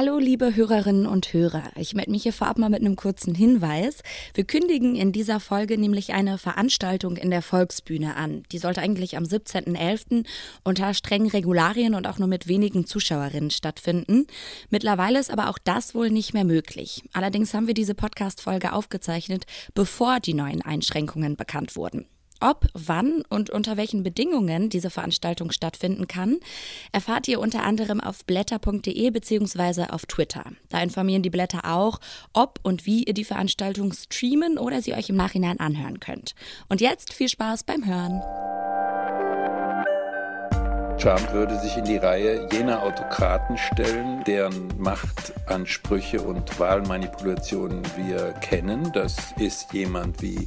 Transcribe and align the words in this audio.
Hallo 0.00 0.16
liebe 0.16 0.56
Hörerinnen 0.56 1.04
und 1.04 1.30
Hörer, 1.34 1.72
ich 1.76 1.92
melde 1.92 2.10
mich 2.10 2.22
hier 2.22 2.32
vorab 2.32 2.56
mal 2.56 2.70
mit 2.70 2.80
einem 2.80 2.96
kurzen 2.96 3.34
Hinweis. 3.34 3.98
Wir 4.32 4.44
kündigen 4.44 4.96
in 4.96 5.12
dieser 5.12 5.40
Folge 5.40 5.76
nämlich 5.76 6.14
eine 6.14 6.38
Veranstaltung 6.38 7.18
in 7.18 7.28
der 7.28 7.42
Volksbühne 7.42 8.16
an. 8.16 8.44
Die 8.50 8.56
sollte 8.56 8.80
eigentlich 8.80 9.18
am 9.18 9.24
17.11. 9.24 10.24
unter 10.64 10.94
strengen 10.94 11.28
Regularien 11.28 11.94
und 11.94 12.06
auch 12.06 12.18
nur 12.18 12.28
mit 12.28 12.48
wenigen 12.48 12.86
Zuschauerinnen 12.86 13.50
stattfinden. 13.50 14.26
Mittlerweile 14.70 15.20
ist 15.20 15.30
aber 15.30 15.50
auch 15.50 15.58
das 15.58 15.94
wohl 15.94 16.08
nicht 16.08 16.32
mehr 16.32 16.44
möglich. 16.44 17.02
Allerdings 17.12 17.52
haben 17.52 17.66
wir 17.66 17.74
diese 17.74 17.94
Podcast-Folge 17.94 18.72
aufgezeichnet, 18.72 19.44
bevor 19.74 20.18
die 20.18 20.32
neuen 20.32 20.62
Einschränkungen 20.62 21.36
bekannt 21.36 21.76
wurden. 21.76 22.06
Ob, 22.40 22.66
wann 22.72 23.22
und 23.28 23.50
unter 23.50 23.76
welchen 23.76 24.02
Bedingungen 24.02 24.70
diese 24.70 24.88
Veranstaltung 24.90 25.52
stattfinden 25.52 26.08
kann, 26.08 26.38
erfahrt 26.90 27.28
ihr 27.28 27.38
unter 27.38 27.62
anderem 27.62 28.00
auf 28.00 28.24
blätter.de 28.24 29.10
bzw. 29.10 29.84
auf 29.90 30.06
Twitter. 30.06 30.44
Da 30.70 30.82
informieren 30.82 31.22
die 31.22 31.30
Blätter 31.30 31.64
auch, 31.64 32.00
ob 32.32 32.58
und 32.62 32.86
wie 32.86 33.04
ihr 33.04 33.14
die 33.14 33.24
Veranstaltung 33.24 33.92
streamen 33.92 34.58
oder 34.58 34.80
sie 34.80 34.94
euch 34.94 35.10
im 35.10 35.16
Nachhinein 35.16 35.60
anhören 35.60 36.00
könnt. 36.00 36.34
Und 36.68 36.80
jetzt 36.80 37.12
viel 37.12 37.28
Spaß 37.28 37.64
beim 37.64 37.86
Hören. 37.86 38.22
Trump 41.00 41.32
würde 41.32 41.58
sich 41.58 41.78
in 41.78 41.84
die 41.84 41.96
Reihe 41.96 42.46
jener 42.52 42.82
Autokraten 42.82 43.56
stellen, 43.56 44.22
deren 44.24 44.68
Machtansprüche 44.78 46.20
und 46.20 46.60
Wahlmanipulationen 46.60 47.82
wir 47.96 48.32
kennen. 48.42 48.90
Das 48.92 49.16
ist 49.38 49.72
jemand 49.72 50.20
wie 50.20 50.46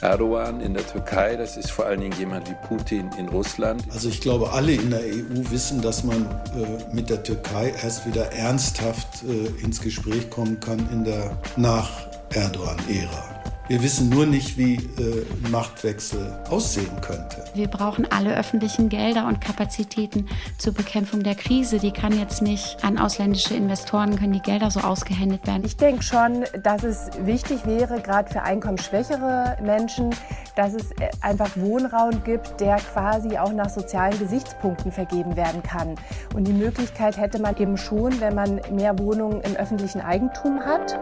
Erdogan 0.00 0.60
in 0.60 0.74
der 0.74 0.86
Türkei, 0.86 1.36
das 1.36 1.56
ist 1.56 1.70
vor 1.70 1.86
allen 1.86 2.00
Dingen 2.00 2.18
jemand 2.18 2.48
wie 2.50 2.56
Putin 2.66 3.10
in 3.18 3.28
Russland. 3.28 3.82
Also 3.92 4.08
ich 4.08 4.20
glaube, 4.20 4.52
alle 4.52 4.72
in 4.72 4.90
der 4.90 5.00
EU 5.00 5.50
wissen, 5.50 5.80
dass 5.80 6.04
man 6.04 6.22
äh, 6.22 6.94
mit 6.94 7.10
der 7.10 7.22
Türkei 7.22 7.72
erst 7.82 8.06
wieder 8.06 8.32
ernsthaft 8.32 9.22
äh, 9.24 9.64
ins 9.64 9.80
Gespräch 9.80 10.28
kommen 10.30 10.58
kann 10.60 10.78
in 10.92 11.04
der 11.04 11.36
Nach-Erdogan-Ära. 11.56 13.53
Wir 13.66 13.82
wissen 13.82 14.10
nur 14.10 14.26
nicht, 14.26 14.58
wie 14.58 14.74
äh, 14.74 15.24
Machtwechsel 15.50 16.38
aussehen 16.50 17.00
könnte. 17.00 17.44
Wir 17.54 17.66
brauchen 17.66 18.06
alle 18.12 18.36
öffentlichen 18.36 18.90
Gelder 18.90 19.26
und 19.26 19.40
Kapazitäten 19.40 20.28
zur 20.58 20.74
Bekämpfung 20.74 21.22
der 21.22 21.34
Krise. 21.34 21.78
Die 21.78 21.90
kann 21.90 22.18
jetzt 22.18 22.42
nicht 22.42 22.76
an 22.84 22.98
ausländische 22.98 23.54
Investoren, 23.54 24.18
können 24.18 24.34
die 24.34 24.42
Gelder 24.42 24.70
so 24.70 24.80
ausgehändigt 24.80 25.46
werden. 25.46 25.64
Ich 25.64 25.78
denke 25.78 26.02
schon, 26.02 26.44
dass 26.62 26.82
es 26.84 27.08
wichtig 27.20 27.64
wäre, 27.64 28.02
gerade 28.02 28.30
für 28.30 28.42
einkommensschwächere 28.42 29.56
Menschen, 29.62 30.10
dass 30.56 30.74
es 30.74 30.90
äh, 31.00 31.08
einfach 31.22 31.56
Wohnraum 31.56 32.22
gibt, 32.22 32.60
der 32.60 32.76
quasi 32.76 33.38
auch 33.38 33.52
nach 33.54 33.70
sozialen 33.70 34.18
Gesichtspunkten 34.18 34.92
vergeben 34.92 35.36
werden 35.36 35.62
kann. 35.62 35.94
Und 36.34 36.46
die 36.46 36.52
Möglichkeit 36.52 37.16
hätte 37.16 37.38
man 37.38 37.56
eben 37.56 37.78
schon, 37.78 38.20
wenn 38.20 38.34
man 38.34 38.60
mehr 38.70 38.98
Wohnungen 38.98 39.40
im 39.40 39.56
öffentlichen 39.56 40.02
Eigentum 40.02 40.60
hat. 40.60 40.98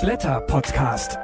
Blätter 0.00 0.40
Podcast. 0.42 1.18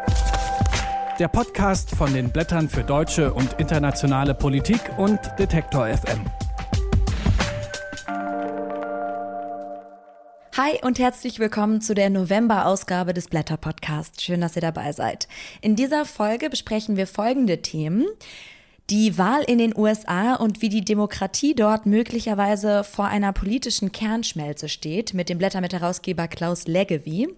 Der 1.20 1.28
Podcast 1.28 1.92
von 1.92 2.12
den 2.12 2.30
Blättern 2.30 2.68
für 2.68 2.82
deutsche 2.82 3.32
und 3.32 3.52
internationale 3.60 4.34
Politik 4.34 4.80
und 4.98 5.20
Detektor 5.38 5.86
FM. 5.86 6.24
Hi 10.56 10.80
und 10.82 10.98
herzlich 10.98 11.38
willkommen 11.38 11.82
zu 11.82 11.94
der 11.94 12.10
November-Ausgabe 12.10 13.14
des 13.14 13.28
Blätter 13.28 13.56
Podcast. 13.56 14.20
Schön, 14.20 14.40
dass 14.40 14.56
ihr 14.56 14.62
dabei 14.62 14.90
seid. 14.90 15.28
In 15.60 15.76
dieser 15.76 16.04
Folge 16.04 16.50
besprechen 16.50 16.96
wir 16.96 17.06
folgende 17.06 17.62
Themen. 17.62 18.06
Die 18.90 19.16
Wahl 19.16 19.44
in 19.44 19.58
den 19.58 19.76
USA 19.76 20.34
und 20.34 20.62
wie 20.62 20.68
die 20.68 20.84
Demokratie 20.84 21.54
dort 21.54 21.86
möglicherweise 21.86 22.82
vor 22.82 23.06
einer 23.06 23.32
politischen 23.32 23.92
Kernschmelze 23.92 24.68
steht, 24.68 25.14
mit 25.14 25.28
dem 25.28 25.38
Blättermitherausgeber 25.38 26.26
Klaus 26.26 26.66
Leggevi. 26.66 27.28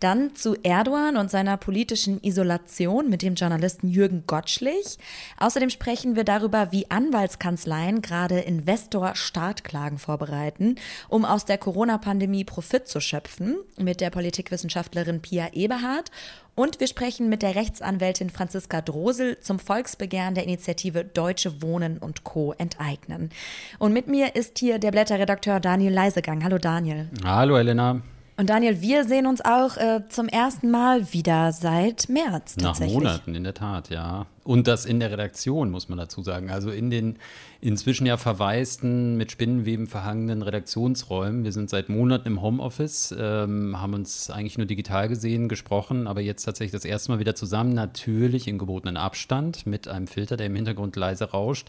Dann 0.00 0.34
zu 0.34 0.56
Erdogan 0.62 1.16
und 1.16 1.30
seiner 1.30 1.56
politischen 1.56 2.22
Isolation 2.22 3.08
mit 3.08 3.22
dem 3.22 3.34
Journalisten 3.34 3.88
Jürgen 3.88 4.24
Gottschlich. 4.26 4.98
Außerdem 5.38 5.70
sprechen 5.70 6.16
wir 6.16 6.24
darüber, 6.24 6.72
wie 6.72 6.90
Anwaltskanzleien 6.90 8.02
gerade 8.02 8.40
Investor-Startklagen 8.40 9.98
vorbereiten, 9.98 10.76
um 11.08 11.24
aus 11.24 11.44
der 11.44 11.58
Corona-Pandemie 11.58 12.44
Profit 12.44 12.88
zu 12.88 13.00
schöpfen, 13.00 13.56
mit 13.78 14.00
der 14.00 14.10
Politikwissenschaftlerin 14.10 15.22
Pia 15.22 15.48
Eberhardt. 15.52 16.10
Und 16.56 16.78
wir 16.78 16.86
sprechen 16.86 17.28
mit 17.28 17.42
der 17.42 17.56
Rechtsanwältin 17.56 18.30
Franziska 18.30 18.80
Drosel 18.80 19.38
zum 19.40 19.58
Volksbegehren 19.58 20.34
der 20.34 20.44
Initiative 20.44 21.04
Deutsche 21.04 21.62
Wohnen 21.62 21.98
und 21.98 22.22
Co. 22.22 22.52
enteignen. 22.58 23.30
Und 23.78 23.92
mit 23.92 24.06
mir 24.06 24.36
ist 24.36 24.58
hier 24.58 24.78
der 24.78 24.92
Blätterredakteur 24.92 25.58
Daniel 25.58 25.92
Leisegang. 25.92 26.44
Hallo 26.44 26.58
Daniel. 26.58 27.08
Hallo 27.24 27.56
Elena. 27.56 28.02
Und 28.36 28.50
Daniel, 28.50 28.80
wir 28.80 29.04
sehen 29.04 29.28
uns 29.28 29.44
auch 29.44 29.76
äh, 29.76 30.00
zum 30.08 30.26
ersten 30.28 30.68
Mal 30.68 31.12
wieder 31.12 31.52
seit 31.52 32.08
März 32.08 32.56
tatsächlich. 32.56 32.96
Nach 32.96 33.02
Monaten, 33.02 33.34
in 33.36 33.44
der 33.44 33.54
Tat, 33.54 33.90
ja. 33.90 34.26
Und 34.42 34.66
das 34.66 34.86
in 34.86 34.98
der 34.98 35.12
Redaktion, 35.12 35.70
muss 35.70 35.88
man 35.88 35.98
dazu 35.98 36.20
sagen. 36.22 36.50
Also 36.50 36.70
in 36.70 36.90
den 36.90 37.16
inzwischen 37.60 38.06
ja 38.06 38.16
verwaisten, 38.16 39.16
mit 39.16 39.30
Spinnenweben 39.30 39.86
verhangenen 39.86 40.42
Redaktionsräumen. 40.42 41.44
Wir 41.44 41.52
sind 41.52 41.70
seit 41.70 41.88
Monaten 41.88 42.26
im 42.26 42.42
Homeoffice, 42.42 43.14
ähm, 43.16 43.80
haben 43.80 43.94
uns 43.94 44.30
eigentlich 44.30 44.58
nur 44.58 44.66
digital 44.66 45.08
gesehen, 45.08 45.48
gesprochen, 45.48 46.08
aber 46.08 46.20
jetzt 46.20 46.42
tatsächlich 46.42 46.72
das 46.72 46.84
erste 46.84 47.12
Mal 47.12 47.20
wieder 47.20 47.36
zusammen, 47.36 47.72
natürlich 47.72 48.48
in 48.48 48.58
gebotenen 48.58 48.96
Abstand, 48.96 49.64
mit 49.64 49.86
einem 49.86 50.08
Filter, 50.08 50.36
der 50.36 50.48
im 50.48 50.56
Hintergrund 50.56 50.96
leise 50.96 51.30
rauscht. 51.30 51.68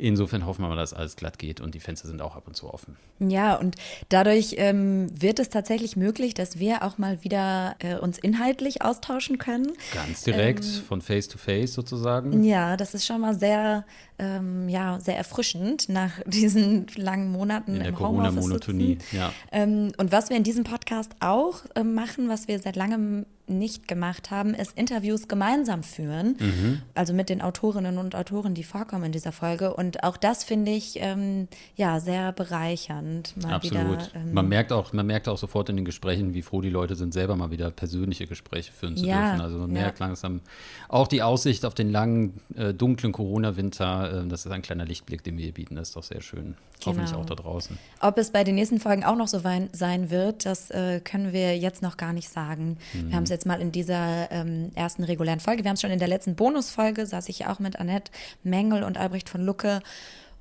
Insofern 0.00 0.46
hoffen 0.46 0.62
wir 0.62 0.68
mal, 0.68 0.76
dass 0.76 0.94
alles 0.94 1.16
glatt 1.16 1.40
geht 1.40 1.60
und 1.60 1.74
die 1.74 1.80
Fenster 1.80 2.06
sind 2.06 2.22
auch 2.22 2.36
ab 2.36 2.46
und 2.46 2.54
zu 2.54 2.72
offen. 2.72 2.96
Ja, 3.18 3.56
und 3.56 3.74
dadurch 4.08 4.54
ähm, 4.56 5.08
wird 5.12 5.40
es 5.40 5.48
tatsächlich 5.48 5.96
möglich, 5.96 6.34
dass 6.34 6.60
wir 6.60 6.84
auch 6.84 6.98
mal 6.98 7.24
wieder 7.24 7.74
äh, 7.80 7.96
uns 7.96 8.16
inhaltlich 8.16 8.82
austauschen 8.82 9.38
können. 9.38 9.72
Ganz 9.92 10.22
direkt, 10.22 10.64
ähm, 10.64 10.82
von 10.86 11.02
Face 11.02 11.26
to 11.26 11.36
Face 11.36 11.74
sozusagen. 11.74 12.44
Ja, 12.44 12.76
das 12.76 12.94
ist 12.94 13.06
schon 13.06 13.20
mal 13.20 13.34
sehr, 13.34 13.84
ähm, 14.18 14.68
ja, 14.68 14.98
sehr 15.00 15.16
erfrischend 15.16 15.88
nach 15.88 16.12
diesen 16.26 16.86
langen 16.96 17.30
Monaten 17.30 17.76
in 17.76 17.82
der 17.82 17.92
Corona-Monotonie. 17.92 18.98
Ja. 19.12 19.32
Ähm, 19.52 19.92
und 19.96 20.12
was 20.12 20.30
wir 20.30 20.36
in 20.36 20.44
diesem 20.44 20.64
Podcast 20.64 21.12
auch 21.20 21.62
äh, 21.74 21.84
machen, 21.84 22.28
was 22.28 22.48
wir 22.48 22.58
seit 22.58 22.76
langem 22.76 23.26
nicht 23.48 23.88
gemacht 23.88 24.30
haben, 24.30 24.54
ist 24.54 24.76
Interviews 24.76 25.28
gemeinsam 25.28 25.82
führen. 25.82 26.36
Mhm. 26.38 26.82
Also 26.94 27.12
mit 27.12 27.28
den 27.28 27.40
Autorinnen 27.40 27.98
und 27.98 28.14
Autoren, 28.14 28.54
die 28.54 28.64
vorkommen 28.64 29.04
in 29.04 29.12
dieser 29.12 29.32
Folge. 29.32 29.74
Und 29.74 30.04
auch 30.04 30.16
das 30.16 30.44
finde 30.44 30.72
ich 30.72 30.98
ähm, 31.00 31.48
ja 31.76 32.00
sehr 32.00 32.32
bereichernd. 32.32 33.34
Absolut. 33.48 33.72
Wieder, 33.72 34.08
ähm, 34.14 34.32
man 34.32 34.48
merkt 34.48 34.72
auch, 34.72 34.92
man 34.92 35.06
merkt 35.06 35.28
auch 35.28 35.38
sofort 35.38 35.68
in 35.70 35.76
den 35.76 35.84
Gesprächen, 35.84 36.34
wie 36.34 36.42
froh 36.42 36.60
die 36.60 36.70
Leute 36.70 36.94
sind, 36.94 37.12
selber 37.12 37.36
mal 37.36 37.50
wieder 37.50 37.70
persönliche 37.70 38.26
Gespräche 38.26 38.72
führen 38.72 38.96
zu 38.96 39.06
ja, 39.06 39.30
dürfen. 39.30 39.40
Also 39.40 39.58
man 39.58 39.74
ja. 39.74 39.82
merkt 39.82 39.98
langsam 39.98 40.40
auch 40.88 41.08
die 41.08 41.22
Aussicht 41.22 41.64
auf 41.64 41.74
den 41.74 41.90
langen, 41.90 42.40
äh, 42.54 42.74
dunklen 42.74 43.12
Corona-Winter. 43.12 44.07
Äh, 44.08 44.26
das 44.26 44.46
ist 44.46 44.52
ein 44.52 44.62
kleiner 44.62 44.84
Lichtblick, 44.84 45.22
den 45.22 45.36
wir 45.36 45.44
hier 45.44 45.54
bieten. 45.54 45.76
Das 45.76 45.88
ist 45.88 45.96
doch 45.96 46.02
sehr 46.02 46.20
schön. 46.20 46.54
Genau. 46.80 46.86
Hoffentlich 46.86 47.14
auch 47.14 47.26
da 47.26 47.34
draußen. 47.34 47.78
Ob 48.00 48.18
es 48.18 48.30
bei 48.30 48.44
den 48.44 48.54
nächsten 48.54 48.80
Folgen 48.80 49.04
auch 49.04 49.16
noch 49.16 49.28
so 49.28 49.40
sein 49.40 50.10
wird, 50.10 50.46
das 50.46 50.70
äh, 50.70 51.00
können 51.00 51.32
wir 51.32 51.56
jetzt 51.56 51.82
noch 51.82 51.96
gar 51.96 52.12
nicht 52.12 52.28
sagen. 52.28 52.78
Mhm. 52.92 53.08
Wir 53.08 53.16
haben 53.16 53.24
es 53.24 53.30
jetzt 53.30 53.46
mal 53.46 53.60
in 53.60 53.72
dieser 53.72 54.30
ähm, 54.30 54.70
ersten 54.74 55.04
regulären 55.04 55.40
Folge. 55.40 55.64
Wir 55.64 55.68
haben 55.70 55.74
es 55.74 55.80
schon 55.80 55.90
in 55.90 55.98
der 55.98 56.08
letzten 56.08 56.34
Bonusfolge, 56.34 57.06
saß 57.06 57.28
ich 57.28 57.40
ja 57.40 57.52
auch 57.52 57.58
mit 57.58 57.78
Annette 57.78 58.12
Mengel 58.42 58.82
und 58.82 58.96
Albrecht 58.98 59.28
von 59.28 59.44
Lucke. 59.44 59.80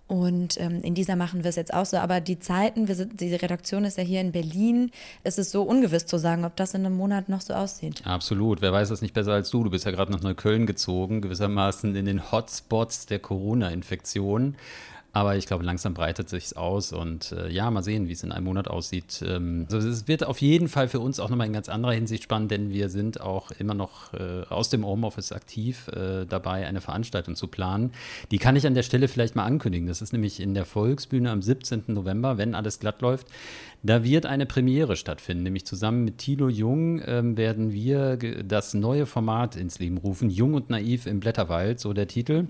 Und 0.07 0.57
ähm, 0.59 0.81
in 0.83 0.95
dieser 0.95 1.17
machen 1.17 1.43
wir 1.43 1.49
es 1.49 1.57
jetzt 1.57 1.73
auch 1.73 1.85
so. 1.85 1.97
Aber 1.97 2.21
die 2.21 2.39
Zeiten, 2.39 2.87
wir 2.87 2.95
sind, 2.95 3.19
die 3.19 3.35
Redaktion 3.35 3.83
ist 3.83 3.97
ja 3.97 4.03
hier 4.03 4.21
in 4.21 4.31
Berlin. 4.31 4.91
Es 5.23 5.37
ist 5.37 5.51
so 5.51 5.63
ungewiss 5.63 6.05
zu 6.05 6.17
sagen, 6.17 6.45
ob 6.45 6.55
das 6.55 6.73
in 6.73 6.85
einem 6.85 6.95
Monat 6.95 7.27
noch 7.27 7.41
so 7.41 7.53
aussieht. 7.53 8.01
Absolut. 8.05 8.61
Wer 8.61 8.71
weiß 8.71 8.87
das 8.87 9.01
nicht 9.01 9.13
besser 9.13 9.33
als 9.33 9.49
du? 9.49 9.65
Du 9.65 9.69
bist 9.69 9.85
ja 9.85 9.91
gerade 9.91 10.11
nach 10.13 10.21
Neukölln 10.21 10.65
gezogen, 10.65 11.21
gewissermaßen 11.21 11.95
in 11.95 12.05
den 12.05 12.31
Hotspots 12.31 13.05
der 13.07 13.19
Corona-Infektion. 13.19 14.55
Aber 15.17 15.35
ich 15.35 15.47
glaube, 15.47 15.63
langsam 15.63 15.95
breitet 15.95 16.29
sich 16.29 16.55
aus 16.55 16.93
und 16.93 17.31
äh, 17.31 17.49
ja, 17.49 17.71
mal 17.71 17.81
sehen, 17.81 18.07
wie 18.07 18.11
es 18.11 18.21
in 18.21 18.31
einem 18.31 18.45
Monat 18.45 18.67
aussieht. 18.67 19.23
Ähm, 19.27 19.65
also 19.71 19.89
es 19.89 20.07
wird 20.07 20.23
auf 20.23 20.41
jeden 20.41 20.67
Fall 20.67 20.87
für 20.87 20.99
uns 20.99 21.19
auch 21.19 21.31
nochmal 21.31 21.47
in 21.47 21.53
ganz 21.53 21.69
anderer 21.69 21.93
Hinsicht 21.93 22.21
spannend, 22.21 22.51
denn 22.51 22.69
wir 22.69 22.89
sind 22.89 23.19
auch 23.19 23.49
immer 23.49 23.73
noch 23.73 24.13
äh, 24.13 24.43
aus 24.47 24.69
dem 24.69 24.85
Homeoffice 24.85 25.31
aktiv 25.31 25.87
äh, 25.87 26.27
dabei, 26.27 26.67
eine 26.67 26.81
Veranstaltung 26.81 27.35
zu 27.35 27.47
planen. 27.47 27.93
Die 28.29 28.37
kann 28.37 28.55
ich 28.55 28.67
an 28.67 28.75
der 28.75 28.83
Stelle 28.83 29.07
vielleicht 29.07 29.35
mal 29.35 29.45
ankündigen. 29.45 29.87
Das 29.87 30.03
ist 30.03 30.13
nämlich 30.13 30.39
in 30.39 30.53
der 30.53 30.65
Volksbühne 30.65 31.31
am 31.31 31.41
17. 31.41 31.85
November, 31.87 32.37
wenn 32.37 32.53
alles 32.53 32.79
glatt 32.79 33.01
läuft. 33.01 33.25
Da 33.83 34.03
wird 34.03 34.25
eine 34.25 34.47
Premiere 34.47 34.95
stattfinden, 34.95 35.43
nämlich 35.43 35.65
zusammen 35.65 36.03
mit 36.03 36.17
Thilo 36.17 36.49
Jung 36.49 36.99
ähm, 37.05 37.37
werden 37.37 37.71
wir 37.71 38.17
das 38.17 38.73
neue 38.73 39.05
Format 39.05 39.55
ins 39.55 39.77
Leben 39.77 39.97
rufen. 39.97 40.31
Jung 40.31 40.55
und 40.55 40.71
naiv 40.71 41.05
im 41.05 41.19
Blätterwald, 41.19 41.79
so 41.79 41.93
der 41.93 42.07
Titel. 42.07 42.47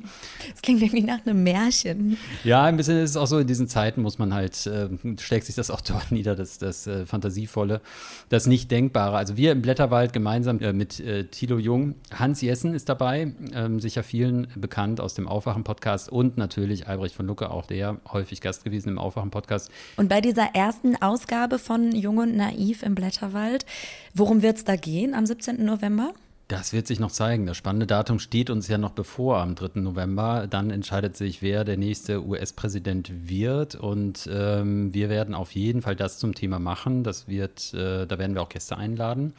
Das 0.50 0.62
klingt 0.62 0.82
irgendwie 0.82 1.04
nach 1.04 1.26
einem 1.26 1.44
Märchen. 1.44 2.18
Ja, 2.46 2.64
ein 2.64 2.78
bisschen 2.78 2.98
ist 2.98 3.12
es 3.12 3.18
auch 3.18 3.28
so, 3.28 3.40
in 3.40 3.48
diesen 3.48 3.68
Zeiten 3.68 4.02
muss 4.02 4.20
man 4.20 4.34
halt, 4.34 4.66
äh, 4.68 4.88
schlägt 5.20 5.46
sich 5.46 5.56
das 5.56 5.70
auch 5.70 5.82
dort 5.88 6.12
nieder, 6.12 6.36
das, 6.36 6.60
das 6.60 6.88
äh, 6.88 7.06
Fantasievolle, 7.06 7.82
das 8.30 8.48
Nicht-Denkbare. 8.48 9.18
Also 9.18 9.36
wir 9.36 9.52
im 9.52 9.62
Blätterwald 9.62 10.14
gemeinsam 10.14 10.60
äh, 10.62 10.72
mit 10.72 11.02
äh, 11.02 11.26
Thilo 11.26 11.58
Jung, 11.58 11.96
Hans 12.14 12.42
Jessen 12.42 12.74
ist 12.74 12.88
dabei, 12.88 13.34
ähm, 13.54 13.82
sicher 13.82 14.04
vielen 14.04 14.48
bekannt 14.56 15.02
aus 15.02 15.14
dem 15.14 15.28
Aufwachen-Podcast 15.28 16.10
und 16.10 16.38
natürlich 16.38 16.88
Albrecht 16.88 17.16
von 17.16 17.28
Lucke, 17.28 17.52
auch 17.52 17.66
der 17.66 17.98
häufig 18.12 18.40
Gast 18.40 18.64
gewesen 18.64 18.90
im 18.90 18.98
Aufwachen-Podcast. 18.98 19.70
Und 19.98 20.08
bei 20.08 20.22
dieser 20.22 20.56
ersten 20.56 20.96
Ausgabe 20.96 21.17
von 21.60 21.92
Jung 21.94 22.18
und 22.18 22.36
Naiv 22.36 22.84
im 22.84 22.96
Blätterwald, 22.96 23.66
worum 24.14 24.42
wird 24.42 24.58
es 24.58 24.64
da 24.64 24.76
gehen 24.76 25.14
am 25.14 25.26
17. 25.26 25.64
November? 25.64 26.14
Das 26.48 26.72
wird 26.72 26.88
sich 26.88 27.02
noch 27.02 27.12
zeigen. 27.12 27.46
Das 27.46 27.58
spannende 27.58 27.88
Datum 27.88 28.20
steht 28.20 28.50
uns 28.50 28.70
ja 28.70 28.78
noch 28.78 28.92
bevor 28.92 29.40
am 29.40 29.56
3. 29.56 29.82
November. 29.82 30.48
Dann 30.50 30.72
entscheidet 30.72 31.18
sich, 31.18 31.42
wer 31.42 31.66
der 31.66 31.76
nächste 31.76 32.26
US-Präsident 32.26 33.12
wird. 33.28 33.76
Und 33.76 34.30
ähm, 34.32 34.94
wir 34.94 35.10
werden 35.10 35.36
auf 35.36 35.52
jeden 35.52 35.82
Fall 35.82 35.98
das 35.98 36.20
zum 36.20 36.34
Thema 36.34 36.58
machen. 36.58 37.04
Das 37.04 37.28
wird, 37.28 37.74
äh, 37.74 38.08
da 38.08 38.18
werden 38.18 38.34
wir 38.34 38.42
auch 38.42 38.50
Gäste 38.50 38.78
einladen. 38.78 39.34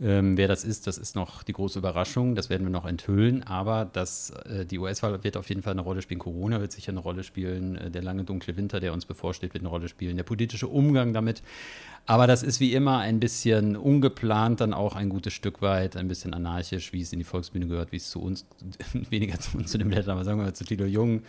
Ähm, 0.00 0.36
wer 0.36 0.46
das 0.46 0.64
ist, 0.64 0.86
das 0.86 0.96
ist 0.96 1.16
noch 1.16 1.42
die 1.42 1.52
große 1.52 1.78
Überraschung. 1.78 2.34
Das 2.34 2.50
werden 2.50 2.64
wir 2.64 2.70
noch 2.70 2.86
enthüllen. 2.86 3.42
Aber 3.42 3.84
das, 3.84 4.30
äh, 4.30 4.64
die 4.64 4.78
US-Wahl 4.78 5.24
wird 5.24 5.36
auf 5.36 5.48
jeden 5.48 5.62
Fall 5.62 5.72
eine 5.72 5.80
Rolle 5.80 6.02
spielen. 6.02 6.20
Corona 6.20 6.60
wird 6.60 6.72
sicher 6.72 6.92
eine 6.92 7.00
Rolle 7.00 7.24
spielen. 7.24 7.76
Äh, 7.76 7.90
der 7.90 8.02
lange 8.02 8.24
dunkle 8.24 8.56
Winter, 8.56 8.78
der 8.78 8.92
uns 8.92 9.06
bevorsteht, 9.06 9.54
wird 9.54 9.62
eine 9.62 9.70
Rolle 9.70 9.88
spielen. 9.88 10.16
Der 10.16 10.22
politische 10.22 10.68
Umgang 10.68 11.12
damit. 11.12 11.42
Aber 12.06 12.26
das 12.26 12.42
ist 12.42 12.60
wie 12.60 12.72
immer 12.72 12.98
ein 12.98 13.20
bisschen 13.20 13.76
ungeplant, 13.76 14.60
dann 14.60 14.72
auch 14.72 14.96
ein 14.96 15.10
gutes 15.10 15.34
Stück 15.34 15.60
weit, 15.60 15.96
ein 15.96 16.08
bisschen 16.08 16.32
anarchisch, 16.32 16.92
wie 16.92 17.02
es 17.02 17.12
in 17.12 17.18
die 17.18 17.24
Volksbühne 17.24 17.66
gehört, 17.66 17.92
wie 17.92 17.96
es 17.96 18.08
zu 18.08 18.22
uns, 18.22 18.46
weniger 19.10 19.38
zu 19.38 19.58
uns, 19.58 19.72
zu 19.72 19.78
den 19.78 19.88
Blättern, 19.88 20.12
aber 20.12 20.24
sagen 20.24 20.38
wir 20.38 20.44
mal 20.44 20.54
zu 20.54 20.64
Tilo 20.64 20.86
Jung 20.86 21.22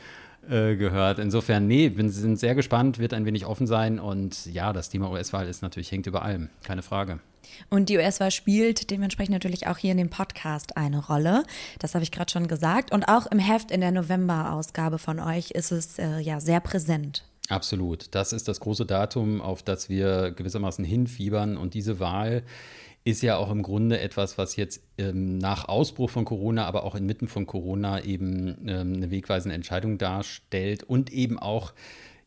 äh, 0.48 0.78
gehört. 0.78 1.20
Insofern, 1.20 1.68
nee, 1.68 1.92
wir 1.96 2.10
sind 2.10 2.40
sehr 2.40 2.56
gespannt, 2.56 2.98
wird 2.98 3.14
ein 3.14 3.26
wenig 3.26 3.46
offen 3.46 3.68
sein 3.68 4.00
und 4.00 4.46
ja, 4.46 4.72
das 4.72 4.90
Thema 4.90 5.12
US-Wahl 5.12 5.48
ist 5.48 5.62
natürlich, 5.64 5.92
hängt 5.92 6.08
über 6.08 6.22
allem, 6.22 6.50
keine 6.64 6.82
Frage. 6.82 7.20
Und 7.70 7.90
die 7.90 7.98
US-Wahl 7.98 8.32
spielt 8.32 8.90
dementsprechend 8.92 9.34
natürlich 9.34 9.68
auch 9.68 9.78
hier 9.78 9.92
in 9.92 9.98
dem 9.98 10.10
Podcast 10.10 10.78
eine 10.78 11.06
Rolle. 11.06 11.44
Das 11.80 11.96
habe 11.96 12.04
ich 12.04 12.12
gerade 12.12 12.32
schon 12.32 12.48
gesagt. 12.48 12.92
Und 12.92 13.06
auch 13.08 13.28
im 13.28 13.40
Heft 13.40 13.72
in 13.72 13.82
der 13.82 13.92
November-Ausgabe 13.92 14.98
von 15.00 15.20
euch 15.20 15.52
ist 15.52 15.72
es 15.72 16.00
äh, 16.00 16.20
ja 16.20 16.40
sehr 16.40 16.60
präsent. 16.60 17.24
Absolut. 17.50 18.08
Das 18.12 18.32
ist 18.32 18.48
das 18.48 18.60
große 18.60 18.86
Datum, 18.86 19.42
auf 19.42 19.64
das 19.64 19.90
wir 19.90 20.32
gewissermaßen 20.32 20.86
hinfiebern. 20.86 21.58
Und 21.58 21.74
diese 21.74 22.00
Wahl 22.00 22.44
ist 23.04 23.24
ja 23.24 23.38
auch 23.38 23.50
im 23.50 23.64
Grunde 23.64 24.00
etwas, 24.00 24.38
was 24.38 24.56
jetzt 24.56 24.82
ähm, 24.98 25.38
nach 25.38 25.68
Ausbruch 25.68 26.10
von 26.10 26.26
Corona, 26.26 26.66
aber 26.66 26.84
auch 26.84 26.96
inmitten 26.96 27.28
von 27.28 27.48
Corona 27.48 28.04
eben 28.04 28.58
ähm, 28.68 28.94
eine 28.96 29.10
wegweisende 29.10 29.56
Entscheidung 29.56 29.98
darstellt 29.98 30.84
und 30.84 31.12
eben 31.12 31.40
auch 31.40 31.74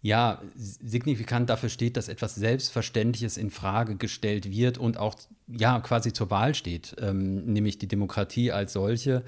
ja, 0.03 0.43
signifikant 0.57 1.49
dafür 1.49 1.69
steht, 1.69 1.97
dass 1.97 2.09
etwas 2.09 2.35
Selbstverständliches 2.35 3.37
in 3.37 3.51
Frage 3.51 3.97
gestellt 3.97 4.51
wird 4.51 4.77
und 4.77 4.99
auch 4.99 5.15
ja 5.47 5.79
quasi 5.79 6.13
zur 6.13 6.29
Wahl 6.31 6.55
steht, 6.55 6.97
ähm, 7.01 7.45
nämlich 7.45 7.79
die 7.79 7.87
Demokratie 7.87 8.51
als 8.51 8.73
solche. 8.73 9.23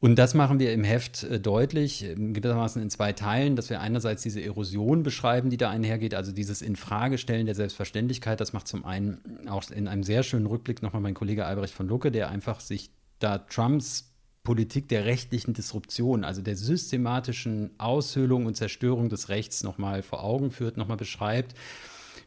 Und 0.00 0.16
das 0.16 0.34
machen 0.34 0.58
wir 0.58 0.72
im 0.72 0.82
Heft 0.82 1.22
äh, 1.22 1.38
deutlich, 1.38 2.04
gewissermaßen 2.16 2.82
in 2.82 2.90
zwei 2.90 3.12
Teilen, 3.12 3.54
dass 3.54 3.70
wir 3.70 3.80
einerseits 3.80 4.24
diese 4.24 4.42
Erosion 4.42 5.04
beschreiben, 5.04 5.48
die 5.50 5.56
da 5.56 5.70
einhergeht, 5.70 6.14
also 6.14 6.32
dieses 6.32 6.62
Infragestellen 6.62 7.46
der 7.46 7.54
Selbstverständlichkeit. 7.54 8.40
Das 8.40 8.52
macht 8.52 8.66
zum 8.66 8.84
einen 8.84 9.46
auch 9.48 9.70
in 9.70 9.86
einem 9.86 10.02
sehr 10.02 10.24
schönen 10.24 10.46
Rückblick 10.46 10.82
nochmal 10.82 11.02
mein 11.02 11.14
Kollege 11.14 11.46
Albrecht 11.46 11.74
von 11.74 11.86
Lucke, 11.86 12.10
der 12.10 12.28
einfach 12.28 12.58
sich 12.58 12.90
da 13.20 13.38
Trumps 13.38 14.11
Politik 14.44 14.88
der 14.88 15.04
rechtlichen 15.04 15.54
Disruption, 15.54 16.24
also 16.24 16.42
der 16.42 16.56
systematischen 16.56 17.70
Aushöhlung 17.78 18.46
und 18.46 18.56
Zerstörung 18.56 19.08
des 19.08 19.28
Rechts 19.28 19.62
nochmal 19.62 20.02
vor 20.02 20.24
Augen 20.24 20.50
führt, 20.50 20.76
nochmal 20.76 20.96
beschreibt 20.96 21.54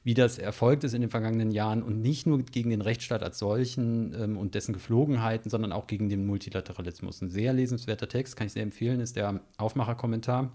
wie 0.05 0.13
das 0.13 0.37
erfolgt 0.37 0.83
ist 0.83 0.93
in 0.93 1.01
den 1.01 1.09
vergangenen 1.09 1.49
Jahren 1.51 1.81
und 1.81 1.99
nicht 1.99 2.27
nur 2.27 2.43
gegen 2.43 2.69
den 2.69 2.81
Rechtsstaat 2.81 3.23
als 3.23 3.39
solchen 3.39 4.13
ähm, 4.13 4.37
und 4.37 4.53
dessen 4.53 4.71
Geflogenheiten, 4.71 5.49
sondern 5.49 5.71
auch 5.71 5.87
gegen 5.87 6.09
den 6.09 6.27
Multilateralismus. 6.27 7.21
Ein 7.21 7.31
sehr 7.31 7.53
lesenswerter 7.53 8.07
Text, 8.07 8.35
kann 8.37 8.45
ich 8.45 8.53
sehr 8.53 8.61
empfehlen, 8.61 8.99
ist 8.99 9.15
der 9.15 9.41
Aufmacherkommentar. 9.57 10.51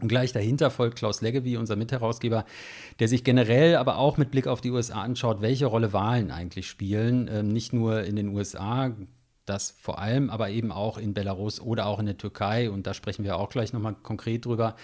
Und 0.00 0.08
gleich 0.08 0.32
dahinter 0.32 0.70
folgt 0.70 0.96
Klaus 0.96 1.20
Leggevi, 1.20 1.56
unser 1.56 1.76
Mitherausgeber, 1.76 2.44
der 2.98 3.06
sich 3.06 3.22
generell 3.22 3.76
aber 3.76 3.98
auch 3.98 4.16
mit 4.16 4.32
Blick 4.32 4.48
auf 4.48 4.60
die 4.60 4.70
USA 4.70 5.00
anschaut, 5.02 5.42
welche 5.42 5.66
Rolle 5.66 5.92
Wahlen 5.92 6.32
eigentlich 6.32 6.66
spielen. 6.66 7.30
Ähm, 7.32 7.48
nicht 7.48 7.72
nur 7.72 8.02
in 8.02 8.16
den 8.16 8.28
USA, 8.28 8.96
das 9.46 9.74
vor 9.80 9.98
allem, 9.98 10.30
aber 10.30 10.50
eben 10.50 10.72
auch 10.72 10.98
in 10.98 11.14
Belarus 11.14 11.60
oder 11.60 11.86
auch 11.86 11.98
in 11.98 12.06
der 12.06 12.18
Türkei. 12.18 12.70
Und 12.70 12.86
da 12.86 12.94
sprechen 12.94 13.24
wir 13.24 13.36
auch 13.36 13.48
gleich 13.48 13.72
nochmal 13.72 13.94
konkret 14.02 14.44
drüber. 14.44 14.76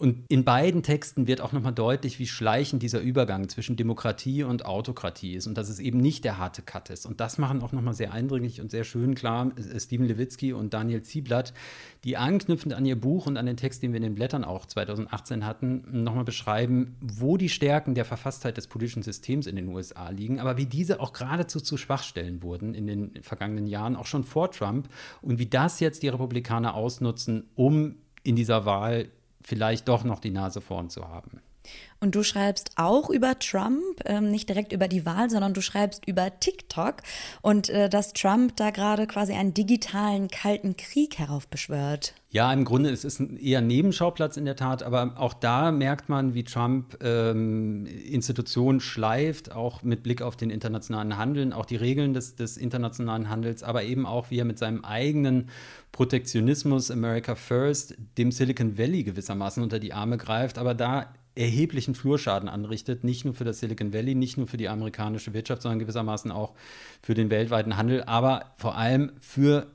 Und 0.00 0.24
in 0.28 0.44
beiden 0.44 0.82
Texten 0.82 1.26
wird 1.26 1.42
auch 1.42 1.52
nochmal 1.52 1.74
deutlich, 1.74 2.18
wie 2.18 2.26
schleichend 2.26 2.82
dieser 2.82 3.02
Übergang 3.02 3.50
zwischen 3.50 3.76
Demokratie 3.76 4.44
und 4.44 4.64
Autokratie 4.64 5.34
ist 5.34 5.46
und 5.46 5.58
dass 5.58 5.68
es 5.68 5.78
eben 5.78 6.00
nicht 6.00 6.24
der 6.24 6.38
harte 6.38 6.62
Cut 6.62 6.88
ist. 6.88 7.04
Und 7.04 7.20
das 7.20 7.36
machen 7.36 7.60
auch 7.60 7.72
nochmal 7.72 7.92
sehr 7.92 8.10
eindringlich 8.10 8.62
und 8.62 8.70
sehr 8.70 8.84
schön 8.84 9.14
klar 9.14 9.52
äh, 9.58 9.78
Steven 9.78 10.06
Levitsky 10.06 10.54
und 10.54 10.72
Daniel 10.72 11.02
Zieblatt, 11.02 11.52
die 12.04 12.16
anknüpfend 12.16 12.72
an 12.72 12.86
ihr 12.86 12.98
Buch 12.98 13.26
und 13.26 13.36
an 13.36 13.44
den 13.44 13.58
Text, 13.58 13.82
den 13.82 13.92
wir 13.92 13.98
in 13.98 14.02
den 14.02 14.14
Blättern 14.14 14.42
auch 14.42 14.64
2018 14.64 15.44
hatten, 15.44 15.84
nochmal 16.02 16.24
beschreiben, 16.24 16.96
wo 17.02 17.36
die 17.36 17.50
Stärken 17.50 17.94
der 17.94 18.06
Verfasstheit 18.06 18.56
des 18.56 18.68
politischen 18.68 19.02
Systems 19.02 19.46
in 19.46 19.56
den 19.56 19.68
USA 19.68 20.08
liegen, 20.08 20.40
aber 20.40 20.56
wie 20.56 20.64
diese 20.64 21.00
auch 21.00 21.12
geradezu 21.12 21.60
zu 21.60 21.76
Schwachstellen 21.76 22.42
wurden 22.42 22.72
in 22.72 22.86
den 22.86 23.22
vergangenen 23.22 23.66
Jahren, 23.66 23.96
auch 23.96 24.06
schon 24.06 24.24
vor 24.24 24.50
Trump, 24.50 24.88
und 25.20 25.38
wie 25.38 25.44
das 25.44 25.78
jetzt 25.78 26.02
die 26.02 26.08
Republikaner 26.08 26.74
ausnutzen, 26.74 27.50
um 27.54 27.96
in 28.22 28.34
dieser 28.34 28.64
Wahl 28.64 29.10
vielleicht 29.42 29.88
doch 29.88 30.04
noch 30.04 30.20
die 30.20 30.30
Nase 30.30 30.60
vorn 30.60 30.90
zu 30.90 31.08
haben. 31.08 31.40
Und 32.02 32.14
du 32.14 32.22
schreibst 32.22 32.70
auch 32.76 33.10
über 33.10 33.38
Trump, 33.38 33.82
ähm, 34.06 34.30
nicht 34.30 34.48
direkt 34.48 34.72
über 34.72 34.88
die 34.88 35.04
Wahl, 35.04 35.28
sondern 35.28 35.52
du 35.52 35.60
schreibst 35.60 36.06
über 36.06 36.40
TikTok 36.40 36.96
und 37.42 37.68
äh, 37.68 37.90
dass 37.90 38.14
Trump 38.14 38.56
da 38.56 38.70
gerade 38.70 39.06
quasi 39.06 39.34
einen 39.34 39.52
digitalen 39.52 40.28
kalten 40.28 40.78
Krieg 40.78 41.18
heraufbeschwört. 41.18 42.14
Ja, 42.30 42.50
im 42.52 42.64
Grunde 42.64 42.90
es 42.90 43.04
ist 43.04 43.20
es 43.20 43.38
eher 43.40 43.60
Nebenschauplatz 43.60 44.38
in 44.38 44.46
der 44.46 44.56
Tat, 44.56 44.82
aber 44.82 45.14
auch 45.16 45.34
da 45.34 45.72
merkt 45.72 46.08
man, 46.08 46.32
wie 46.32 46.44
Trump 46.44 46.96
ähm, 47.02 47.86
Institutionen 47.86 48.80
schleift, 48.80 49.52
auch 49.52 49.82
mit 49.82 50.02
Blick 50.02 50.22
auf 50.22 50.36
den 50.36 50.48
internationalen 50.48 51.18
Handel, 51.18 51.52
auch 51.52 51.66
die 51.66 51.76
Regeln 51.76 52.14
des, 52.14 52.36
des 52.36 52.56
internationalen 52.56 53.28
Handels, 53.28 53.62
aber 53.62 53.82
eben 53.82 54.06
auch, 54.06 54.30
wie 54.30 54.38
er 54.38 54.44
mit 54.44 54.58
seinem 54.58 54.84
eigenen 54.84 55.50
Protektionismus, 55.92 56.90
America 56.90 57.34
First, 57.34 57.96
dem 58.16 58.30
Silicon 58.30 58.78
Valley 58.78 59.02
gewissermaßen 59.02 59.62
unter 59.62 59.80
die 59.80 59.92
Arme 59.92 60.16
greift, 60.16 60.56
aber 60.56 60.72
da 60.72 61.12
erheblichen 61.40 61.94
Flurschaden 61.94 62.48
anrichtet, 62.48 63.02
nicht 63.02 63.24
nur 63.24 63.34
für 63.34 63.44
das 63.44 63.60
Silicon 63.60 63.92
Valley, 63.92 64.14
nicht 64.14 64.36
nur 64.36 64.46
für 64.46 64.56
die 64.56 64.68
amerikanische 64.68 65.32
Wirtschaft, 65.32 65.62
sondern 65.62 65.78
gewissermaßen 65.78 66.30
auch 66.30 66.52
für 67.02 67.14
den 67.14 67.30
weltweiten 67.30 67.76
Handel, 67.76 68.02
aber 68.04 68.52
vor 68.56 68.76
allem 68.76 69.12
für 69.18 69.68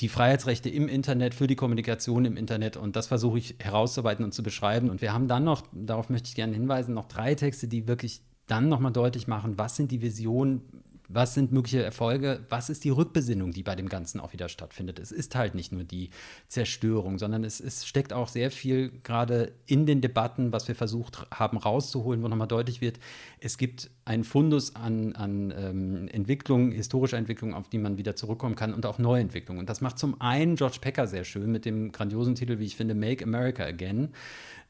die 0.00 0.08
Freiheitsrechte 0.08 0.68
im 0.68 0.88
Internet, 0.88 1.34
für 1.34 1.46
die 1.46 1.56
Kommunikation 1.56 2.24
im 2.24 2.36
Internet. 2.36 2.76
Und 2.76 2.96
das 2.96 3.08
versuche 3.08 3.38
ich 3.38 3.56
herauszuarbeiten 3.58 4.24
und 4.24 4.32
zu 4.32 4.42
beschreiben. 4.42 4.90
Und 4.90 5.02
wir 5.02 5.12
haben 5.12 5.28
dann 5.28 5.44
noch, 5.44 5.62
darauf 5.72 6.10
möchte 6.10 6.28
ich 6.28 6.34
gerne 6.34 6.54
hinweisen, 6.54 6.94
noch 6.94 7.06
drei 7.06 7.34
Texte, 7.34 7.68
die 7.68 7.86
wirklich 7.86 8.20
dann 8.46 8.68
nochmal 8.68 8.92
deutlich 8.92 9.28
machen, 9.28 9.56
was 9.56 9.76
sind 9.76 9.90
die 9.90 10.02
Visionen 10.02 10.62
was 11.08 11.34
sind 11.34 11.52
mögliche 11.52 11.82
Erfolge? 11.82 12.44
Was 12.48 12.70
ist 12.70 12.84
die 12.84 12.90
Rückbesinnung, 12.90 13.52
die 13.52 13.62
bei 13.62 13.76
dem 13.76 13.88
Ganzen 13.88 14.20
auch 14.20 14.32
wieder 14.32 14.48
stattfindet? 14.48 14.98
Es 14.98 15.12
ist 15.12 15.34
halt 15.34 15.54
nicht 15.54 15.70
nur 15.70 15.84
die 15.84 16.10
Zerstörung, 16.48 17.18
sondern 17.18 17.44
es, 17.44 17.60
es 17.60 17.86
steckt 17.86 18.12
auch 18.12 18.28
sehr 18.28 18.50
viel 18.50 18.90
gerade 19.02 19.52
in 19.66 19.86
den 19.86 20.00
Debatten, 20.00 20.52
was 20.52 20.66
wir 20.66 20.74
versucht 20.74 21.26
haben 21.30 21.58
rauszuholen, 21.58 22.22
wo 22.22 22.28
nochmal 22.28 22.48
deutlich 22.48 22.80
wird, 22.80 22.98
es 23.38 23.58
gibt 23.58 23.90
einen 24.06 24.24
Fundus 24.24 24.76
an, 24.76 25.14
an 25.14 25.52
ähm, 25.56 26.08
Entwicklungen, 26.08 26.72
historischer 26.72 27.18
Entwicklungen, 27.18 27.54
auf 27.54 27.68
die 27.68 27.78
man 27.78 27.98
wieder 27.98 28.16
zurückkommen 28.16 28.54
kann 28.54 28.72
und 28.72 28.86
auch 28.86 28.98
Neuentwicklungen. 28.98 29.60
Und 29.60 29.68
das 29.68 29.80
macht 29.80 29.98
zum 29.98 30.20
einen 30.20 30.56
George 30.56 30.78
Pecker 30.80 31.06
sehr 31.06 31.24
schön 31.24 31.52
mit 31.52 31.64
dem 31.64 31.92
grandiosen 31.92 32.34
Titel, 32.34 32.58
wie 32.58 32.64
ich 32.64 32.76
finde, 32.76 32.94
Make 32.94 33.24
America 33.24 33.64
Again 33.64 34.10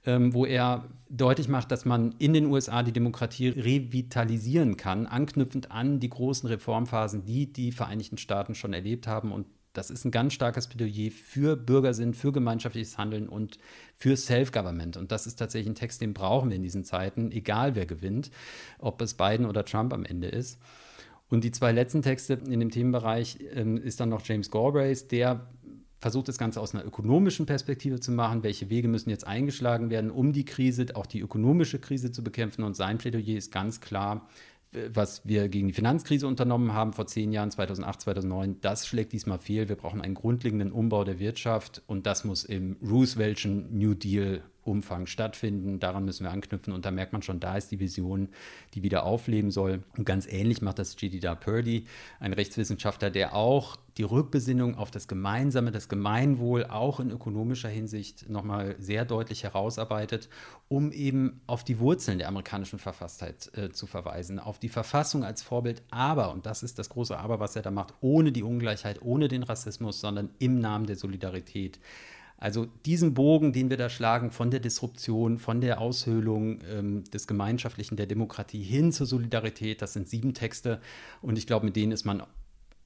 ähm, 0.07 0.35
wo 0.35 0.45
er 0.45 0.85
deutlich 1.09 1.49
macht, 1.49 1.71
dass 1.71 1.85
man 1.85 2.15
in 2.19 2.33
den 2.33 2.47
USA 2.47 2.83
die 2.83 2.93
Demokratie 2.93 3.49
revitalisieren 3.49 4.77
kann, 4.77 5.07
anknüpfend 5.07 5.71
an 5.71 6.01
die 6.01 6.11
großen 6.11 6.49
Reformphasen, 6.49 7.25
die 7.25 7.53
die 7.53 7.73
Vereinigten 7.73 8.19
Staaten 8.19 8.55
schon 8.55 8.73
erlebt 8.73 9.07
haben. 9.07 9.33
Und 9.33 9.47
das 9.73 9.91
ist 9.91 10.05
ein 10.05 10.11
ganz 10.11 10.33
starkes 10.33 10.69
Plädoyer 10.69 11.11
für 11.11 11.57
Bürgersinn, 11.57 12.15
für 12.15 12.33
gemeinschaftliches 12.33 12.97
Handeln 12.97 13.29
und 13.29 13.59
für 13.97 14.17
Self-Government. 14.17 14.97
Und 14.97 15.11
das 15.11 15.27
ist 15.27 15.37
tatsächlich 15.37 15.69
ein 15.69 15.75
Text, 15.75 16.01
den 16.01 16.15
brauchen 16.15 16.51
wir 16.51 16.57
in 16.57 16.63
diesen 16.63 16.85
Zeiten, 16.85 17.33
egal 17.33 17.75
wer 17.75 17.87
gewinnt, 17.87 18.31
ob 18.79 19.01
es 19.03 19.15
Biden 19.15 19.47
oder 19.47 19.65
Trump 19.65 19.93
am 19.93 20.05
Ende 20.05 20.29
ist. 20.29 20.59
Und 21.29 21.43
die 21.43 21.51
zwei 21.51 21.73
letzten 21.73 22.03
Texte 22.03 22.35
in 22.35 22.61
dem 22.61 22.71
Themenbereich 22.71 23.39
ähm, 23.53 23.77
ist 23.77 23.99
dann 23.99 24.11
noch 24.11 24.25
James 24.25 24.51
Galbraith, 24.51 25.11
der 25.11 25.49
versucht 26.05 26.29
das 26.29 26.37
Ganze 26.37 26.61
aus 26.61 26.75
einer 26.75 26.85
ökonomischen 26.85 27.47
Perspektive 27.47 27.99
zu 27.99 28.13
machen. 28.13 28.43
Welche 28.43 28.69
Wege 28.69 28.89
müssen 28.89 29.09
jetzt 29.09 29.27
eingeschlagen 29.27 29.89
werden, 29.89 30.11
um 30.11 30.35
die 30.35 30.45
Krise, 30.45 30.85
auch 30.93 31.07
die 31.07 31.21
ökonomische 31.21 31.79
Krise 31.79 32.13
zu 32.13 32.23
bekämpfen? 32.23 32.63
Und 32.63 32.77
sein 32.77 32.99
Plädoyer 32.99 33.39
ist 33.39 33.51
ganz 33.51 33.81
klar, 33.81 34.29
was 34.93 35.27
wir 35.27 35.49
gegen 35.49 35.69
die 35.69 35.73
Finanzkrise 35.73 36.27
unternommen 36.27 36.75
haben 36.75 36.93
vor 36.93 37.07
zehn 37.07 37.33
Jahren, 37.33 37.51
2008, 37.51 38.03
2009, 38.03 38.61
das 38.61 38.87
schlägt 38.87 39.15
diesmal 39.15 39.39
fehl. 39.39 39.71
Wir 39.71 39.77
brauchen 39.77 40.03
einen 40.03 40.13
grundlegenden 40.13 40.73
Umbau 40.73 41.05
der 41.05 41.21
Wirtschaft 41.21 41.81
und 41.87 42.05
das 42.05 42.25
muss 42.25 42.45
im 42.45 42.77
Rooseveltschen 42.83 43.75
New 43.75 43.95
Deal 43.95 44.43
Umfang 44.65 45.07
stattfinden. 45.07 45.79
Daran 45.79 46.05
müssen 46.05 46.25
wir 46.25 46.31
anknüpfen 46.31 46.73
und 46.73 46.85
da 46.85 46.91
merkt 46.91 47.13
man 47.13 47.23
schon, 47.23 47.41
da 47.41 47.57
ist 47.57 47.71
die 47.71 47.81
Vision, 47.81 48.29
die 48.75 48.83
wieder 48.83 49.05
aufleben 49.05 49.51
soll. 49.51 49.83
Und 49.97 50.05
ganz 50.05 50.27
ähnlich 50.27 50.63
macht 50.63 50.79
das 50.79 50.97
Jedida 50.99 51.35
Purdy, 51.35 51.87
ein 52.21 52.33
Rechtswissenschaftler, 52.33 53.11
der 53.11 53.35
auch 53.35 53.77
die 53.97 54.03
Rückbesinnung 54.03 54.77
auf 54.77 54.91
das 54.91 55.07
Gemeinsame, 55.07 55.71
das 55.71 55.89
Gemeinwohl 55.89 56.65
auch 56.65 56.99
in 56.99 57.11
ökonomischer 57.11 57.69
Hinsicht 57.69 58.29
nochmal 58.29 58.75
sehr 58.79 59.05
deutlich 59.05 59.45
herausarbeitet, 59.45 60.29
um 60.69 60.91
eben 60.91 61.41
auf 61.47 61.63
die 61.63 61.79
Wurzeln 61.79 62.19
der 62.19 62.29
amerikanischen 62.29 62.79
Verfasstheit 62.79 63.57
äh, 63.57 63.71
zu 63.71 63.87
verweisen, 63.87 64.41
auf 64.41 64.59
die 64.59 64.69
Verfassung 64.69 65.23
als 65.25 65.43
Vorbild, 65.43 65.83
aber, 65.91 66.33
und 66.33 66.47
das 66.47 66.63
ist 66.63 66.79
das 66.79 66.89
große 66.89 67.17
Aber, 67.17 67.39
was 67.39 67.55
er 67.55 67.63
da 67.63 67.71
macht, 67.71 67.95
ohne 68.01 68.33
die 68.33 68.43
Ungleichheit, 68.43 69.01
ohne 69.03 69.29
den 69.29 69.45
Rassismus, 69.45 70.01
sondern 70.01 70.31
im 70.39 70.59
Namen 70.59 70.87
der 70.87 70.97
Solidarität. 70.97 71.79
Also 72.37 72.67
diesen 72.85 73.15
Bogen, 73.15 73.53
den 73.53 73.71
wir 73.71 73.77
da 73.77 73.89
schlagen 73.89 74.31
von 74.31 74.51
der 74.51 74.61
Disruption, 74.61 75.39
von 75.39 75.61
der 75.61 75.81
Aushöhlung 75.81 76.59
ähm, 76.69 77.05
des 77.05 77.27
Gemeinschaftlichen, 77.27 77.97
der 77.97 78.07
Demokratie 78.07 78.63
hin 78.63 78.93
zur 78.93 79.07
Solidarität, 79.07 79.81
das 79.81 79.93
sind 79.93 80.09
sieben 80.09 80.35
Texte. 80.35 80.81
Und 81.23 81.39
ich 81.39 81.47
glaube, 81.47 81.67
mit 81.67 81.77
denen 81.77 81.93
ist 81.93 82.05
man 82.05 82.23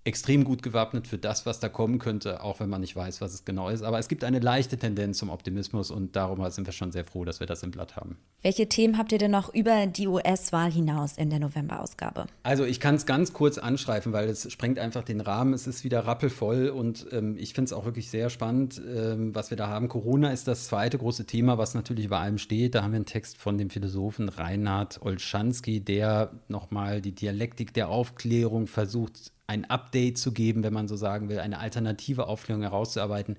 extrem 0.04 0.44
gut 0.44 0.62
gewappnet 0.62 1.06
für 1.06 1.18
das, 1.18 1.44
was 1.44 1.60
da 1.60 1.68
kommen 1.68 1.98
könnte, 1.98 2.42
auch 2.42 2.60
wenn 2.60 2.70
man 2.70 2.80
nicht 2.80 2.96
weiß, 2.96 3.20
was 3.20 3.34
es 3.34 3.44
genau 3.44 3.68
ist. 3.68 3.82
Aber 3.82 3.98
es 3.98 4.08
gibt 4.08 4.24
eine 4.24 4.38
leichte 4.38 4.78
Tendenz 4.78 5.18
zum 5.18 5.28
Optimismus 5.28 5.90
und 5.90 6.16
darum 6.16 6.48
sind 6.50 6.66
wir 6.66 6.72
schon 6.72 6.92
sehr 6.92 7.04
froh, 7.04 7.24
dass 7.24 7.40
wir 7.40 7.46
das 7.46 7.62
im 7.62 7.70
Blatt 7.70 7.96
haben. 7.96 8.16
Welche 8.40 8.68
Themen 8.68 8.96
habt 8.96 9.12
ihr 9.12 9.18
denn 9.18 9.30
noch 9.30 9.52
über 9.52 9.86
die 9.86 10.06
US-Wahl 10.06 10.72
hinaus 10.72 11.18
in 11.18 11.28
der 11.28 11.40
November-Ausgabe? 11.40 12.26
Also 12.42 12.64
ich 12.64 12.80
kann 12.80 12.94
es 12.94 13.04
ganz 13.04 13.32
kurz 13.32 13.58
anschreifen, 13.58 14.12
weil 14.12 14.28
es 14.28 14.50
sprengt 14.50 14.78
einfach 14.78 15.02
den 15.02 15.20
Rahmen. 15.20 15.52
Es 15.52 15.66
ist 15.66 15.84
wieder 15.84 16.06
rappelvoll 16.06 16.68
und 16.68 17.06
ähm, 17.12 17.36
ich 17.36 17.52
finde 17.52 17.66
es 17.66 17.72
auch 17.72 17.84
wirklich 17.84 18.08
sehr 18.08 18.30
spannend, 18.30 18.80
ähm, 18.88 19.34
was 19.34 19.50
wir 19.50 19.56
da 19.56 19.68
haben. 19.68 19.88
Corona 19.88 20.30
ist 20.30 20.48
das 20.48 20.68
zweite 20.68 20.96
große 20.96 21.26
Thema, 21.26 21.58
was 21.58 21.74
natürlich 21.74 22.06
über 22.06 22.20
allem 22.20 22.38
steht. 22.38 22.74
Da 22.74 22.82
haben 22.82 22.92
wir 22.92 22.96
einen 22.96 23.06
Text 23.06 23.36
von 23.36 23.58
dem 23.58 23.68
Philosophen 23.68 24.28
Reinhard 24.28 25.02
Olschanski, 25.02 25.80
der 25.80 26.30
nochmal 26.48 27.02
die 27.02 27.12
Dialektik 27.12 27.74
der 27.74 27.88
Aufklärung 27.88 28.68
versucht 28.68 29.32
ein 29.48 29.64
Update 29.64 30.18
zu 30.18 30.32
geben, 30.32 30.62
wenn 30.62 30.72
man 30.72 30.86
so 30.86 30.96
sagen 30.96 31.28
will, 31.28 31.40
eine 31.40 31.58
alternative 31.58 32.28
Aufklärung 32.28 32.62
herauszuarbeiten, 32.62 33.36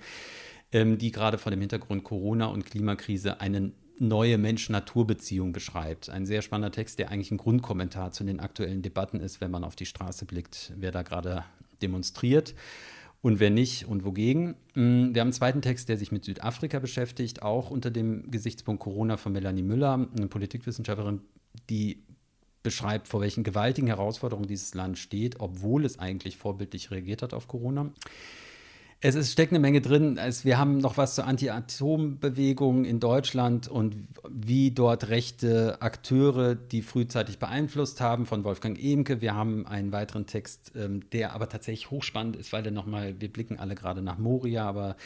ähm, 0.74 0.98
die 0.98 1.12
gerade 1.12 1.38
vor 1.38 1.52
dem 1.52 1.62
Hintergrund 1.62 2.04
Corona 2.04 2.48
und 2.48 2.66
Klimakrise 2.66 3.40
eine 3.40 3.72
neue 4.00 4.38
Mensch-Natur-Beziehung 4.38 5.52
beschreibt. 5.52 6.10
Ein 6.10 6.26
sehr 6.26 6.42
spannender 6.42 6.72
Text, 6.72 7.00
der 7.00 7.12
eigentlich 7.12 7.32
ein 7.32 7.38
Grundkommentar 7.38 8.12
zu 8.12 8.24
den 8.24 8.40
aktuellen 8.40 8.82
Debatten 8.82 9.20
ist, 9.20 9.40
wenn 9.40 9.52
man 9.52 9.64
auf 9.64 9.76
die 9.76 9.86
Straße 9.86 10.26
blickt, 10.26 10.74
wer 10.78 10.92
da 10.92 11.04
gerade 11.04 11.44
demonstriert 11.82 12.56
und 13.22 13.40
wer 13.40 13.50
nicht 13.50 13.86
und 13.88 14.06
wogegen. 14.06 14.56
Mm, 14.74 15.14
wir 15.14 15.22
haben 15.22 15.28
einen 15.28 15.34
zweiten 15.34 15.62
Text, 15.62 15.90
der 15.90 15.98
sich 15.98 16.12
mit 16.12 16.24
Südafrika 16.24 16.80
beschäftigt, 16.80 17.42
auch 17.44 17.70
unter 17.70 17.92
dem 17.92 18.32
Gesichtspunkt 18.32 18.82
Corona 18.82 19.18
von 19.18 19.34
Melanie 19.34 19.64
Müller, 19.64 20.08
eine 20.16 20.28
Politikwissenschaftlerin, 20.28 21.22
die 21.70 22.04
beschreibt, 22.64 23.08
vor 23.08 23.22
welchen 23.22 23.44
gewaltigen 23.44 23.88
Herausforderungen 23.88 24.48
dieses 24.48 24.74
Land 24.74 24.98
steht, 24.98 25.40
obwohl 25.40 25.86
es 25.86 26.00
eigentlich 26.00 26.38
vorbildlich 26.38 26.92
reagiert 26.92 27.22
hat 27.22 27.34
auf 27.34 27.48
Corona. 27.48 27.92
Es 29.02 29.16
ist, 29.16 29.32
steckt 29.32 29.54
eine 29.54 29.60
Menge 29.60 29.80
drin. 29.80 30.18
Es, 30.18 30.44
wir 30.44 30.58
haben 30.58 30.80
noch 30.80 30.98
was 30.98 31.16
zur 31.16 31.26
Anti-Atom-Bewegung 31.26 32.84
in 32.84 33.00
Deutschland 33.00 33.70
und 33.70 33.96
wie 34.30 34.72
dort 34.72 35.08
rechte 35.08 35.82
Akteure 35.82 36.56
die 36.56 36.82
frühzeitig 36.82 37.40
beeinflusst 37.40 38.02
haben 38.02 38.26
von 38.26 38.44
Wolfgang 38.44 38.78
Ehmke. 38.78 39.22
Wir 39.22 39.36
haben 39.36 39.66
einen 39.66 39.94
weiteren 39.94 40.26
Text, 40.26 40.74
ähm, 40.76 41.10
der 41.12 41.32
aber 41.32 41.48
tatsächlich 41.48 41.92
hochspannend 41.92 42.36
ist, 42.36 42.52
weil 42.52 42.62
der 42.62 42.74
nochmal, 42.74 43.16
wir 43.22 43.32
blicken 43.32 43.58
alle 43.58 43.74
gerade 43.74 44.02
nach 44.02 44.18
Moria, 44.18 44.68
aber 44.68 44.98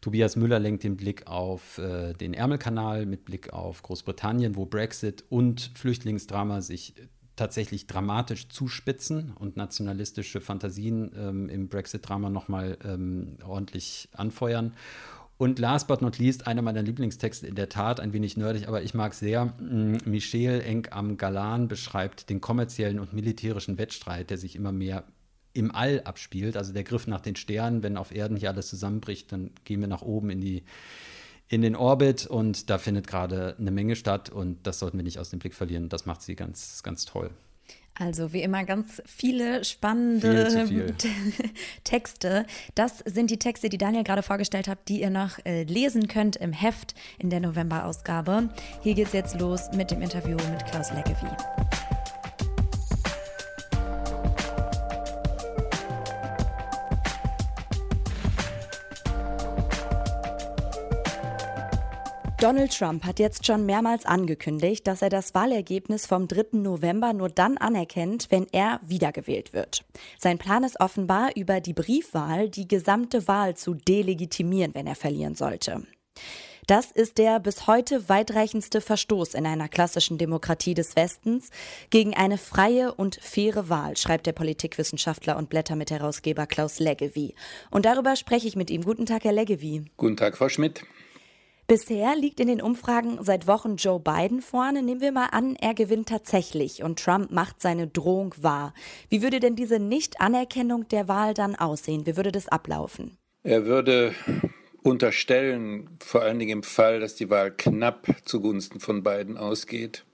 Tobias 0.00 0.36
Müller 0.36 0.60
lenkt 0.60 0.84
den 0.84 0.96
Blick 0.96 1.26
auf 1.26 1.78
äh, 1.78 2.12
den 2.12 2.34
Ärmelkanal 2.34 3.06
mit 3.06 3.24
Blick 3.24 3.52
auf 3.52 3.82
Großbritannien, 3.82 4.54
wo 4.54 4.66
Brexit 4.66 5.24
und 5.30 5.72
Flüchtlingsdrama 5.74 6.60
sich 6.60 6.94
tatsächlich 7.36 7.86
dramatisch 7.86 8.48
zuspitzen 8.48 9.32
und 9.38 9.56
nationalistische 9.56 10.40
Fantasien 10.40 11.12
ähm, 11.16 11.48
im 11.48 11.68
Brexit-Drama 11.68 12.30
nochmal 12.30 12.78
ähm, 12.84 13.36
ordentlich 13.44 14.08
anfeuern. 14.12 14.74
Und 15.38 15.58
last 15.58 15.88
but 15.88 16.02
not 16.02 16.18
least, 16.18 16.46
einer 16.46 16.62
meiner 16.62 16.82
Lieblingstexte, 16.82 17.48
in 17.48 17.56
der 17.56 17.68
Tat 17.68 17.98
ein 17.98 18.12
wenig 18.12 18.36
nerdig, 18.36 18.68
aber 18.68 18.82
ich 18.82 18.94
mag 18.94 19.12
sehr. 19.14 19.46
Mm, 19.46 19.96
Michel 20.04 20.60
Eng 20.60 20.86
am 20.90 21.16
Galan 21.16 21.68
beschreibt 21.68 22.30
den 22.30 22.40
kommerziellen 22.40 23.00
und 23.00 23.12
militärischen 23.12 23.78
Wettstreit, 23.78 24.30
der 24.30 24.38
sich 24.38 24.54
immer 24.54 24.70
mehr 24.70 25.04
im 25.54 25.74
All 25.74 26.02
abspielt. 26.04 26.56
Also 26.56 26.72
der 26.72 26.84
Griff 26.84 27.06
nach 27.06 27.20
den 27.20 27.36
Sternen, 27.36 27.82
wenn 27.82 27.96
auf 27.96 28.14
Erden 28.14 28.36
hier 28.36 28.50
alles 28.50 28.68
zusammenbricht, 28.68 29.32
dann 29.32 29.50
gehen 29.64 29.80
wir 29.80 29.88
nach 29.88 30.02
oben 30.02 30.30
in 30.30 30.40
die 30.40 30.62
in 31.52 31.60
den 31.60 31.76
Orbit 31.76 32.26
und 32.26 32.70
da 32.70 32.78
findet 32.78 33.06
gerade 33.06 33.54
eine 33.58 33.70
Menge 33.70 33.94
statt 33.94 34.30
und 34.30 34.66
das 34.66 34.78
sollten 34.78 34.96
wir 34.96 35.04
nicht 35.04 35.18
aus 35.18 35.28
dem 35.28 35.38
Blick 35.38 35.52
verlieren. 35.52 35.90
Das 35.90 36.06
macht 36.06 36.22
sie 36.22 36.34
ganz, 36.34 36.82
ganz 36.82 37.04
toll. 37.04 37.30
Also 37.94 38.32
wie 38.32 38.40
immer 38.40 38.64
ganz 38.64 39.02
viele 39.04 39.62
spannende 39.62 40.66
viel 40.66 40.66
viel. 40.66 40.94
Texte. 41.84 42.46
Das 42.74 43.00
sind 43.00 43.30
die 43.30 43.38
Texte, 43.38 43.68
die 43.68 43.76
Daniel 43.76 44.02
gerade 44.02 44.22
vorgestellt 44.22 44.66
hat, 44.66 44.88
die 44.88 45.02
ihr 45.02 45.10
noch 45.10 45.44
äh, 45.44 45.64
lesen 45.64 46.08
könnt 46.08 46.36
im 46.36 46.54
Heft 46.54 46.94
in 47.18 47.28
der 47.28 47.40
November-Ausgabe. 47.40 48.48
Hier 48.82 48.94
geht's 48.94 49.12
jetzt 49.12 49.38
los 49.38 49.70
mit 49.74 49.90
dem 49.90 50.00
Interview 50.00 50.38
mit 50.50 50.64
Klaus 50.64 50.90
Leggevi. 50.90 51.28
Donald 62.42 62.76
Trump 62.76 63.04
hat 63.04 63.20
jetzt 63.20 63.46
schon 63.46 63.66
mehrmals 63.66 64.04
angekündigt, 64.04 64.88
dass 64.88 65.00
er 65.00 65.10
das 65.10 65.32
Wahlergebnis 65.32 66.06
vom 66.06 66.26
3. 66.26 66.58
November 66.58 67.12
nur 67.12 67.28
dann 67.28 67.56
anerkennt, 67.56 68.26
wenn 68.30 68.48
er 68.50 68.80
wiedergewählt 68.82 69.52
wird. 69.52 69.84
Sein 70.18 70.38
Plan 70.38 70.64
ist 70.64 70.80
offenbar, 70.80 71.36
über 71.36 71.60
die 71.60 71.72
Briefwahl 71.72 72.50
die 72.50 72.66
gesamte 72.66 73.28
Wahl 73.28 73.56
zu 73.56 73.74
delegitimieren, 73.74 74.74
wenn 74.74 74.88
er 74.88 74.96
verlieren 74.96 75.36
sollte. 75.36 75.86
Das 76.66 76.90
ist 76.90 77.18
der 77.18 77.38
bis 77.38 77.68
heute 77.68 78.08
weitreichendste 78.08 78.80
Verstoß 78.80 79.34
in 79.34 79.46
einer 79.46 79.68
klassischen 79.68 80.18
Demokratie 80.18 80.74
des 80.74 80.96
Westens 80.96 81.50
gegen 81.90 82.14
eine 82.14 82.38
freie 82.38 82.92
und 82.92 83.20
faire 83.22 83.68
Wahl, 83.68 83.96
schreibt 83.96 84.26
der 84.26 84.32
Politikwissenschaftler 84.32 85.36
und 85.36 85.48
Blättermitherausgeber 85.48 86.48
Klaus 86.48 86.80
Leggevi. 86.80 87.36
Und 87.70 87.86
darüber 87.86 88.16
spreche 88.16 88.48
ich 88.48 88.56
mit 88.56 88.68
ihm. 88.68 88.82
Guten 88.82 89.06
Tag, 89.06 89.22
Herr 89.22 89.32
Leggevi. 89.32 89.84
Guten 89.96 90.16
Tag, 90.16 90.36
Frau 90.36 90.48
Schmidt. 90.48 90.82
Bisher 91.72 92.14
liegt 92.16 92.38
in 92.38 92.48
den 92.48 92.60
Umfragen 92.60 93.16
seit 93.22 93.46
Wochen 93.46 93.76
Joe 93.76 93.98
Biden 93.98 94.42
vorne. 94.42 94.82
Nehmen 94.82 95.00
wir 95.00 95.10
mal 95.10 95.28
an, 95.32 95.56
er 95.56 95.72
gewinnt 95.72 96.06
tatsächlich 96.06 96.82
und 96.82 96.98
Trump 96.98 97.30
macht 97.30 97.62
seine 97.62 97.86
Drohung 97.86 98.34
wahr. 98.36 98.74
Wie 99.08 99.22
würde 99.22 99.40
denn 99.40 99.56
diese 99.56 99.78
Nichtanerkennung 99.78 100.86
der 100.88 101.08
Wahl 101.08 101.32
dann 101.32 101.54
aussehen? 101.54 102.04
Wie 102.04 102.18
würde 102.18 102.30
das 102.30 102.46
ablaufen? 102.46 103.16
Er 103.42 103.64
würde 103.64 104.14
unterstellen, 104.82 105.88
vor 106.04 106.20
allen 106.20 106.38
Dingen 106.38 106.58
im 106.58 106.62
Fall, 106.62 107.00
dass 107.00 107.14
die 107.14 107.30
Wahl 107.30 107.50
knapp 107.50 108.06
zugunsten 108.26 108.78
von 108.78 109.02
Biden 109.02 109.38
ausgeht, 109.38 110.04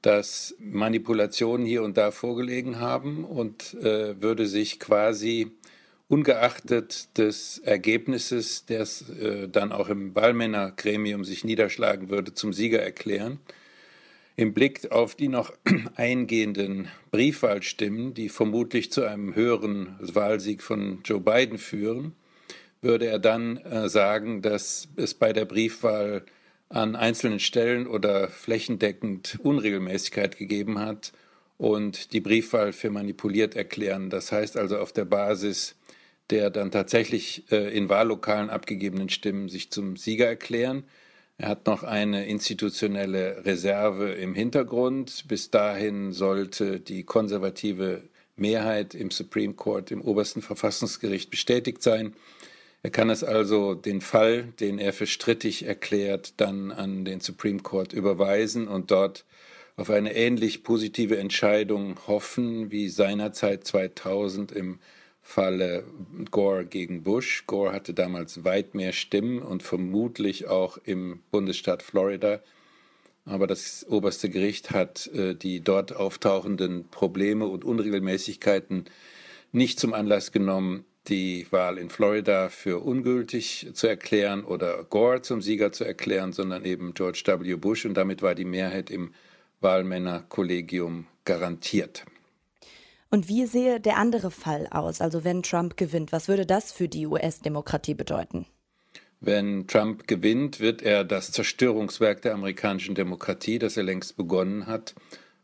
dass 0.00 0.54
Manipulationen 0.58 1.66
hier 1.66 1.82
und 1.82 1.98
da 1.98 2.12
vorgelegen 2.12 2.80
haben 2.80 3.26
und 3.26 3.74
äh, 3.74 4.22
würde 4.22 4.46
sich 4.46 4.80
quasi 4.80 5.52
ungeachtet 6.08 7.16
des 7.18 7.58
Ergebnisses, 7.58 8.64
das 8.66 9.08
äh, 9.10 9.48
dann 9.48 9.72
auch 9.72 9.88
im 9.88 10.14
Wahlmännergremium 10.14 11.24
sich 11.24 11.44
niederschlagen 11.44 12.08
würde, 12.08 12.32
zum 12.34 12.52
Sieger 12.52 12.80
erklären. 12.82 13.38
Im 14.34 14.54
Blick 14.54 14.90
auf 14.90 15.14
die 15.14 15.28
noch 15.28 15.52
eingehenden 15.96 16.88
Briefwahlstimmen, 17.10 18.14
die 18.14 18.30
vermutlich 18.30 18.90
zu 18.90 19.04
einem 19.04 19.34
höheren 19.34 19.96
Wahlsieg 20.00 20.62
von 20.62 21.00
Joe 21.04 21.20
Biden 21.20 21.58
führen, 21.58 22.14
würde 22.80 23.06
er 23.06 23.18
dann 23.18 23.58
äh, 23.58 23.88
sagen, 23.88 24.40
dass 24.40 24.88
es 24.96 25.12
bei 25.12 25.32
der 25.32 25.44
Briefwahl 25.44 26.24
an 26.70 26.96
einzelnen 26.96 27.40
Stellen 27.40 27.86
oder 27.86 28.28
flächendeckend 28.28 29.38
Unregelmäßigkeit 29.42 30.38
gegeben 30.38 30.78
hat 30.78 31.12
und 31.56 32.12
die 32.12 32.20
Briefwahl 32.20 32.72
für 32.72 32.90
manipuliert 32.90 33.56
erklären. 33.56 34.10
Das 34.10 34.32
heißt 34.32 34.56
also 34.56 34.78
auf 34.78 34.92
der 34.92 35.06
Basis 35.06 35.77
der 36.30 36.50
dann 36.50 36.70
tatsächlich 36.70 37.50
äh, 37.50 37.74
in 37.76 37.88
Wahllokalen 37.88 38.50
abgegebenen 38.50 39.08
Stimmen 39.08 39.48
sich 39.48 39.70
zum 39.70 39.96
Sieger 39.96 40.26
erklären. 40.26 40.84
Er 41.38 41.48
hat 41.48 41.66
noch 41.66 41.84
eine 41.84 42.26
institutionelle 42.26 43.44
Reserve 43.44 44.10
im 44.12 44.34
Hintergrund. 44.34 45.24
Bis 45.28 45.50
dahin 45.50 46.12
sollte 46.12 46.80
die 46.80 47.04
konservative 47.04 48.02
Mehrheit 48.36 48.94
im 48.94 49.10
Supreme 49.10 49.54
Court, 49.54 49.90
im 49.90 50.02
obersten 50.02 50.42
Verfassungsgericht 50.42 51.30
bestätigt 51.30 51.82
sein. 51.82 52.14
Er 52.82 52.90
kann 52.90 53.10
es 53.10 53.24
also 53.24 53.74
den 53.74 54.00
Fall, 54.00 54.44
den 54.60 54.78
er 54.78 54.92
für 54.92 55.06
strittig 55.06 55.64
erklärt, 55.64 56.34
dann 56.40 56.70
an 56.70 57.04
den 57.04 57.20
Supreme 57.20 57.60
Court 57.60 57.92
überweisen 57.92 58.68
und 58.68 58.90
dort 58.90 59.24
auf 59.76 59.90
eine 59.90 60.14
ähnlich 60.14 60.64
positive 60.64 61.18
Entscheidung 61.18 61.98
hoffen 62.06 62.70
wie 62.70 62.88
seinerzeit 62.88 63.64
2000 63.64 64.52
im 64.52 64.78
Falle 65.28 65.84
Gore 66.30 66.64
gegen 66.64 67.02
Bush. 67.02 67.44
Gore 67.46 67.72
hatte 67.72 67.92
damals 67.92 68.44
weit 68.44 68.74
mehr 68.74 68.92
Stimmen 68.92 69.42
und 69.42 69.62
vermutlich 69.62 70.46
auch 70.46 70.78
im 70.78 71.20
Bundesstaat 71.30 71.82
Florida. 71.82 72.40
Aber 73.26 73.46
das 73.46 73.86
oberste 73.90 74.30
Gericht 74.30 74.70
hat 74.70 75.06
äh, 75.08 75.34
die 75.34 75.60
dort 75.60 75.94
auftauchenden 75.94 76.88
Probleme 76.88 77.46
und 77.46 77.66
Unregelmäßigkeiten 77.66 78.86
nicht 79.52 79.78
zum 79.78 79.92
Anlass 79.92 80.32
genommen, 80.32 80.86
die 81.08 81.46
Wahl 81.50 81.76
in 81.76 81.90
Florida 81.90 82.48
für 82.48 82.82
ungültig 82.82 83.68
zu 83.74 83.86
erklären 83.86 84.44
oder 84.44 84.82
Gore 84.84 85.20
zum 85.20 85.42
Sieger 85.42 85.72
zu 85.72 85.84
erklären, 85.84 86.32
sondern 86.32 86.64
eben 86.64 86.94
George 86.94 87.22
W. 87.26 87.54
Bush. 87.56 87.84
Und 87.84 87.98
damit 87.98 88.22
war 88.22 88.34
die 88.34 88.46
Mehrheit 88.46 88.88
im 88.88 89.12
Wahlmännerkollegium 89.60 91.06
garantiert. 91.26 92.06
Und 93.10 93.28
wie 93.28 93.46
sehe 93.46 93.80
der 93.80 93.96
andere 93.96 94.30
Fall 94.30 94.66
aus? 94.70 95.00
Also 95.00 95.24
wenn 95.24 95.42
Trump 95.42 95.76
gewinnt, 95.76 96.12
was 96.12 96.28
würde 96.28 96.44
das 96.44 96.72
für 96.72 96.88
die 96.88 97.06
US-Demokratie 97.06 97.94
bedeuten? 97.94 98.46
Wenn 99.20 99.66
Trump 99.66 100.06
gewinnt, 100.06 100.60
wird 100.60 100.82
er 100.82 101.04
das 101.04 101.32
Zerstörungswerk 101.32 102.22
der 102.22 102.34
amerikanischen 102.34 102.94
Demokratie, 102.94 103.58
das 103.58 103.76
er 103.76 103.82
längst 103.82 104.16
begonnen 104.16 104.66
hat, 104.66 104.94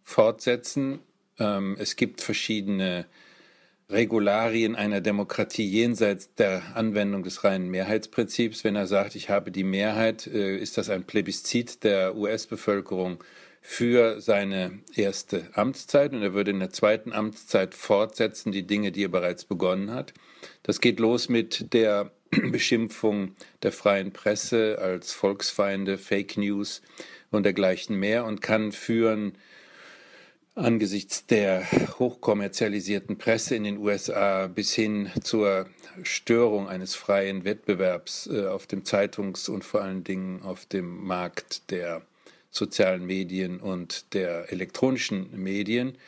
fortsetzen. 0.05 1.01
Ähm, 1.39 1.77
es 1.79 1.97
gibt 1.97 2.21
verschiedene 2.21 3.07
Regularien 3.91 4.77
einer 4.77 5.01
Demokratie 5.01 5.67
jenseits 5.67 6.35
der 6.35 6.63
Anwendung 6.77 7.23
des 7.23 7.45
reinen 7.45 7.69
Mehrheitsprinzips. 7.69 8.63
Wenn 8.63 8.77
er 8.77 8.87
sagt, 8.87 9.15
ich 9.17 9.29
habe 9.29 9.51
die 9.51 9.65
Mehrheit, 9.65 10.27
äh, 10.27 10.57
ist 10.57 10.79
das 10.79 10.89
ein 10.89 11.05
Plebiszit 11.05 11.83
der 11.83 12.17
US-Bevölkerung 12.17 13.25
für 13.67 14.21
seine 14.21 14.79
erste 14.95 15.49
Amtszeit 15.55 16.13
und 16.13 16.21
er 16.23 16.35
würde 16.35 16.51
in 16.51 16.61
der 16.61 16.69
zweiten 16.69 17.15
Amtszeit 17.15 17.75
fortsetzen 17.75 18.53
die 18.53 18.67
Dinge, 18.67 18.93
die 18.93 19.05
er 19.05 19.09
bereits 19.09 19.47
begonnen 19.47 19.91
hat. 19.91 20.13
Das 20.63 20.83
geht 20.83 21.01
los 21.01 21.31
mit 21.31 21.73
der 21.73 22.13
Beschimpfung 22.31 23.35
der 23.63 23.73
freien 23.73 24.13
Presse 24.13 24.79
als 24.79 25.13
Volksfeinde, 25.13 25.97
Fake 25.97 26.37
News 26.37 26.83
und 27.31 27.45
dergleichen 27.45 27.97
mehr 27.97 28.27
und 28.27 28.43
kann 28.43 28.71
führen 28.71 29.39
angesichts 30.55 31.25
der 31.25 31.67
hochkommerzialisierten 31.99 33.17
Presse 33.17 33.57
in 33.57 33.65
den 33.65 33.79
USA 33.79 34.47
bis 34.47 34.75
hin 34.75 35.11
zur 35.23 35.71
Störung 36.03 36.69
eines 36.69 36.95
freien 36.95 37.47
Wettbewerbs 37.47 38.29
äh, 38.31 38.47
auf 38.47 38.67
dem 38.67 38.85
Zeitungs- 38.85 39.49
und 39.49 39.65
vor 39.65 39.81
allen 39.81 40.05
Dingen 40.05 40.43
auf 40.43 40.67
dem 40.67 41.03
Markt 41.03 41.71
der 41.71 42.03
sozialen 42.55 43.05
Medien 43.05 43.61
und 43.61 44.15
der 44.15 44.51
elektronischen 44.53 45.29
Medien. 45.33 45.99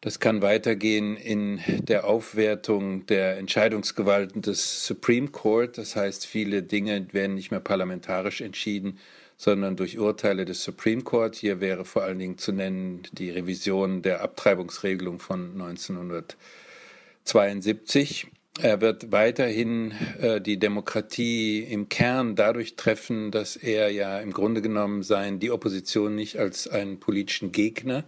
Das 0.00 0.18
kann 0.18 0.42
weitergehen 0.42 1.16
in 1.16 1.60
der 1.82 2.08
Aufwertung 2.08 3.06
der 3.06 3.38
Entscheidungsgewalten 3.38 4.42
des 4.42 4.84
Supreme 4.84 5.28
Court. 5.28 5.78
Das 5.78 5.94
heißt, 5.94 6.26
viele 6.26 6.64
Dinge 6.64 7.06
werden 7.12 7.36
nicht 7.36 7.52
mehr 7.52 7.60
parlamentarisch 7.60 8.40
entschieden, 8.40 8.98
sondern 9.36 9.76
durch 9.76 9.96
Urteile 9.98 10.44
des 10.44 10.64
Supreme 10.64 11.02
Court. 11.02 11.36
Hier 11.36 11.60
wäre 11.60 11.84
vor 11.84 12.02
allen 12.02 12.18
Dingen 12.18 12.36
zu 12.36 12.50
nennen 12.52 13.04
die 13.12 13.30
Revision 13.30 14.02
der 14.02 14.22
Abtreibungsregelung 14.22 15.20
von 15.20 15.52
1972. 15.52 18.26
Er 18.60 18.82
wird 18.82 19.10
weiterhin 19.12 19.92
äh, 20.20 20.40
die 20.40 20.58
Demokratie 20.58 21.60
im 21.60 21.88
Kern 21.88 22.36
dadurch 22.36 22.76
treffen, 22.76 23.30
dass 23.30 23.56
er 23.56 23.90
ja 23.90 24.20
im 24.20 24.32
Grunde 24.32 24.60
genommen 24.60 25.02
sein, 25.02 25.40
die 25.40 25.50
Opposition 25.50 26.14
nicht 26.14 26.38
als 26.38 26.68
einen 26.68 27.00
politischen 27.00 27.50
Gegner 27.52 28.04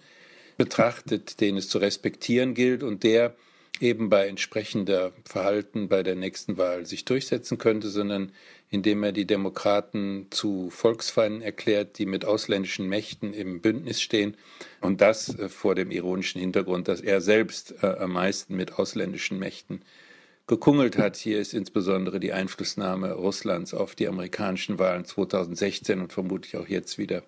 betrachtet, 0.58 1.40
den 1.40 1.56
es 1.56 1.68
zu 1.70 1.78
respektieren 1.78 2.52
gilt 2.52 2.82
und 2.82 3.04
der 3.04 3.34
eben 3.80 4.10
bei 4.10 4.28
entsprechender 4.28 5.12
Verhalten 5.24 5.88
bei 5.88 6.02
der 6.02 6.14
nächsten 6.14 6.58
Wahl 6.58 6.86
sich 6.86 7.06
durchsetzen 7.06 7.56
könnte, 7.58 7.88
sondern 7.88 8.30
indem 8.70 9.02
er 9.02 9.12
die 9.12 9.26
Demokraten 9.26 10.26
zu 10.30 10.68
Volksfeinden 10.70 11.42
erklärt, 11.42 11.98
die 11.98 12.06
mit 12.06 12.24
ausländischen 12.24 12.88
Mächten 12.88 13.32
im 13.32 13.60
Bündnis 13.60 14.00
stehen. 14.00 14.36
Und 14.82 15.00
das 15.00 15.38
äh, 15.38 15.48
vor 15.48 15.74
dem 15.74 15.90
ironischen 15.90 16.40
Hintergrund, 16.40 16.86
dass 16.86 17.00
er 17.00 17.22
selbst 17.22 17.74
äh, 17.82 17.86
am 17.86 18.12
meisten 18.12 18.54
mit 18.56 18.74
ausländischen 18.74 19.38
Mächten 19.38 19.80
gekungelt 20.46 20.98
hat. 20.98 21.16
Hier 21.16 21.38
ist 21.38 21.54
insbesondere 21.54 22.20
die 22.20 22.32
Einflussnahme 22.32 23.12
Russlands 23.12 23.74
auf 23.74 23.94
die 23.94 24.08
amerikanischen 24.08 24.78
Wahlen 24.78 25.04
2016 25.04 26.00
und 26.00 26.12
vermutlich 26.12 26.56
auch 26.56 26.68
jetzt 26.68 26.98
wieder 26.98 27.22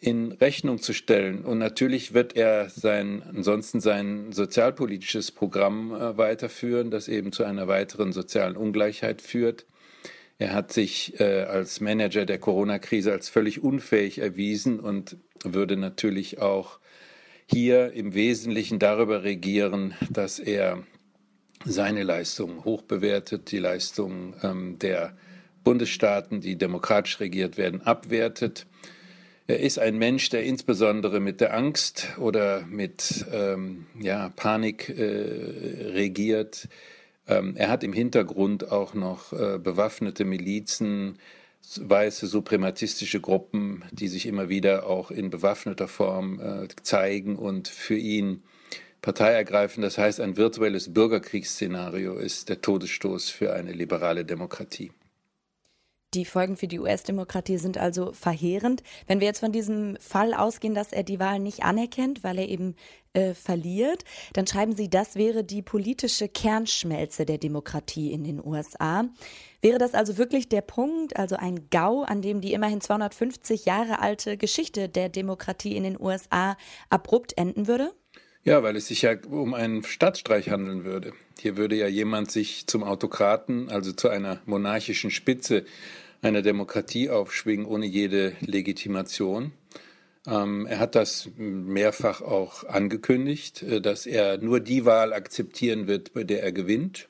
in 0.00 0.32
Rechnung 0.32 0.80
zu 0.80 0.92
stellen. 0.92 1.44
Und 1.44 1.58
natürlich 1.58 2.14
wird 2.14 2.34
er 2.34 2.70
sein, 2.70 3.22
ansonsten 3.22 3.80
sein 3.80 4.32
sozialpolitisches 4.32 5.30
Programm 5.30 5.92
äh, 5.92 6.16
weiterführen, 6.16 6.90
das 6.90 7.08
eben 7.08 7.32
zu 7.32 7.44
einer 7.44 7.68
weiteren 7.68 8.12
sozialen 8.12 8.56
Ungleichheit 8.56 9.20
führt. 9.20 9.66
Er 10.38 10.54
hat 10.54 10.72
sich 10.72 11.20
äh, 11.20 11.42
als 11.42 11.80
Manager 11.80 12.24
der 12.24 12.38
Corona-Krise 12.38 13.12
als 13.12 13.28
völlig 13.28 13.62
unfähig 13.62 14.18
erwiesen 14.18 14.80
und 14.80 15.18
würde 15.44 15.76
natürlich 15.76 16.38
auch 16.38 16.78
hier 17.44 17.92
im 17.92 18.14
Wesentlichen 18.14 18.78
darüber 18.78 19.22
regieren, 19.22 19.94
dass 20.08 20.38
er 20.38 20.82
seine 21.64 22.02
Leistungen 22.02 22.64
hoch 22.64 22.82
bewertet, 22.82 23.50
die 23.50 23.58
Leistungen 23.58 24.34
ähm, 24.42 24.78
der 24.78 25.14
Bundesstaaten, 25.64 26.40
die 26.40 26.56
demokratisch 26.56 27.20
regiert 27.20 27.58
werden, 27.58 27.82
abwertet. 27.82 28.66
Er 29.46 29.60
ist 29.60 29.78
ein 29.78 29.98
Mensch, 29.98 30.28
der 30.30 30.44
insbesondere 30.44 31.20
mit 31.20 31.40
der 31.40 31.54
Angst 31.54 32.08
oder 32.18 32.64
mit 32.66 33.26
ähm, 33.32 33.86
ja, 34.00 34.30
Panik 34.30 34.88
äh, 34.88 35.90
regiert. 35.92 36.68
Ähm, 37.26 37.56
er 37.56 37.68
hat 37.68 37.84
im 37.84 37.92
Hintergrund 37.92 38.70
auch 38.70 38.94
noch 38.94 39.32
äh, 39.32 39.58
bewaffnete 39.58 40.24
Milizen, 40.24 41.18
weiße 41.78 42.26
suprematistische 42.26 43.20
Gruppen, 43.20 43.84
die 43.90 44.08
sich 44.08 44.26
immer 44.26 44.48
wieder 44.48 44.86
auch 44.86 45.10
in 45.10 45.30
bewaffneter 45.30 45.88
Form 45.88 46.40
äh, 46.40 46.68
zeigen 46.82 47.36
und 47.36 47.68
für 47.68 47.96
ihn 47.96 48.42
Partei 49.02 49.32
ergreifen. 49.32 49.82
Das 49.82 49.98
heißt, 49.98 50.20
ein 50.20 50.36
virtuelles 50.36 50.92
Bürgerkriegsszenario 50.92 52.14
ist 52.16 52.48
der 52.48 52.60
Todesstoß 52.60 53.30
für 53.30 53.52
eine 53.52 53.72
liberale 53.72 54.24
Demokratie. 54.24 54.92
Die 56.12 56.24
Folgen 56.24 56.56
für 56.56 56.66
die 56.66 56.80
US-Demokratie 56.80 57.56
sind 57.56 57.78
also 57.78 58.12
verheerend. 58.12 58.82
Wenn 59.06 59.20
wir 59.20 59.28
jetzt 59.28 59.38
von 59.38 59.52
diesem 59.52 59.96
Fall 60.00 60.34
ausgehen, 60.34 60.74
dass 60.74 60.92
er 60.92 61.04
die 61.04 61.20
Wahl 61.20 61.38
nicht 61.38 61.62
anerkennt, 61.62 62.24
weil 62.24 62.40
er 62.40 62.48
eben 62.48 62.74
äh, 63.12 63.32
verliert, 63.32 64.02
dann 64.32 64.44
schreiben 64.44 64.74
Sie, 64.74 64.90
das 64.90 65.14
wäre 65.14 65.44
die 65.44 65.62
politische 65.62 66.28
Kernschmelze 66.28 67.26
der 67.26 67.38
Demokratie 67.38 68.10
in 68.10 68.24
den 68.24 68.44
USA. 68.44 69.04
Wäre 69.62 69.78
das 69.78 69.94
also 69.94 70.18
wirklich 70.18 70.48
der 70.48 70.62
Punkt, 70.62 71.16
also 71.16 71.36
ein 71.36 71.70
GAU, 71.70 72.02
an 72.02 72.22
dem 72.22 72.40
die 72.40 72.54
immerhin 72.54 72.80
250 72.80 73.64
Jahre 73.64 74.00
alte 74.00 74.36
Geschichte 74.36 74.88
der 74.88 75.10
Demokratie 75.10 75.76
in 75.76 75.84
den 75.84 76.00
USA 76.00 76.56
abrupt 76.88 77.38
enden 77.38 77.68
würde? 77.68 77.92
Ja, 78.42 78.62
weil 78.62 78.76
es 78.76 78.88
sich 78.88 79.02
ja 79.02 79.16
um 79.28 79.52
einen 79.52 79.84
Staatsstreich 79.84 80.48
handeln 80.48 80.84
würde. 80.84 81.12
Hier 81.38 81.58
würde 81.58 81.76
ja 81.76 81.88
jemand 81.88 82.30
sich 82.30 82.66
zum 82.66 82.82
Autokraten, 82.82 83.68
also 83.68 83.92
zu 83.92 84.08
einer 84.08 84.40
monarchischen 84.46 85.10
Spitze 85.10 85.64
einer 86.22 86.40
Demokratie 86.42 87.10
aufschwingen, 87.10 87.66
ohne 87.66 87.86
jede 87.86 88.34
Legitimation. 88.40 89.52
Ähm, 90.26 90.66
er 90.66 90.78
hat 90.78 90.94
das 90.94 91.28
mehrfach 91.36 92.22
auch 92.22 92.64
angekündigt, 92.64 93.62
äh, 93.62 93.80
dass 93.80 94.06
er 94.06 94.38
nur 94.38 94.60
die 94.60 94.84
Wahl 94.84 95.12
akzeptieren 95.12 95.86
wird, 95.86 96.14
bei 96.14 96.24
der 96.24 96.42
er 96.42 96.52
gewinnt. 96.52 97.08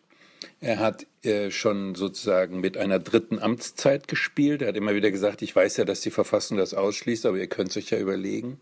Er 0.61 0.79
hat 0.79 1.07
äh, 1.23 1.51
schon 1.51 1.95
sozusagen 1.95 2.61
mit 2.61 2.77
einer 2.77 2.99
dritten 2.99 3.39
Amtszeit 3.39 4.09
gespielt. 4.09 4.63
Er 4.63 4.69
hat 4.69 4.77
immer 4.77 4.95
wieder 4.95 5.11
gesagt, 5.11 5.43
ich 5.43 5.55
weiß 5.55 5.77
ja, 5.79 5.85
dass 5.85 6.01
die 6.01 6.11
Verfassung 6.11 6.57
das 6.57 6.75
ausschließt, 6.75 7.27
aber 7.27 7.39
ihr 7.39 7.47
könnt 7.47 7.71
es 7.71 7.77
euch 7.77 7.91
ja 7.91 7.99
überlegen. 7.99 8.59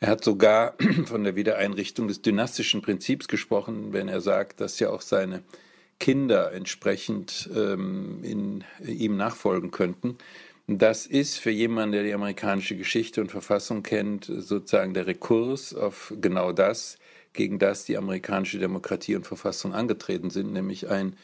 Er 0.00 0.08
hat 0.10 0.24
sogar 0.24 0.74
von 1.06 1.24
der 1.24 1.36
Wiedereinrichtung 1.36 2.08
des 2.08 2.22
dynastischen 2.22 2.82
Prinzips 2.82 3.28
gesprochen, 3.28 3.92
wenn 3.92 4.08
er 4.08 4.20
sagt, 4.20 4.60
dass 4.60 4.78
ja 4.78 4.90
auch 4.90 5.02
seine 5.02 5.42
Kinder 5.98 6.52
entsprechend 6.52 7.50
ähm, 7.54 8.20
in, 8.22 8.64
ihm 8.86 9.16
nachfolgen 9.16 9.70
könnten. 9.70 10.16
Das 10.68 11.06
ist 11.06 11.38
für 11.38 11.50
jemanden, 11.50 11.92
der 11.92 12.02
die 12.02 12.12
amerikanische 12.12 12.76
Geschichte 12.76 13.20
und 13.20 13.30
Verfassung 13.30 13.82
kennt, 13.82 14.26
sozusagen 14.26 14.94
der 14.94 15.06
Rekurs 15.06 15.74
auf 15.74 16.12
genau 16.20 16.52
das, 16.52 16.98
gegen 17.32 17.58
das 17.58 17.84
die 17.84 17.96
amerikanische 17.96 18.58
Demokratie 18.58 19.16
und 19.16 19.26
Verfassung 19.26 19.72
angetreten 19.72 20.30
sind, 20.30 20.52
nämlich 20.52 20.88
ein 20.88 21.16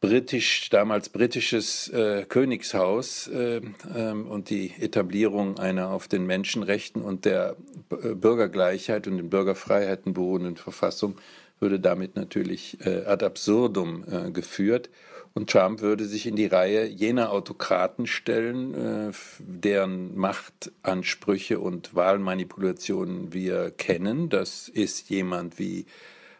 britisch, 0.00 0.70
damals 0.70 1.08
britisches 1.08 1.88
äh, 1.88 2.24
Königshaus 2.28 3.26
äh, 3.28 3.60
ähm, 3.96 4.26
und 4.26 4.50
die 4.50 4.72
Etablierung 4.78 5.58
einer 5.58 5.90
auf 5.90 6.06
den 6.08 6.26
Menschenrechten 6.26 7.02
und 7.02 7.24
der 7.24 7.56
äh, 7.90 8.14
Bürgergleichheit 8.14 9.06
und 9.08 9.16
den 9.16 9.30
Bürgerfreiheiten 9.30 10.14
beruhenden 10.14 10.56
Verfassung 10.56 11.16
würde 11.60 11.80
damit 11.80 12.14
natürlich 12.16 12.78
äh, 12.86 13.04
ad 13.04 13.24
absurdum 13.24 14.04
äh, 14.10 14.30
geführt. 14.30 14.90
Und 15.34 15.50
Trump 15.50 15.82
würde 15.82 16.06
sich 16.06 16.26
in 16.26 16.36
die 16.36 16.46
Reihe 16.46 16.86
jener 16.86 17.30
Autokraten 17.30 18.06
stellen, 18.06 18.74
äh, 18.74 19.12
deren 19.38 20.16
Machtansprüche 20.16 21.60
und 21.60 21.94
Wahlmanipulationen 21.94 23.32
wir 23.32 23.70
kennen. 23.72 24.28
Das 24.28 24.68
ist 24.68 25.10
jemand 25.10 25.58
wie 25.58 25.86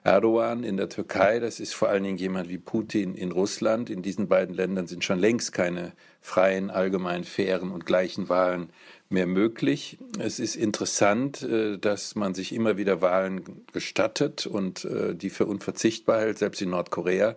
Erdogan 0.08 0.64
in 0.64 0.78
der 0.78 0.88
Türkei, 0.88 1.38
das 1.38 1.60
ist 1.60 1.74
vor 1.74 1.90
allen 1.90 2.02
Dingen 2.02 2.16
jemand 2.16 2.48
wie 2.48 2.56
Putin 2.56 3.14
in 3.14 3.30
Russland. 3.30 3.90
In 3.90 4.00
diesen 4.00 4.26
beiden 4.26 4.54
Ländern 4.54 4.86
sind 4.86 5.04
schon 5.04 5.18
längst 5.18 5.52
keine 5.52 5.92
freien, 6.22 6.70
allgemein 6.70 7.24
fairen 7.24 7.70
und 7.70 7.84
gleichen 7.84 8.30
Wahlen 8.30 8.70
mehr 9.10 9.26
möglich. 9.26 9.98
Es 10.18 10.40
ist 10.40 10.56
interessant, 10.56 11.42
äh, 11.42 11.76
dass 11.76 12.14
man 12.14 12.32
sich 12.32 12.54
immer 12.54 12.78
wieder 12.78 13.02
Wahlen 13.02 13.66
gestattet 13.74 14.46
und 14.46 14.86
äh, 14.86 15.14
die 15.14 15.28
für 15.28 15.44
unverzichtbar 15.44 16.20
hält. 16.20 16.38
Selbst 16.38 16.62
in 16.62 16.70
Nordkorea 16.70 17.36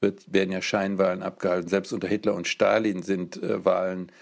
wird, 0.00 0.30
werden 0.30 0.52
ja 0.52 0.60
Scheinwahlen 0.60 1.22
abgehalten. 1.22 1.68
Selbst 1.68 1.94
unter 1.94 2.08
Hitler 2.08 2.34
und 2.34 2.46
Stalin 2.46 3.02
sind 3.02 3.42
äh, 3.42 3.64
Wahlen 3.64 4.12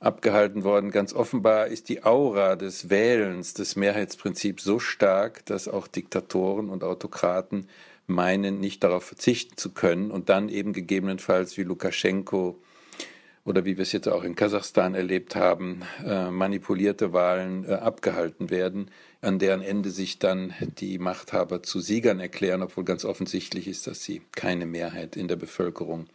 abgehalten 0.00 0.64
worden. 0.64 0.90
Ganz 0.90 1.12
offenbar 1.12 1.68
ist 1.68 1.88
die 1.88 2.04
Aura 2.04 2.56
des 2.56 2.90
Wählens, 2.90 3.54
des 3.54 3.76
Mehrheitsprinzips 3.76 4.64
so 4.64 4.78
stark, 4.78 5.46
dass 5.46 5.68
auch 5.68 5.86
Diktatoren 5.86 6.68
und 6.68 6.84
Autokraten 6.84 7.68
meinen, 8.06 8.60
nicht 8.60 8.82
darauf 8.84 9.04
verzichten 9.04 9.56
zu 9.56 9.72
können 9.72 10.10
und 10.10 10.28
dann 10.28 10.48
eben 10.48 10.72
gegebenenfalls 10.72 11.56
wie 11.56 11.62
Lukaschenko 11.62 12.60
oder 13.44 13.64
wie 13.64 13.76
wir 13.76 13.82
es 13.82 13.92
jetzt 13.92 14.08
auch 14.08 14.22
in 14.22 14.36
Kasachstan 14.36 14.94
erlebt 14.94 15.34
haben, 15.34 15.82
äh, 16.04 16.30
manipulierte 16.30 17.12
Wahlen 17.12 17.64
äh, 17.64 17.72
abgehalten 17.74 18.50
werden, 18.50 18.90
an 19.20 19.38
deren 19.38 19.62
Ende 19.62 19.90
sich 19.90 20.18
dann 20.18 20.52
die 20.78 20.98
Machthaber 20.98 21.62
zu 21.62 21.80
Siegern 21.80 22.20
erklären, 22.20 22.62
obwohl 22.62 22.84
ganz 22.84 23.04
offensichtlich 23.04 23.66
ist, 23.66 23.86
dass 23.86 24.02
sie 24.02 24.22
keine 24.32 24.66
Mehrheit 24.66 25.16
in 25.16 25.28
der 25.28 25.36
Bevölkerung 25.36 26.06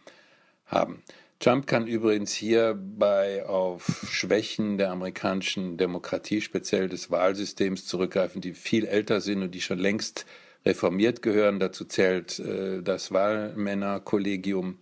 haben. 0.66 1.02
Trump 1.40 1.68
kann 1.68 1.86
übrigens 1.86 2.32
hierbei 2.32 3.46
auf 3.46 4.06
Schwächen 4.10 4.76
der 4.76 4.90
amerikanischen 4.90 5.76
Demokratie, 5.76 6.40
speziell 6.40 6.88
des 6.88 7.12
Wahlsystems, 7.12 7.86
zurückgreifen, 7.86 8.40
die 8.40 8.54
viel 8.54 8.84
älter 8.86 9.20
sind 9.20 9.42
und 9.42 9.54
die 9.54 9.60
schon 9.60 9.78
längst 9.78 10.26
reformiert 10.66 11.22
gehören. 11.22 11.60
Dazu 11.60 11.84
zählt 11.84 12.40
äh, 12.40 12.82
das 12.82 13.12
Wahlmännerkollegium 13.12 14.78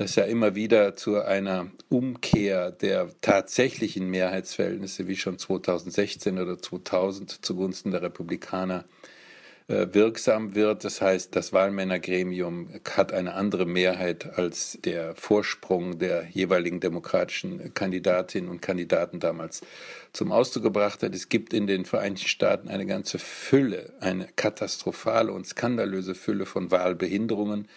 das 0.00 0.16
ja 0.16 0.24
immer 0.24 0.54
wieder 0.54 0.96
zu 0.96 1.20
einer 1.20 1.70
Umkehr 1.90 2.70
der 2.70 3.10
tatsächlichen 3.20 4.08
Mehrheitsverhältnisse, 4.08 5.08
wie 5.08 5.16
schon 5.16 5.38
2016 5.38 6.38
oder 6.38 6.58
2000 6.58 7.44
zugunsten 7.44 7.90
der 7.90 8.00
Republikaner 8.00 8.84
äh, 8.84 8.99
wirksam 9.70 10.54
wird. 10.54 10.84
Das 10.84 11.00
heißt, 11.00 11.34
das 11.36 11.52
Wahlmännergremium 11.52 12.80
hat 12.96 13.12
eine 13.12 13.34
andere 13.34 13.66
Mehrheit 13.66 14.38
als 14.38 14.78
der 14.84 15.14
Vorsprung 15.14 15.98
der 15.98 16.26
jeweiligen 16.30 16.80
demokratischen 16.80 17.72
Kandidatinnen 17.74 18.50
und 18.50 18.60
Kandidaten 18.60 19.20
damals 19.20 19.62
zum 20.12 20.32
Ausdruck 20.32 20.64
gebracht 20.64 21.02
hat. 21.02 21.14
Es 21.14 21.28
gibt 21.28 21.52
in 21.52 21.66
den 21.66 21.84
Vereinigten 21.84 22.28
Staaten 22.28 22.68
eine 22.68 22.86
ganze 22.86 23.18
Fülle, 23.18 23.92
eine 24.00 24.28
katastrophale 24.34 25.32
und 25.32 25.46
skandalöse 25.46 26.14
Fülle 26.14 26.46
von 26.46 26.70
Wahlbehinderungen 26.70 27.68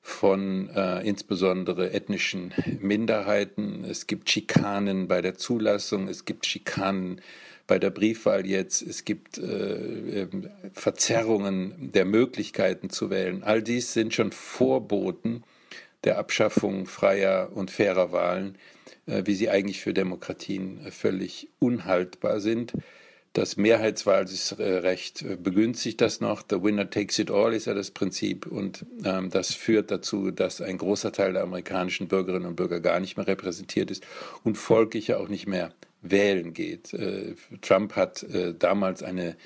von 0.00 0.70
äh, 0.70 1.06
insbesondere 1.06 1.92
ethnischen 1.92 2.54
Minderheiten. 2.80 3.84
Es 3.84 4.06
gibt 4.06 4.30
Schikanen 4.30 5.06
bei 5.06 5.20
der 5.20 5.34
Zulassung, 5.34 6.08
es 6.08 6.24
gibt 6.24 6.46
Schikanen 6.46 7.20
bei 7.68 7.78
der 7.78 7.90
Briefwahl 7.90 8.46
jetzt, 8.46 8.82
es 8.82 9.04
gibt 9.04 9.38
äh, 9.38 10.26
Verzerrungen 10.72 11.92
der 11.92 12.06
Möglichkeiten 12.06 12.90
zu 12.90 13.10
wählen. 13.10 13.44
All 13.44 13.62
dies 13.62 13.92
sind 13.92 14.14
schon 14.14 14.32
Vorboten 14.32 15.44
der 16.02 16.18
Abschaffung 16.18 16.86
freier 16.86 17.50
und 17.54 17.70
fairer 17.70 18.10
Wahlen, 18.10 18.56
äh, 19.06 19.22
wie 19.26 19.34
sie 19.34 19.50
eigentlich 19.50 19.80
für 19.80 19.92
Demokratien 19.92 20.80
völlig 20.90 21.48
unhaltbar 21.58 22.40
sind. 22.40 22.72
Das 23.34 23.58
Mehrheitswahlrecht 23.58 25.22
äh, 25.22 25.36
begünstigt 25.36 26.00
das 26.00 26.22
noch. 26.22 26.42
The 26.48 26.62
winner 26.62 26.88
takes 26.88 27.18
it 27.18 27.30
all 27.30 27.52
ist 27.52 27.66
ja 27.66 27.74
das 27.74 27.90
Prinzip. 27.90 28.46
Und 28.46 28.86
ähm, 29.04 29.28
das 29.28 29.54
führt 29.54 29.90
dazu, 29.90 30.30
dass 30.30 30.62
ein 30.62 30.78
großer 30.78 31.12
Teil 31.12 31.34
der 31.34 31.42
amerikanischen 31.42 32.08
Bürgerinnen 32.08 32.46
und 32.46 32.56
Bürger 32.56 32.80
gar 32.80 32.98
nicht 32.98 33.18
mehr 33.18 33.26
repräsentiert 33.26 33.90
ist 33.90 34.06
und 34.42 34.56
folglich 34.56 35.08
ja 35.08 35.18
auch 35.18 35.28
nicht 35.28 35.46
mehr 35.46 35.74
wählen 36.02 36.52
geht. 36.52 36.92
Äh, 36.94 37.34
Trump 37.60 37.96
hat 37.96 38.22
äh, 38.22 38.54
damals 38.54 39.02
eine 39.02 39.36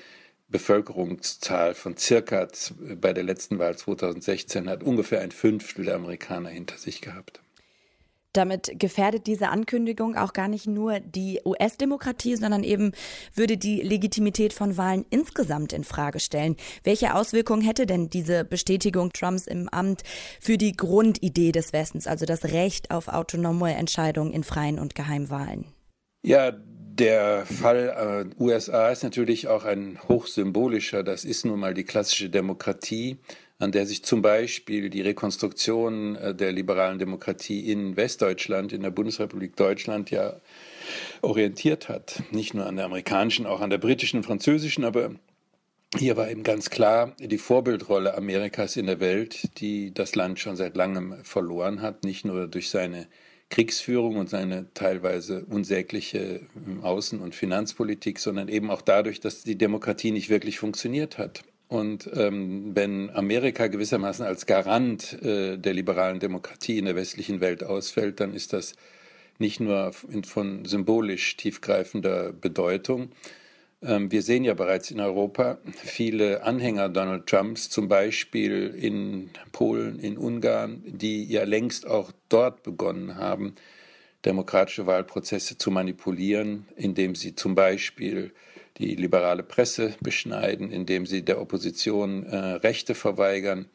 Bevölkerungszahl 0.49 1.73
von 1.73 1.97
circa 1.97 2.47
bei 3.01 3.11
der 3.11 3.23
letzten 3.23 3.59
Wahl 3.59 3.75
2016 3.75 4.69
hat 4.69 4.83
ungefähr 4.83 5.21
ein 5.21 5.31
Fünftel 5.31 5.85
der 5.85 5.95
Amerikaner 5.95 6.49
hinter 6.49 6.77
sich 6.77 7.01
gehabt. 7.01 7.41
Damit 8.33 8.79
gefährdet 8.79 9.27
diese 9.27 9.49
Ankündigung 9.49 10.15
auch 10.15 10.33
gar 10.33 10.47
nicht 10.47 10.65
nur 10.65 10.99
die 10.99 11.39
US-Demokratie, 11.45 12.35
sondern 12.35 12.63
eben 12.63 12.91
würde 13.35 13.57
die 13.57 13.81
Legitimität 13.81 14.53
von 14.53 14.75
Wahlen 14.75 15.05
insgesamt 15.11 15.71
in 15.71 15.83
Frage 15.83 16.19
stellen. 16.19 16.55
Welche 16.83 17.13
Auswirkungen 17.13 17.61
hätte 17.61 17.85
denn 17.85 18.09
diese 18.09 18.43
Bestätigung 18.43 19.13
Trumps 19.13 19.45
im 19.45 19.69
Amt 19.69 20.01
für 20.39 20.57
die 20.57 20.75
Grundidee 20.75 21.51
des 21.51 21.73
Westens, 21.73 22.07
also 22.07 22.25
das 22.25 22.45
Recht 22.45 22.89
auf 22.89 23.07
autonome 23.07 23.75
Entscheidungen 23.75 24.33
in 24.33 24.43
freien 24.43 24.79
und 24.79 24.95
geheimen 24.95 25.29
Wahlen? 25.29 25.65
Ja, 26.23 26.51
der 26.51 27.45
Fall 27.45 28.27
äh, 28.37 28.41
USA 28.41 28.89
ist 28.89 29.03
natürlich 29.03 29.47
auch 29.47 29.65
ein 29.65 29.99
hochsymbolischer. 30.07 31.03
Das 31.03 31.25
ist 31.25 31.45
nun 31.45 31.59
mal 31.59 31.73
die 31.73 31.83
klassische 31.83 32.29
Demokratie 32.29 33.17
an 33.63 33.71
der 33.71 33.85
sich 33.85 34.03
zum 34.03 34.21
Beispiel 34.21 34.89
die 34.89 35.01
Rekonstruktion 35.01 36.15
äh, 36.15 36.35
der 36.35 36.51
liberalen 36.51 36.99
Demokratie 36.99 37.71
in 37.71 37.95
Westdeutschland, 37.95 38.73
in 38.73 38.83
der 38.83 38.91
Bundesrepublik 38.91 39.55
Deutschland 39.55 40.11
ja 40.11 40.39
orientiert 41.21 41.89
hat. 41.89 42.21
Nicht 42.31 42.53
nur 42.53 42.67
an 42.67 42.75
der 42.75 42.85
amerikanischen, 42.85 43.45
auch 43.45 43.61
an 43.61 43.69
der 43.69 43.77
britischen 43.77 44.21
französischen, 44.21 44.83
aber 44.83 45.11
hier 45.97 46.17
war 46.17 46.29
eben 46.29 46.43
ganz 46.43 46.69
klar 46.69 47.15
die 47.19 47.37
Vorbildrolle 47.37 48.17
Amerikas 48.17 48.75
in 48.77 48.87
der 48.87 48.99
Welt, 48.99 49.59
die 49.59 49.93
das 49.93 50.15
Land 50.15 50.39
schon 50.39 50.55
seit 50.55 50.75
langem 50.75 51.23
verloren 51.23 51.81
hat, 51.81 52.03
nicht 52.03 52.25
nur 52.25 52.47
durch 52.47 52.69
seine 52.69 53.07
Kriegsführung 53.53 54.17
und 54.17 54.31
seine 54.31 54.65
teilweise 54.73 55.45
unsägliche 55.45 56.41
ähm, 56.65 56.81
Außen- 56.81 57.19
und 57.19 57.35
Finanzpolitik, 57.35 58.17
sondern 58.17 58.47
eben 58.47 58.71
auch 58.71 58.81
dadurch, 58.81 59.19
dass 59.19 59.43
die 59.43 59.59
Demokratie 59.59 60.09
nicht 60.09 60.29
wirklich 60.29 60.57
funktioniert 60.57 61.19
hat. 61.19 61.43
Und 61.67 62.09
ähm, 62.15 62.71
wenn 62.73 63.11
Amerika 63.11 63.67
gewissermaßen 63.67 64.25
als 64.25 64.47
Garant 64.47 65.21
äh, 65.21 65.57
der 65.57 65.73
liberalen 65.75 66.19
Demokratie 66.19 66.79
in 66.79 66.85
der 66.85 66.95
westlichen 66.95 67.41
Welt 67.41 67.63
ausfällt, 67.63 68.19
dann 68.19 68.33
ist 68.33 68.53
das 68.53 68.73
nicht 69.37 69.59
nur 69.59 69.91
von 70.25 70.65
symbolisch 70.65 71.37
tiefgreifender 71.37 72.33
Bedeutung. 72.33 73.11
Ähm, 73.83 74.11
wir 74.11 74.21
sehen 74.21 74.43
ja 74.43 74.53
bereits 74.53 74.91
in 74.91 74.99
Europa 74.99 75.57
viele 75.73 76.43
Anhänger 76.43 76.89
Donald 76.89 77.27
Trumps, 77.27 77.69
zum 77.69 77.87
Beispiel 77.87 78.73
in 78.79 79.29
Polen, 79.51 79.99
in 79.99 80.17
Ungarn, 80.17 80.83
die 80.85 81.25
ja 81.25 81.43
längst 81.43 81.85
auch 81.87 82.11
dort 82.29 82.63
begonnen 82.63 83.15
haben, 83.15 83.55
demokratische 84.25 84.87
Wahlprozesse 84.87 85.57
zu 85.57 85.69
manipulieren, 85.69 86.65
indem 86.75 87.15
sie 87.15 87.35
zum 87.35 87.55
Beispiel 87.55 88.31
die 88.77 88.95
liberale 88.95 89.43
Presse 89.43 89.95
beschneiden, 90.01 90.71
indem 90.71 91.05
sie 91.05 91.23
der 91.23 91.41
Opposition 91.41 92.23
äh, 92.25 92.37
Rechte 92.37 92.95
verweigern, 92.95 93.67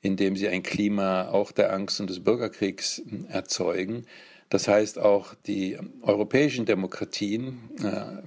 indem 0.00 0.36
sie 0.36 0.48
ein 0.48 0.62
Klima 0.62 1.28
auch 1.28 1.52
der 1.52 1.72
Angst 1.72 2.00
und 2.00 2.10
des 2.10 2.20
Bürgerkriegs 2.20 2.98
äh, 3.00 3.32
erzeugen. 3.32 4.06
Das 4.48 4.66
heißt 4.66 4.98
auch 4.98 5.34
die 5.46 5.78
europäischen 6.02 6.64
Demokratien, 6.66 7.60
äh, 7.84 8.22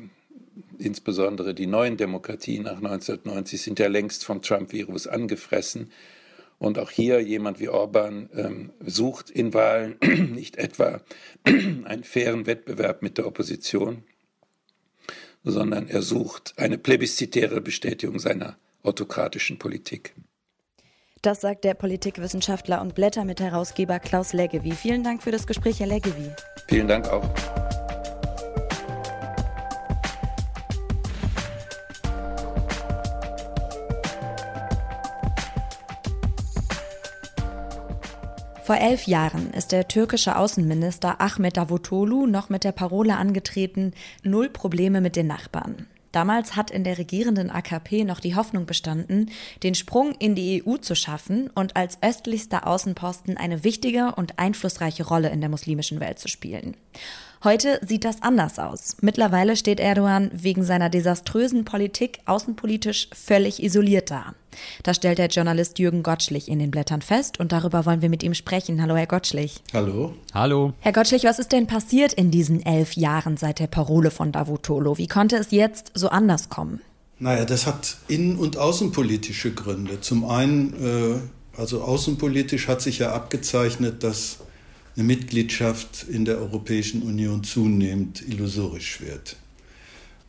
insbesondere 0.83 1.53
die 1.53 1.67
neuen 1.67 1.97
Demokratien 1.97 2.63
nach 2.63 2.77
1990, 2.77 3.61
sind 3.61 3.79
ja 3.79 3.87
längst 3.87 4.25
vom 4.25 4.41
Trump-Virus 4.41 5.07
angefressen. 5.07 5.91
Und 6.59 6.79
auch 6.79 6.91
hier 6.91 7.19
jemand 7.19 7.59
wie 7.59 7.69
Orban 7.69 8.29
ähm, 8.33 8.71
sucht 8.85 9.29
in 9.29 9.53
Wahlen 9.53 9.97
nicht 10.33 10.57
etwa 10.57 11.01
einen 11.43 12.03
fairen 12.03 12.45
Wettbewerb 12.45 13.01
mit 13.01 13.17
der 13.17 13.27
Opposition, 13.27 14.03
sondern 15.43 15.87
er 15.87 16.01
sucht 16.01 16.53
eine 16.57 16.77
plebiszitäre 16.77 17.59
Bestätigung 17.59 18.19
seiner 18.19 18.57
autokratischen 18.83 19.59
Politik. 19.59 20.13
Das 21.21 21.39
sagt 21.39 21.63
der 21.63 21.73
Politikwissenschaftler 21.73 22.81
und 22.81 22.95
Blättermitherausgeber 22.95 23.99
Klaus 23.99 24.33
Leggevi. 24.33 24.71
Vielen 24.71 25.03
Dank 25.03 25.23
für 25.23 25.31
das 25.31 25.47
Gespräch, 25.47 25.79
Herr 25.79 25.87
Leggevi. 25.87 26.31
Vielen 26.67 26.87
Dank 26.87 27.07
auch. 27.07 27.23
Vor 38.63 38.77
elf 38.77 39.07
Jahren 39.07 39.51
ist 39.51 39.73
der 39.73 39.89
türkische 39.89 40.37
Außenminister 40.37 41.19
Ahmet 41.19 41.57
Davutoglu 41.57 42.27
noch 42.27 42.47
mit 42.47 42.63
der 42.63 42.71
Parole 42.71 43.17
angetreten, 43.17 43.91
null 44.23 44.47
Probleme 44.47 45.01
mit 45.01 45.17
den 45.17 45.27
Nachbarn. 45.27 45.87
Damals 46.13 46.55
hat 46.55 46.71
in 46.71 46.85
der 46.85 46.97
regierenden 46.97 47.49
AKP 47.49 48.05
noch 48.05 48.21
die 48.21 48.35
Hoffnung 48.35 48.65
bestanden, 48.65 49.31
den 49.63 49.75
Sprung 49.75 50.13
in 50.17 50.33
die 50.33 50.63
EU 50.65 50.77
zu 50.77 50.95
schaffen 50.95 51.49
und 51.53 51.75
als 51.75 51.97
östlichster 52.01 52.65
Außenposten 52.65 53.35
eine 53.35 53.65
wichtige 53.65 54.13
und 54.15 54.39
einflussreiche 54.39 55.05
Rolle 55.05 55.29
in 55.29 55.41
der 55.41 55.49
muslimischen 55.49 55.99
Welt 55.99 56.19
zu 56.19 56.29
spielen. 56.29 56.77
Heute 57.43 57.81
sieht 57.85 58.05
das 58.05 58.21
anders 58.21 58.59
aus. 58.59 58.95
Mittlerweile 59.01 59.57
steht 59.57 59.81
Erdogan 59.81 60.31
wegen 60.31 60.63
seiner 60.63 60.89
desaströsen 60.89 61.65
Politik 61.65 62.19
außenpolitisch 62.27 63.09
völlig 63.11 63.61
isoliert 63.61 64.09
da. 64.09 64.35
Das 64.83 64.97
stellt 64.97 65.17
der 65.17 65.27
Journalist 65.27 65.79
Jürgen 65.79 66.03
Gottschlich 66.03 66.47
in 66.47 66.59
den 66.59 66.71
Blättern 66.71 67.01
fest 67.01 67.39
und 67.39 67.51
darüber 67.51 67.85
wollen 67.85 68.01
wir 68.01 68.09
mit 68.09 68.23
ihm 68.23 68.33
sprechen. 68.33 68.81
Hallo, 68.81 68.95
Herr 68.95 69.07
Gottschlich. 69.07 69.61
Hallo. 69.73 70.13
Hallo. 70.33 70.73
Herr 70.79 70.93
Gottschlich, 70.93 71.23
was 71.23 71.39
ist 71.39 71.51
denn 71.51 71.67
passiert 71.67 72.13
in 72.13 72.31
diesen 72.31 72.65
elf 72.65 72.93
Jahren 72.93 73.37
seit 73.37 73.59
der 73.59 73.67
Parole 73.67 74.11
von 74.11 74.31
Davutoglu? 74.31 74.97
Wie 74.97 75.07
konnte 75.07 75.37
es 75.37 75.51
jetzt 75.51 75.91
so 75.93 76.09
anders 76.09 76.49
kommen? 76.49 76.81
Naja, 77.19 77.45
das 77.45 77.67
hat 77.67 77.97
innen- 78.07 78.37
und 78.37 78.57
außenpolitische 78.57 79.53
Gründe. 79.53 80.01
Zum 80.01 80.25
einen, 80.25 80.73
äh, 80.73 81.59
also 81.59 81.81
außenpolitisch 81.81 82.67
hat 82.67 82.81
sich 82.81 82.99
ja 82.99 83.13
abgezeichnet, 83.13 84.03
dass 84.03 84.39
eine 84.95 85.05
Mitgliedschaft 85.05 86.05
in 86.09 86.25
der 86.25 86.37
Europäischen 86.39 87.01
Union 87.03 87.43
zunehmend 87.43 88.27
illusorisch 88.27 89.01
wird. 89.01 89.37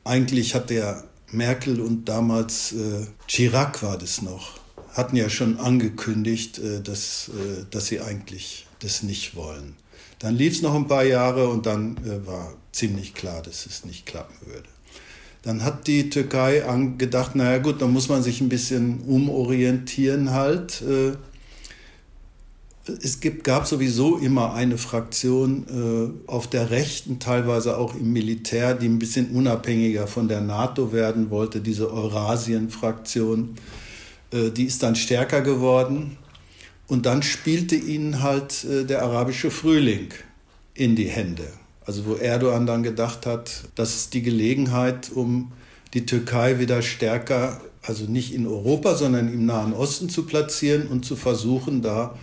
Eigentlich 0.05 0.55
hat 0.55 0.71
der 0.71 1.05
Merkel 1.31 1.81
und 1.81 2.09
damals 2.09 2.73
äh, 2.73 3.07
Chirac 3.27 3.83
war 3.83 3.99
das 3.99 4.23
noch, 4.23 4.59
hatten 4.93 5.17
ja 5.17 5.29
schon 5.29 5.59
angekündigt, 5.59 6.59
äh, 6.59 6.81
dass, 6.81 7.29
äh, 7.29 7.65
dass 7.71 7.87
sie 7.87 8.01
eigentlich 8.01 8.67
das 8.81 9.03
nicht 9.03 9.35
wollen. 9.35 9.75
Dann 10.19 10.37
lief 10.37 10.55
es 10.55 10.63
noch 10.63 10.75
ein 10.75 10.87
paar 10.87 11.05
Jahre 11.05 11.49
und 11.49 11.67
dann 11.67 11.97
äh, 11.99 12.27
war 12.27 12.55
ziemlich 12.73 13.15
klar, 13.15 13.43
dass 13.43 13.67
es 13.67 13.85
nicht 13.85 14.07
klappen 14.07 14.35
würde. 14.47 14.69
Dann 15.43 15.63
hat 15.63 15.87
die 15.87 16.09
Türkei 16.09 16.65
gedacht, 16.97 17.35
naja 17.35 17.59
gut, 17.59 17.83
dann 17.83 17.93
muss 17.93 18.09
man 18.09 18.23
sich 18.23 18.41
ein 18.41 18.49
bisschen 18.49 19.01
umorientieren 19.03 20.31
halt. 20.31 20.83
Es 22.87 23.21
gibt, 23.21 23.45
gab 23.45 23.67
sowieso 23.67 24.19
immer 24.19 24.53
eine 24.53 24.77
Fraktion 24.77 25.65
äh, 26.27 26.31
auf 26.31 26.49
der 26.49 26.71
Rechten, 26.71 27.19
teilweise 27.19 27.79
auch 27.79 27.95
im 27.95 28.13
Militär, 28.13 28.75
die 28.75 28.87
ein 28.87 28.99
bisschen 28.99 29.31
unabhängiger 29.31 30.07
von 30.07 30.29
der 30.29 30.43
NATO 30.43 30.93
werden 30.93 31.31
wollte, 31.31 31.63
diese 31.63 31.91
Eurasien-Fraktion. 31.91 33.55
Äh, 34.31 34.51
die 34.51 34.65
ist 34.65 34.83
dann 34.83 34.97
stärker 34.97 35.41
geworden. 35.41 36.19
Und 36.87 37.07
dann 37.07 37.23
spielte 37.23 37.75
ihnen 37.75 38.23
halt 38.23 38.65
äh, 38.65 38.85
der 38.85 39.03
arabische 39.03 39.51
Frühling 39.51 40.09
in 40.75 40.95
die 40.95 41.09
Hände. 41.09 41.49
Also 41.87 42.05
wo 42.05 42.15
Erdogan 42.15 42.67
dann 42.67 42.83
gedacht 42.83 43.25
hat, 43.25 43.65
das 43.75 43.95
ist 43.95 44.15
die 44.15 44.23
Gelegenheit, 44.23 45.11
um 45.15 45.53
die 45.95 46.05
Türkei 46.05 46.59
wieder 46.59 46.83
stärker, 46.83 47.61
also 47.83 48.05
nicht 48.05 48.35
in 48.35 48.47
Europa, 48.47 48.95
sondern 48.95 49.33
im 49.33 49.47
Nahen 49.47 49.73
Osten 49.73 50.09
zu 50.09 50.25
platzieren 50.25 50.89
und 50.89 51.05
zu 51.05 51.17
versuchen, 51.17 51.81
da 51.81 52.15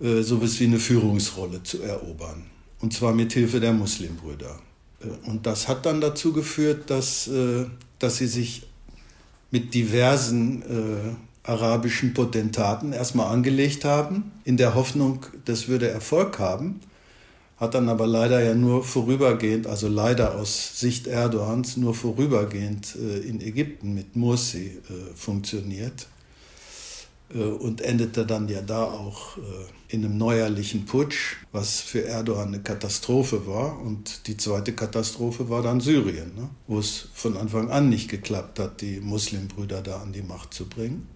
sowas 0.00 0.60
wie 0.60 0.64
eine 0.64 0.78
Führungsrolle 0.78 1.62
zu 1.62 1.82
erobern. 1.82 2.44
Und 2.80 2.92
zwar 2.92 3.12
mit 3.12 3.32
Hilfe 3.32 3.60
der 3.60 3.72
Muslimbrüder. 3.72 4.58
Äh, 5.00 5.28
und 5.28 5.46
das 5.46 5.68
hat 5.68 5.86
dann 5.86 6.00
dazu 6.00 6.32
geführt, 6.32 6.90
dass, 6.90 7.28
äh, 7.28 7.66
dass 7.98 8.16
sie 8.16 8.26
sich 8.26 8.66
mit 9.50 9.74
diversen 9.74 10.62
äh, 10.62 11.48
arabischen 11.48 12.12
Potentaten 12.12 12.92
erstmal 12.92 13.32
angelegt 13.32 13.84
haben, 13.84 14.32
in 14.44 14.58
der 14.58 14.74
Hoffnung, 14.74 15.24
das 15.46 15.68
würde 15.68 15.88
Erfolg 15.88 16.38
haben. 16.38 16.80
Hat 17.56 17.74
dann 17.74 17.88
aber 17.88 18.06
leider 18.06 18.40
ja 18.40 18.54
nur 18.54 18.84
vorübergehend, 18.84 19.66
also 19.66 19.88
leider 19.88 20.36
aus 20.36 20.78
Sicht 20.78 21.08
Erdogans, 21.08 21.76
nur 21.76 21.94
vorübergehend 21.94 22.94
äh, 22.94 23.18
in 23.26 23.40
Ägypten 23.40 23.94
mit 23.94 24.14
Morsi 24.14 24.78
äh, 24.88 25.14
funktioniert. 25.16 26.06
Äh, 27.34 27.38
und 27.38 27.80
endete 27.80 28.24
dann 28.24 28.48
ja 28.48 28.62
da 28.62 28.84
auch 28.84 29.36
äh, 29.38 29.40
in 29.88 30.04
einem 30.04 30.18
neuerlichen 30.18 30.84
Putsch, 30.86 31.36
was 31.52 31.80
für 31.80 32.04
Erdogan 32.04 32.48
eine 32.48 32.62
Katastrophe 32.62 33.46
war. 33.46 33.80
Und 33.80 34.26
die 34.26 34.36
zweite 34.36 34.72
Katastrophe 34.72 35.48
war 35.48 35.62
dann 35.62 35.80
Syrien, 35.80 36.34
ne? 36.34 36.50
wo 36.66 36.78
es 36.78 37.08
von 37.14 37.36
Anfang 37.36 37.70
an 37.70 37.88
nicht 37.88 38.08
geklappt 38.08 38.58
hat, 38.58 38.80
die 38.80 39.00
Muslimbrüder 39.00 39.82
da 39.82 40.00
an 40.00 40.12
die 40.12 40.22
Macht 40.22 40.54
zu 40.54 40.66
bringen. 40.66 41.06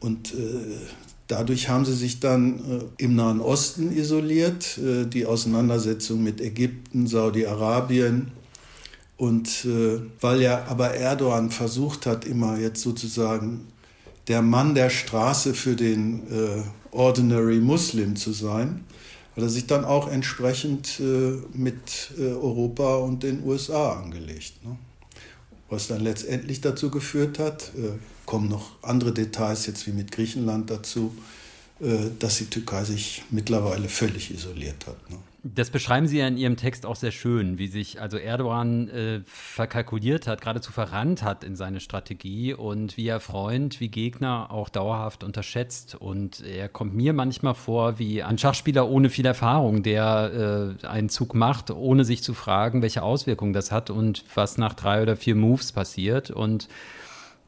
Und 0.00 0.34
äh, 0.34 0.78
dadurch 1.28 1.68
haben 1.68 1.84
sie 1.84 1.94
sich 1.94 2.18
dann 2.18 2.58
äh, 2.58 3.04
im 3.04 3.14
Nahen 3.14 3.40
Osten 3.40 3.96
isoliert, 3.96 4.78
äh, 4.78 5.06
die 5.06 5.26
Auseinandersetzung 5.26 6.22
mit 6.22 6.40
Ägypten, 6.40 7.06
Saudi-Arabien. 7.06 8.32
Und 9.16 9.64
äh, 9.64 10.00
weil 10.20 10.42
ja 10.42 10.64
aber 10.64 10.94
Erdogan 10.94 11.50
versucht 11.50 12.06
hat, 12.06 12.24
immer 12.24 12.58
jetzt 12.58 12.82
sozusagen 12.82 13.68
der 14.28 14.42
Mann 14.42 14.74
der 14.74 14.90
Straße 14.90 15.54
für 15.54 15.76
den 15.76 16.22
äh, 16.30 16.62
Ordinary 16.90 17.60
Muslim 17.60 18.16
zu 18.16 18.32
sein, 18.32 18.84
hat 19.34 19.42
er 19.42 19.48
sich 19.48 19.66
dann 19.66 19.84
auch 19.84 20.08
entsprechend 20.08 21.00
äh, 21.00 21.38
mit 21.54 22.12
äh, 22.18 22.32
Europa 22.32 22.96
und 22.96 23.22
den 23.22 23.42
USA 23.44 23.92
angelegt. 23.92 24.64
Ne? 24.64 24.76
Was 25.70 25.88
dann 25.88 26.02
letztendlich 26.02 26.60
dazu 26.60 26.90
geführt 26.90 27.38
hat, 27.38 27.72
äh, 27.76 27.98
kommen 28.26 28.48
noch 28.48 28.72
andere 28.82 29.12
Details 29.12 29.66
jetzt 29.66 29.86
wie 29.86 29.92
mit 29.92 30.12
Griechenland 30.12 30.70
dazu, 30.70 31.14
äh, 31.80 32.10
dass 32.18 32.38
die 32.38 32.46
Türkei 32.46 32.84
sich 32.84 33.22
mittlerweile 33.30 33.88
völlig 33.88 34.32
isoliert 34.32 34.86
hat. 34.86 35.10
Ne? 35.10 35.16
Das 35.44 35.70
beschreiben 35.70 36.06
Sie 36.06 36.18
ja 36.18 36.28
in 36.28 36.36
Ihrem 36.36 36.56
Text 36.56 36.86
auch 36.86 36.94
sehr 36.94 37.10
schön, 37.10 37.58
wie 37.58 37.66
sich 37.66 38.00
also 38.00 38.16
Erdogan 38.16 38.88
äh, 38.88 39.20
verkalkuliert 39.26 40.28
hat, 40.28 40.40
geradezu 40.40 40.70
verrannt 40.70 41.24
hat 41.24 41.42
in 41.42 41.56
seine 41.56 41.80
Strategie 41.80 42.54
und 42.54 42.96
wie 42.96 43.08
er 43.08 43.18
Freund 43.18 43.80
wie 43.80 43.88
Gegner 43.88 44.52
auch 44.52 44.68
dauerhaft 44.68 45.24
unterschätzt. 45.24 45.96
Und 45.96 46.42
er 46.42 46.68
kommt 46.68 46.94
mir 46.94 47.12
manchmal 47.12 47.54
vor 47.54 47.98
wie 47.98 48.22
ein 48.22 48.38
Schachspieler 48.38 48.88
ohne 48.88 49.10
viel 49.10 49.26
Erfahrung, 49.26 49.82
der 49.82 50.76
äh, 50.80 50.86
einen 50.86 51.08
Zug 51.08 51.34
macht, 51.34 51.72
ohne 51.72 52.04
sich 52.04 52.22
zu 52.22 52.34
fragen, 52.34 52.80
welche 52.80 53.02
Auswirkungen 53.02 53.52
das 53.52 53.72
hat 53.72 53.90
und 53.90 54.24
was 54.36 54.58
nach 54.58 54.74
drei 54.74 55.02
oder 55.02 55.16
vier 55.16 55.34
Moves 55.34 55.72
passiert. 55.72 56.30
Und 56.30 56.68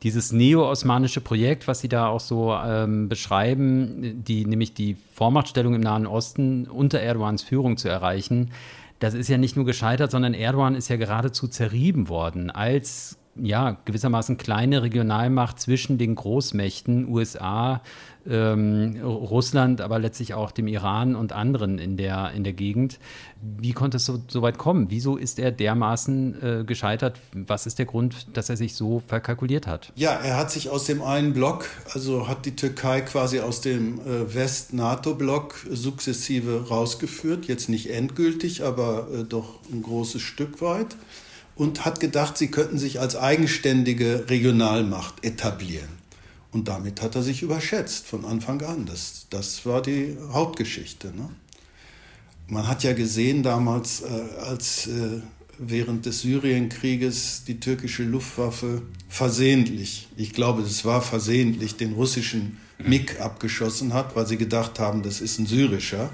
dieses 0.04 0.32
neo-osmanische 0.32 1.22
Projekt, 1.22 1.66
was 1.66 1.80
Sie 1.80 1.88
da 1.88 2.08
auch 2.08 2.20
so 2.20 2.54
ähm, 2.54 3.08
beschreiben, 3.08 4.22
die, 4.22 4.44
nämlich 4.44 4.74
die 4.74 4.96
Vormachtstellung 5.14 5.74
im 5.74 5.80
Nahen 5.80 6.06
Osten 6.06 6.66
unter 6.66 7.00
Erdogans 7.00 7.42
Führung 7.42 7.78
zu 7.78 7.88
erreichen, 7.88 8.50
das 9.00 9.14
ist 9.14 9.28
ja 9.28 9.38
nicht 9.38 9.56
nur 9.56 9.64
gescheitert, 9.64 10.10
sondern 10.10 10.34
Erdogan 10.34 10.74
ist 10.74 10.88
ja 10.88 10.96
geradezu 10.96 11.48
zerrieben 11.48 12.08
worden 12.08 12.50
als 12.50 13.18
ja, 13.36 13.76
gewissermaßen 13.84 14.36
kleine 14.36 14.82
Regionalmacht 14.82 15.58
zwischen 15.58 15.98
den 15.98 16.14
Großmächten 16.14 17.08
USA, 17.08 17.80
ähm, 18.28 19.00
Russland, 19.02 19.80
aber 19.80 19.98
letztlich 19.98 20.34
auch 20.34 20.50
dem 20.50 20.66
Iran 20.66 21.14
und 21.14 21.32
anderen 21.32 21.78
in 21.78 21.96
der, 21.96 22.32
in 22.32 22.44
der 22.44 22.52
Gegend. 22.52 22.98
Wie 23.40 23.72
konnte 23.72 23.98
es 23.98 24.06
so, 24.06 24.18
so 24.28 24.42
weit 24.42 24.58
kommen? 24.58 24.86
Wieso 24.90 25.16
ist 25.16 25.38
er 25.38 25.52
dermaßen 25.52 26.42
äh, 26.42 26.64
gescheitert? 26.64 27.20
Was 27.32 27.66
ist 27.66 27.78
der 27.78 27.86
Grund, 27.86 28.36
dass 28.36 28.48
er 28.48 28.56
sich 28.56 28.74
so 28.74 29.00
verkalkuliert 29.06 29.66
hat? 29.66 29.92
Ja, 29.96 30.12
er 30.12 30.36
hat 30.36 30.50
sich 30.50 30.70
aus 30.70 30.84
dem 30.84 31.02
einen 31.02 31.34
Block, 31.34 31.68
also 31.92 32.28
hat 32.28 32.46
die 32.46 32.56
Türkei 32.56 33.02
quasi 33.02 33.40
aus 33.40 33.60
dem 33.60 34.00
äh, 34.00 34.34
West-NATO-Block 34.34 35.66
sukzessive 35.70 36.68
rausgeführt. 36.68 37.46
Jetzt 37.46 37.68
nicht 37.68 37.90
endgültig, 37.90 38.64
aber 38.64 39.08
äh, 39.12 39.24
doch 39.24 39.60
ein 39.72 39.82
großes 39.82 40.22
Stück 40.22 40.62
weit 40.62 40.96
und 41.56 41.84
hat 41.84 42.00
gedacht, 42.00 42.36
sie 42.36 42.50
könnten 42.50 42.78
sich 42.78 43.00
als 43.00 43.16
eigenständige 43.16 44.24
Regionalmacht 44.28 45.24
etablieren. 45.24 46.03
Und 46.54 46.68
damit 46.68 47.02
hat 47.02 47.16
er 47.16 47.22
sich 47.24 47.42
überschätzt 47.42 48.06
von 48.06 48.24
Anfang 48.24 48.62
an. 48.62 48.86
Das, 48.86 49.26
das 49.28 49.66
war 49.66 49.82
die 49.82 50.16
Hauptgeschichte. 50.30 51.08
Ne? 51.08 51.28
Man 52.46 52.68
hat 52.68 52.84
ja 52.84 52.92
gesehen 52.92 53.42
damals, 53.42 54.02
äh, 54.02 54.38
als 54.40 54.86
äh, 54.86 55.20
während 55.58 56.06
des 56.06 56.20
Syrienkrieges 56.20 57.42
die 57.44 57.58
türkische 57.58 58.04
Luftwaffe 58.04 58.82
versehentlich, 59.08 60.06
ich 60.16 60.32
glaube, 60.32 60.62
es 60.62 60.84
war 60.84 61.02
versehentlich, 61.02 61.74
den 61.74 61.94
russischen 61.94 62.58
MiG 62.78 63.20
abgeschossen 63.20 63.92
hat, 63.92 64.14
weil 64.14 64.28
sie 64.28 64.36
gedacht 64.36 64.78
haben, 64.78 65.02
das 65.02 65.20
ist 65.20 65.40
ein 65.40 65.46
syrischer. 65.46 66.10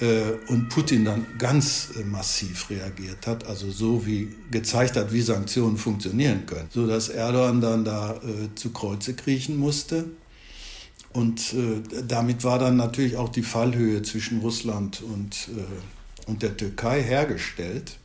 Äh, 0.00 0.34
und 0.46 0.68
Putin 0.68 1.04
dann 1.04 1.26
ganz 1.38 1.90
äh, 1.98 2.04
massiv 2.04 2.70
reagiert 2.70 3.26
hat, 3.26 3.46
also 3.46 3.70
so 3.70 4.06
wie 4.06 4.32
gezeigt 4.50 4.96
hat, 4.96 5.12
wie 5.12 5.22
Sanktionen 5.22 5.76
funktionieren 5.76 6.46
können, 6.46 6.68
so 6.70 6.86
dass 6.86 7.08
Erdogan 7.08 7.60
dann 7.60 7.84
da 7.84 8.14
äh, 8.14 8.54
zu 8.54 8.70
Kreuze 8.70 9.14
kriechen 9.14 9.56
musste. 9.56 10.04
Und 11.12 11.52
äh, 11.52 12.02
damit 12.06 12.44
war 12.44 12.60
dann 12.60 12.76
natürlich 12.76 13.16
auch 13.16 13.28
die 13.28 13.42
Fallhöhe 13.42 14.02
zwischen 14.02 14.38
Russland 14.38 15.02
und, 15.02 15.48
äh, 15.48 16.30
und 16.30 16.42
der 16.42 16.56
Türkei 16.56 17.02
hergestellt. 17.02 17.98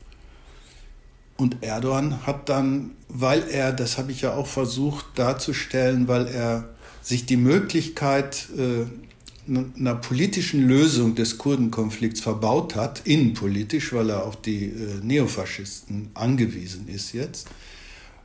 Und 1.38 1.58
Erdogan 1.62 2.26
hat 2.26 2.50
dann, 2.50 2.92
weil 3.08 3.44
er, 3.50 3.72
das 3.72 4.00
habe 4.00 4.12
ich 4.12 4.22
ja 4.22 4.34
auch 4.34 4.48
versucht 4.48 5.06
darzustellen, 5.16 6.08
weil 6.08 6.28
er 6.28 6.70
sich 7.04 7.26
die 7.26 7.38
Möglichkeit 7.38 8.48
äh, 8.58 8.86
einer 9.48 9.96
politischen 9.96 10.68
Lösung 10.68 11.16
des 11.16 11.38
Kurdenkonflikts 11.38 12.22
verbaut 12.22 12.76
hat, 12.76 13.02
innenpolitisch, 13.06 13.94
weil 13.94 14.10
er 14.10 14.26
auf 14.26 14.42
die 14.42 14.66
äh, 14.66 15.00
Neofaschisten 15.02 16.10
angewiesen 16.14 16.88
ist 16.88 17.14
jetzt, 17.14 17.48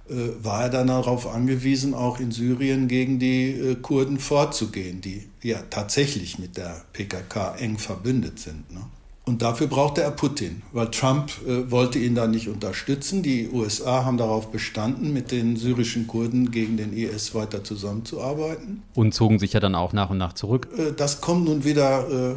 äh, 0.09 0.15
war 0.43 0.65
er 0.65 0.69
dann 0.71 0.87
darauf 0.87 1.27
angewiesen, 1.27 1.95
auch 1.95 2.21
in 2.21 2.31
Syrien 2.31 2.89
gegen 2.89 3.19
die 3.19 3.51
äh, 3.51 3.75
Kurden 3.77 4.19
vorzugehen, 4.19 5.01
die 5.01 5.29
ja 5.43 5.63
tatsächlich 5.71 6.39
mit 6.39 6.57
der 6.57 6.85
PKK 6.93 7.57
eng 7.57 7.79
verbündet 7.79 8.39
sind. 8.39 8.71
Ne? 8.73 8.85
Und 9.29 9.43
dafür 9.43 9.67
brauchte 9.67 10.01
er 10.01 10.11
Putin, 10.11 10.63
weil 10.73 10.91
Trump 10.91 11.31
äh, 11.47 11.71
wollte 11.71 11.99
ihn 11.99 12.15
da 12.15 12.27
nicht 12.27 12.49
unterstützen. 12.49 13.23
Die 13.23 13.51
USA 13.53 14.07
haben 14.07 14.17
darauf 14.17 14.51
bestanden, 14.51 15.13
mit 15.13 15.33
den 15.33 15.57
syrischen 15.57 16.07
Kurden 16.07 16.51
gegen 16.51 16.79
den 16.79 16.95
IS 16.95 17.35
weiter 17.35 17.63
zusammenzuarbeiten. 17.63 18.83
Und 18.95 19.13
zogen 19.13 19.39
sich 19.39 19.53
ja 19.53 19.61
dann 19.61 19.75
auch 19.75 19.93
nach 19.93 20.09
und 20.09 20.17
nach 20.17 20.33
zurück. 20.33 20.69
Äh, 20.79 20.93
das 20.97 21.21
kommt 21.21 21.45
nun 21.45 21.63
wieder, 21.65 22.09
äh, 22.09 22.37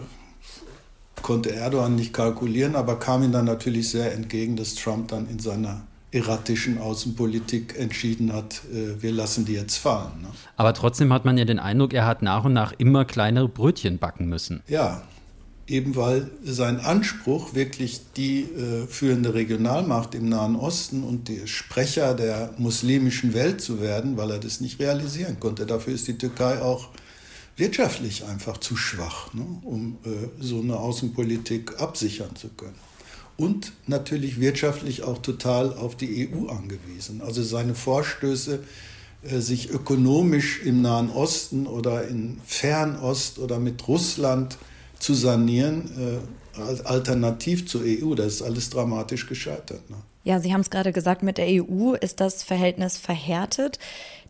konnte 1.22 1.56
Erdogan 1.56 1.96
nicht 1.96 2.12
kalkulieren, 2.12 2.76
aber 2.76 3.00
kam 3.00 3.24
ihm 3.24 3.32
dann 3.32 3.46
natürlich 3.46 3.90
sehr 3.90 4.14
entgegen, 4.14 4.58
dass 4.58 4.76
Trump 4.76 5.08
dann 5.08 5.30
in 5.30 5.40
seiner 5.40 5.84
erratischen 6.12 6.78
Außenpolitik 6.78 7.80
entschieden 7.80 8.34
hat, 8.34 8.64
äh, 8.74 9.02
wir 9.02 9.14
lassen 9.14 9.46
die 9.46 9.54
jetzt 9.54 9.78
fallen. 9.78 10.24
Ne? 10.24 10.28
Aber 10.58 10.74
trotzdem 10.74 11.14
hat 11.14 11.24
man 11.24 11.38
ja 11.38 11.46
den 11.46 11.60
Eindruck, 11.60 11.94
er 11.94 12.06
hat 12.06 12.22
nach 12.22 12.44
und 12.44 12.52
nach 12.52 12.74
immer 12.78 13.06
kleinere 13.06 13.48
Brötchen 13.48 13.98
backen 13.98 14.28
müssen. 14.28 14.62
Ja, 14.68 15.04
eben 15.72 15.96
weil 15.96 16.30
sein 16.44 16.80
Anspruch, 16.80 17.56
wirklich 17.56 18.02
die 18.18 18.42
äh, 18.42 18.88
führende 18.88 19.34
Regionalmacht 19.34 20.14
im 20.14 20.28
Nahen 20.28 20.56
Osten 20.56 21.04
und 21.04 21.30
der 21.30 21.48
Sprecher 21.48 22.14
der 22.14 22.54
muslimischen 22.58 23.34
Welt 23.34 23.62
zu 23.62 23.82
werden, 23.82 24.18
weil 24.18 24.32
er 24.32 24.40
das 24.40 24.60
nicht 24.60 24.80
realisieren 24.80 25.40
konnte. 25.40 25.66
Dafür 25.66 25.94
ist 25.94 26.08
die 26.08 26.18
Türkei 26.18 26.62
auch 26.62 26.90
wirtschaftlich 27.56 28.26
einfach 28.26 28.58
zu 28.58 28.76
schwach, 28.76 29.34
ne, 29.34 29.46
um 29.64 29.98
äh, 30.04 30.10
so 30.40 30.60
eine 30.60 30.78
Außenpolitik 30.78 31.80
absichern 31.80 32.36
zu 32.36 32.50
können. 32.50 32.76
Und 33.38 33.72
natürlich 33.88 34.40
wirtschaftlich 34.40 35.04
auch 35.04 35.20
total 35.20 35.74
auf 35.74 35.96
die 35.96 36.30
EU 36.30 36.48
angewiesen. 36.48 37.22
Also 37.22 37.42
seine 37.44 37.76
Vorstöße, 37.76 38.60
äh, 39.24 39.40
sich 39.40 39.70
ökonomisch 39.70 40.62
im 40.64 40.82
Nahen 40.82 41.10
Osten 41.10 41.66
oder 41.66 42.08
in 42.08 42.42
Fernost 42.46 43.40
oder 43.40 43.60
mit 43.60 43.88
Russland 43.88 44.58
zu 45.02 45.14
sanieren, 45.14 46.20
äh, 46.58 46.60
als 46.62 46.86
alternativ 46.86 47.68
zur 47.68 47.82
EU. 47.84 48.14
Das 48.16 48.28
ist 48.28 48.42
alles 48.42 48.70
dramatisch 48.70 49.28
gescheitert. 49.28 49.90
Ne? 49.90 49.98
Ja, 50.24 50.40
Sie 50.40 50.54
haben 50.54 50.62
es 50.62 50.70
gerade 50.70 50.92
gesagt, 50.92 51.24
mit 51.24 51.38
der 51.38 51.48
EU 51.48 51.94
ist 51.94 52.20
das 52.20 52.44
Verhältnis 52.44 52.98
verhärtet. 52.98 53.80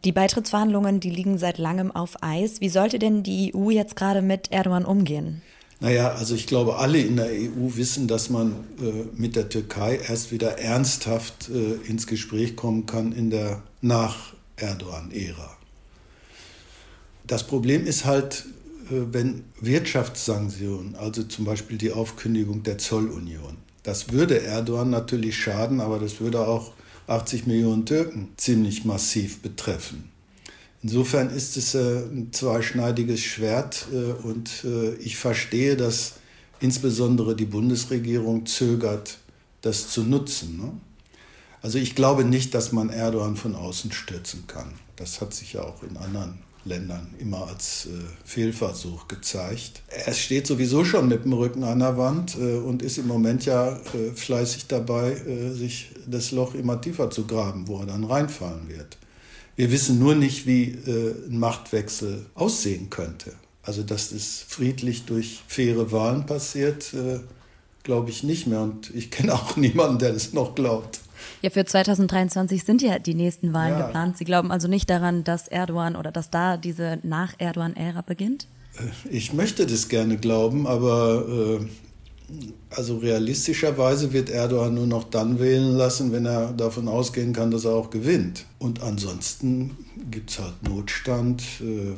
Die 0.06 0.12
Beitrittsverhandlungen, 0.12 1.00
die 1.00 1.10
liegen 1.10 1.38
seit 1.38 1.58
langem 1.58 1.92
auf 1.92 2.24
Eis. 2.24 2.62
Wie 2.62 2.70
sollte 2.70 2.98
denn 2.98 3.24
die 3.24 3.54
EU 3.56 3.70
jetzt 3.70 3.96
gerade 3.96 4.22
mit 4.22 4.52
Erdogan 4.52 4.86
umgehen? 4.86 5.42
Naja, 5.82 6.14
also 6.14 6.36
ich 6.36 6.48
glaube, 6.48 6.78
alle 6.78 7.00
in 7.00 7.18
der 7.18 7.28
EU 7.28 7.76
wissen, 7.76 8.08
dass 8.08 8.30
man 8.30 8.52
äh, 8.80 9.06
mit 9.16 9.36
der 9.36 9.50
Türkei 9.50 9.98
erst 10.08 10.32
wieder 10.32 10.60
ernsthaft 10.60 11.50
äh, 11.50 11.90
ins 11.90 12.08
Gespräch 12.08 12.56
kommen 12.56 12.86
kann 12.86 13.12
in 13.12 13.32
der 13.32 13.64
Nach-Erdogan-Ära. 13.82 15.58
Das 17.26 17.48
Problem 17.48 17.86
ist 17.86 18.06
halt, 18.06 18.46
wenn 18.92 19.44
Wirtschaftssanktionen, 19.60 20.96
also 20.96 21.24
zum 21.24 21.46
Beispiel 21.46 21.78
die 21.78 21.92
Aufkündigung 21.92 22.64
der 22.64 22.78
Zollunion, 22.78 23.58
das 23.84 24.12
würde 24.12 24.42
Erdogan 24.42 24.90
natürlich 24.90 25.38
schaden, 25.38 25.80
aber 25.82 26.00
das 26.00 26.20
würde 26.20 26.48
auch 26.48 26.74
80 27.08 27.48
Millionen 27.48 27.86
Türken 27.86 28.30
ziemlich 28.38 28.86
massiv 28.86 29.42
betreffen. 29.42 30.12
Insofern 30.84 31.30
ist 31.30 31.58
es 31.58 31.76
äh, 31.76 32.00
ein 32.00 32.30
zweischneidiges 32.32 33.20
Schwert 33.22 33.88
äh, 33.92 34.28
und 34.28 34.66
ich 35.00 35.18
verstehe, 35.18 35.76
dass 35.76 36.14
insbesondere 36.60 37.36
die 37.36 37.46
Bundesregierung 37.46 38.46
zögert, 38.46 39.18
das 39.62 39.90
zu 39.90 40.04
nutzen. 40.04 40.58
Ne? 40.58 40.72
Also 41.62 41.78
ich 41.78 41.96
glaube 41.96 42.24
nicht, 42.24 42.54
dass 42.56 42.72
man 42.72 42.90
Erdogan 42.90 43.36
von 43.36 43.56
außen 43.56 43.92
stürzen 43.92 44.46
kann. 44.48 44.74
Das 44.96 45.22
hat 45.22 45.34
sich 45.34 45.54
ja 45.54 45.64
auch 45.64 45.84
in 45.84 45.98
anderen 45.98 46.40
Ländern 46.66 47.08
immer 47.20 47.48
als 47.48 47.88
äh, 47.88 47.90
Fehlversuch 48.24 49.08
gezeigt. 49.08 49.82
Er 49.88 50.14
steht 50.14 50.48
sowieso 50.48 50.86
schon 50.86 51.08
mit 51.08 51.26
dem 51.26 51.34
Rücken 51.34 51.64
an 51.64 51.80
der 51.80 51.98
Wand 51.98 52.38
äh, 52.38 52.56
und 52.56 52.82
ist 52.82 52.98
im 52.98 53.08
Moment 53.08 53.46
ja 53.46 53.72
äh, 53.72 54.12
fleißig 54.14 54.68
dabei, 54.68 55.12
äh, 55.14 55.52
sich 55.52 55.92
das 56.08 56.32
Loch 56.32 56.54
immer 56.54 56.80
tiefer 56.80 57.10
zu 57.10 57.26
graben, 57.26 57.68
wo 57.68 57.80
er 57.80 57.88
dann 57.88 58.04
reinfallen 58.04 58.70
wird. 58.70 58.98
Wir 59.56 59.72
wissen 59.72 60.00
nur 60.00 60.16
nicht, 60.16 60.48
wie 60.48 60.72
äh, 60.72 61.16
ein 61.30 61.38
Machtwechsel 61.38 62.26
aussehen 62.36 62.90
könnte. 62.90 63.34
Also, 63.64 63.84
dass 63.84 64.10
das 64.10 64.44
friedlich 64.48 65.06
durch 65.06 65.42
faire 65.48 65.92
Wahlen 65.92 66.26
passiert, 66.26 66.94
äh, 66.94 67.20
glaube 67.84 68.10
ich 68.10 68.24
nicht 68.24 68.48
mehr. 68.48 68.62
Und 68.62 68.90
ich 68.96 69.12
kenne 69.12 69.34
auch 69.34 69.56
niemanden, 69.58 70.00
der 70.00 70.14
das 70.14 70.34
noch 70.34 70.56
glaubt. 70.56 71.01
Ja, 71.42 71.50
für 71.50 71.66
2023 71.66 72.64
sind 72.64 72.82
ja 72.82 73.00
die 73.00 73.14
nächsten 73.14 73.54
Wahlen 73.54 73.78
ja. 73.78 73.88
geplant. 73.88 74.18
Sie 74.18 74.26
glauben 74.26 74.52
also 74.52 74.68
nicht 74.68 74.90
daran, 74.90 75.24
dass 75.24 75.48
Erdogan 75.48 75.96
oder 75.96 76.12
dass 76.12 76.30
da 76.30 76.58
diese 76.58 77.00
Nach-Erdogan-Ära 77.04 78.02
beginnt? 78.02 78.48
Äh, 78.78 79.10
ich 79.10 79.34
möchte 79.34 79.66
das 79.66 79.90
gerne 79.90 80.18
glauben, 80.18 80.68
aber 80.68 81.60
äh, 81.60 81.66
also 82.70 82.98
realistischerweise 82.98 84.14
wird 84.14 84.30
Erdogan 84.30 84.74
nur 84.74 84.88
noch 84.88 85.04
dann 85.04 85.40
wählen 85.40 85.76
lassen, 85.76 86.12
wenn 86.12 86.26
er 86.26 86.54
davon 86.54 86.88
ausgehen 86.88 87.34
kann, 87.34 87.52
dass 87.52 87.66
er 87.66 87.74
auch 87.74 87.90
gewinnt. 87.90 88.46
Und 88.60 88.82
ansonsten 88.82 89.78
gibt 90.10 90.32
es 90.32 90.40
halt 90.40 90.64
Notstand, 90.64 91.44
äh, 91.62 91.98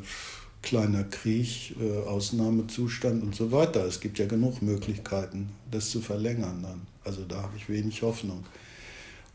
kleiner 0.62 1.04
Krieg, 1.04 1.76
äh, 1.80 2.08
Ausnahmezustand 2.08 3.22
und 3.22 3.34
so 3.34 3.52
weiter. 3.52 3.84
Es 3.84 4.00
gibt 4.00 4.18
ja 4.18 4.26
genug 4.26 4.62
Möglichkeiten, 4.62 5.50
das 5.70 5.90
zu 5.90 6.00
verlängern 6.00 6.62
dann. 6.62 6.80
Also 7.04 7.22
da 7.28 7.42
habe 7.42 7.56
ich 7.56 7.68
wenig 7.68 8.02
Hoffnung. 8.02 8.44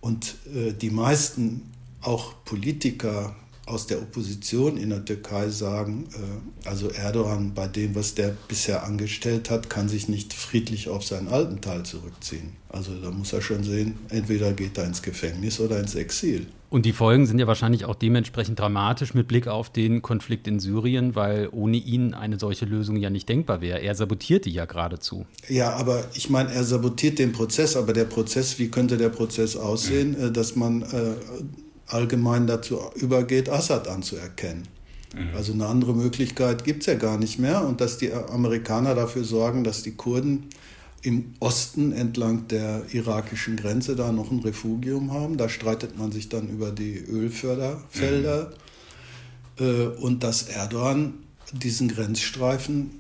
Und 0.02 0.36
äh, 0.54 0.74
die 0.74 0.90
meisten, 0.90 1.72
auch 2.02 2.34
Politiker 2.46 3.36
aus 3.66 3.86
der 3.86 4.02
Opposition 4.02 4.78
in 4.78 4.90
der 4.90 5.06
Türkei 5.06 5.50
sagen, 5.50 6.08
äh, 6.14 6.68
also 6.68 6.90
Erdogan 6.90 7.54
bei 7.54 7.68
dem, 7.68 7.96
was 7.96 8.16
der 8.16 8.36
bisher 8.48 8.84
angestellt 8.84 9.50
hat, 9.50 9.70
kann 9.70 9.90
sich 9.90 10.10
nicht 10.10 10.34
friedlich 10.34 10.90
auf 10.90 11.06
seinen 11.06 11.28
alten 11.28 11.62
Teil 11.62 11.84
zurückziehen. 11.84 12.54
Also 12.70 13.00
da 13.00 13.12
muss 13.12 13.34
er 13.34 13.42
schon 13.42 13.64
sehen, 13.64 14.00
entweder 14.10 14.54
geht 14.54 14.78
er 14.78 14.86
ins 14.86 15.02
Gefängnis 15.02 15.60
oder 15.60 15.80
ins 15.80 15.96
Exil. 15.96 16.48
Und 16.70 16.86
die 16.86 16.94
Folgen 16.94 17.26
sind 17.26 17.40
ja 17.40 17.48
wahrscheinlich 17.48 17.86
auch 17.86 17.96
dementsprechend 17.96 18.60
dramatisch 18.60 19.16
mit 19.16 19.28
Blick 19.28 19.48
auf 19.48 19.72
den 19.72 20.04
Konflikt 20.04 20.48
in 20.48 20.60
Syrien, 20.60 21.16
weil 21.16 21.50
ohne 21.52 21.78
ihn 21.78 22.14
eine 22.14 22.38
solche 22.38 22.66
Lösung 22.66 22.96
ja 22.96 23.10
nicht 23.10 23.28
denkbar 23.28 23.62
wäre. 23.62 23.80
Er 23.80 23.96
sabotiert 23.96 24.46
die 24.46 24.52
ja 24.52 24.66
geradezu. 24.66 25.26
Ja, 25.48 25.74
aber 25.74 26.06
ich 26.14 26.30
meine, 26.30 26.54
er 26.54 26.64
sabotiert 26.64 27.18
den 27.18 27.32
Prozess, 27.32 27.76
aber 27.76 27.94
der 27.94 28.06
Prozess, 28.06 28.60
wie 28.60 28.70
könnte 28.70 28.98
der 28.98 29.10
Prozess 29.10 29.56
aussehen, 29.56 30.16
mhm. 30.20 30.34
dass 30.34 30.56
man 30.56 30.84
äh, 30.84 31.16
allgemein 31.88 32.46
dazu 32.46 32.80
übergeht, 32.96 33.50
Assad 33.50 33.88
anzuerkennen? 33.88 34.68
Mhm. 35.16 35.36
Also 35.36 35.54
eine 35.54 35.66
andere 35.66 35.96
Möglichkeit 35.96 36.64
gibt 36.64 36.82
es 36.82 36.86
ja 36.86 36.94
gar 36.94 37.18
nicht 37.18 37.40
mehr 37.40 37.66
und 37.66 37.82
dass 37.82 37.98
die 37.98 38.14
Amerikaner 38.14 38.94
dafür 38.94 39.24
sorgen, 39.24 39.64
dass 39.64 39.82
die 39.82 39.96
Kurden 39.96 40.46
im 41.02 41.34
Osten 41.40 41.92
entlang 41.92 42.48
der 42.48 42.84
irakischen 42.92 43.56
Grenze 43.56 43.96
da 43.96 44.12
noch 44.12 44.32
ein 44.32 44.40
Refugium 44.40 45.14
haben. 45.14 45.38
Da 45.38 45.50
streitet 45.50 45.98
man 45.98 46.12
sich 46.12 46.30
dann 46.30 46.50
über 46.50 46.72
die 46.72 46.98
Ölförderfelder 46.98 48.54
mhm. 49.60 49.66
äh, 49.66 49.88
und 50.02 50.24
dass 50.24 50.44
Erdogan 50.44 51.14
diesen 51.54 51.88
Grenzstreifen 51.88 52.92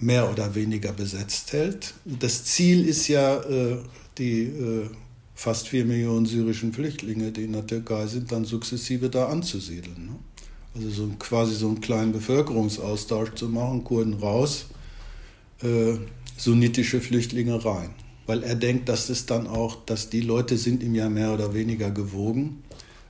mehr 0.00 0.30
oder 0.30 0.54
weniger 0.54 0.92
besetzt 0.92 1.52
hält. 1.52 1.94
Das 2.04 2.44
Ziel 2.44 2.86
ist 2.86 3.08
ja, 3.08 3.40
äh, 3.42 3.78
die 4.18 4.42
äh, 4.42 4.90
fast 5.34 5.68
vier 5.68 5.84
Millionen 5.84 6.26
syrischen 6.26 6.72
Flüchtlinge, 6.72 7.32
die 7.32 7.44
in 7.44 7.52
der 7.52 7.66
Türkei 7.66 8.06
sind, 8.06 8.30
dann 8.32 8.44
sukzessive 8.44 9.08
da 9.08 9.28
anzusiedeln. 9.28 10.06
Ne? 10.06 10.16
Also 10.74 10.90
so 10.90 11.08
quasi 11.18 11.54
so 11.54 11.68
einen 11.68 11.80
kleinen 11.80 12.12
Bevölkerungsaustausch 12.12 13.34
zu 13.34 13.48
machen, 13.48 13.82
Kurden 13.82 14.14
raus, 14.14 14.66
äh, 15.62 15.98
sunnitische 16.36 17.00
Flüchtlinge 17.00 17.64
rein. 17.64 17.90
Weil 18.26 18.42
er 18.42 18.54
denkt, 18.54 18.88
dass 18.88 19.10
es 19.10 19.26
dann 19.26 19.46
auch, 19.46 19.84
dass 19.84 20.10
die 20.10 20.20
Leute 20.20 20.56
sind 20.56 20.82
ihm 20.82 20.94
ja 20.94 21.08
mehr 21.08 21.32
oder 21.32 21.52
weniger 21.54 21.90
gewogen, 21.90 22.62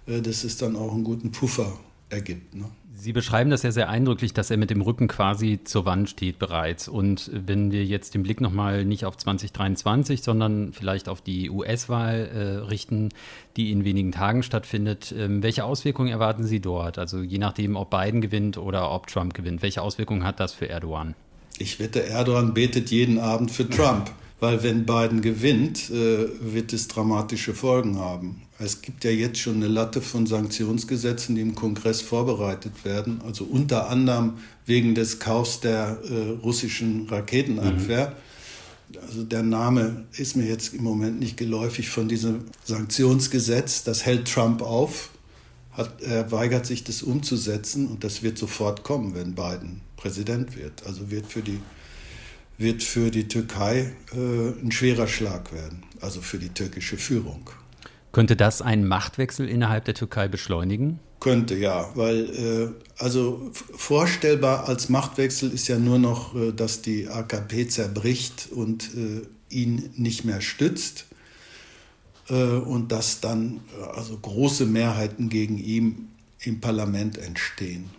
äh, 0.06 0.20
dass 0.20 0.44
es 0.44 0.56
dann 0.56 0.76
auch 0.76 0.92
einen 0.92 1.04
guten 1.04 1.30
Puffer 1.32 1.78
ergibt. 2.08 2.54
Ne? 2.54 2.64
Sie 3.00 3.14
beschreiben 3.14 3.48
das 3.48 3.62
ja 3.62 3.72
sehr 3.72 3.88
eindrücklich, 3.88 4.34
dass 4.34 4.50
er 4.50 4.58
mit 4.58 4.68
dem 4.68 4.82
Rücken 4.82 5.08
quasi 5.08 5.60
zur 5.64 5.86
Wand 5.86 6.10
steht 6.10 6.38
bereits. 6.38 6.86
Und 6.86 7.30
wenn 7.32 7.72
wir 7.72 7.82
jetzt 7.82 8.12
den 8.12 8.22
Blick 8.22 8.42
nochmal 8.42 8.84
nicht 8.84 9.06
auf 9.06 9.16
2023, 9.16 10.22
sondern 10.22 10.74
vielleicht 10.74 11.08
auf 11.08 11.22
die 11.22 11.48
US-Wahl 11.48 12.28
äh, 12.28 12.40
richten, 12.68 13.08
die 13.56 13.72
in 13.72 13.84
wenigen 13.84 14.12
Tagen 14.12 14.42
stattfindet, 14.42 15.14
ähm, 15.16 15.42
welche 15.42 15.64
Auswirkungen 15.64 16.10
erwarten 16.10 16.44
Sie 16.44 16.60
dort? 16.60 16.98
Also 16.98 17.22
je 17.22 17.38
nachdem, 17.38 17.74
ob 17.76 17.88
Biden 17.88 18.20
gewinnt 18.20 18.58
oder 18.58 18.90
ob 18.90 19.06
Trump 19.06 19.32
gewinnt. 19.32 19.62
Welche 19.62 19.80
Auswirkungen 19.80 20.24
hat 20.24 20.38
das 20.38 20.52
für 20.52 20.68
Erdogan? 20.68 21.14
Ich 21.60 21.78
wette, 21.78 22.06
Erdogan 22.06 22.54
betet 22.54 22.90
jeden 22.90 23.18
Abend 23.18 23.50
für 23.50 23.68
Trump, 23.68 24.10
weil 24.40 24.62
wenn 24.62 24.86
Biden 24.86 25.20
gewinnt, 25.20 25.90
äh, 25.90 26.26
wird 26.40 26.72
es 26.72 26.88
dramatische 26.88 27.52
Folgen 27.52 27.98
haben. 27.98 28.40
Es 28.58 28.80
gibt 28.80 29.04
ja 29.04 29.10
jetzt 29.10 29.38
schon 29.38 29.56
eine 29.56 29.68
Latte 29.68 30.00
von 30.00 30.26
Sanktionsgesetzen, 30.26 31.34
die 31.34 31.42
im 31.42 31.54
Kongress 31.54 32.00
vorbereitet 32.00 32.72
werden, 32.84 33.20
also 33.26 33.44
unter 33.44 33.90
anderem 33.90 34.38
wegen 34.64 34.94
des 34.94 35.18
Kaufs 35.18 35.60
der 35.60 35.98
äh, 36.02 36.30
russischen 36.42 37.06
Raketenabwehr. 37.10 38.14
Mhm. 38.92 38.98
Also 39.02 39.22
der 39.24 39.42
Name 39.42 40.06
ist 40.16 40.36
mir 40.36 40.46
jetzt 40.46 40.72
im 40.72 40.82
Moment 40.82 41.20
nicht 41.20 41.36
geläufig 41.36 41.90
von 41.90 42.08
diesem 42.08 42.46
Sanktionsgesetz. 42.64 43.84
Das 43.84 44.06
hält 44.06 44.32
Trump 44.32 44.62
auf. 44.62 45.10
Hat, 45.80 46.02
er 46.02 46.30
weigert 46.30 46.66
sich, 46.66 46.84
das 46.84 47.02
umzusetzen 47.02 47.88
und 47.88 48.04
das 48.04 48.22
wird 48.22 48.36
sofort 48.36 48.82
kommen, 48.82 49.14
wenn 49.14 49.34
Biden 49.34 49.80
Präsident 49.96 50.56
wird. 50.56 50.86
Also 50.86 51.10
wird 51.10 51.26
für 51.26 51.40
die 51.40 51.60
wird 52.58 52.82
für 52.82 53.10
die 53.10 53.26
Türkei 53.26 53.90
äh, 54.12 54.62
ein 54.62 54.70
schwerer 54.70 55.06
Schlag 55.06 55.50
werden, 55.50 55.82
also 56.02 56.20
für 56.20 56.38
die 56.38 56.50
türkische 56.50 56.98
Führung. 56.98 57.48
Könnte 58.12 58.36
das 58.36 58.60
einen 58.60 58.86
Machtwechsel 58.86 59.48
innerhalb 59.48 59.86
der 59.86 59.94
Türkei 59.94 60.28
beschleunigen? 60.28 60.98
Könnte 61.20 61.56
ja, 61.56 61.90
weil 61.94 62.74
äh, 62.98 63.02
also 63.02 63.50
vorstellbar 63.52 64.68
als 64.68 64.90
Machtwechsel 64.90 65.50
ist 65.50 65.68
ja 65.68 65.78
nur 65.78 65.98
noch, 65.98 66.34
äh, 66.34 66.52
dass 66.52 66.82
die 66.82 67.08
AKP 67.08 67.68
zerbricht 67.68 68.48
und 68.50 68.90
äh, 68.94 69.22
ihn 69.48 69.90
nicht 69.96 70.26
mehr 70.26 70.42
stützt 70.42 71.06
äh, 71.09 71.09
und 72.34 72.92
dass 72.92 73.20
dann 73.20 73.60
äh, 73.80 73.84
also 73.96 74.16
große 74.16 74.66
Mehrheiten 74.66 75.28
gegen 75.28 75.58
ihn 75.58 76.08
im 76.40 76.60
Parlament 76.60 77.18
entstehen. 77.18 77.90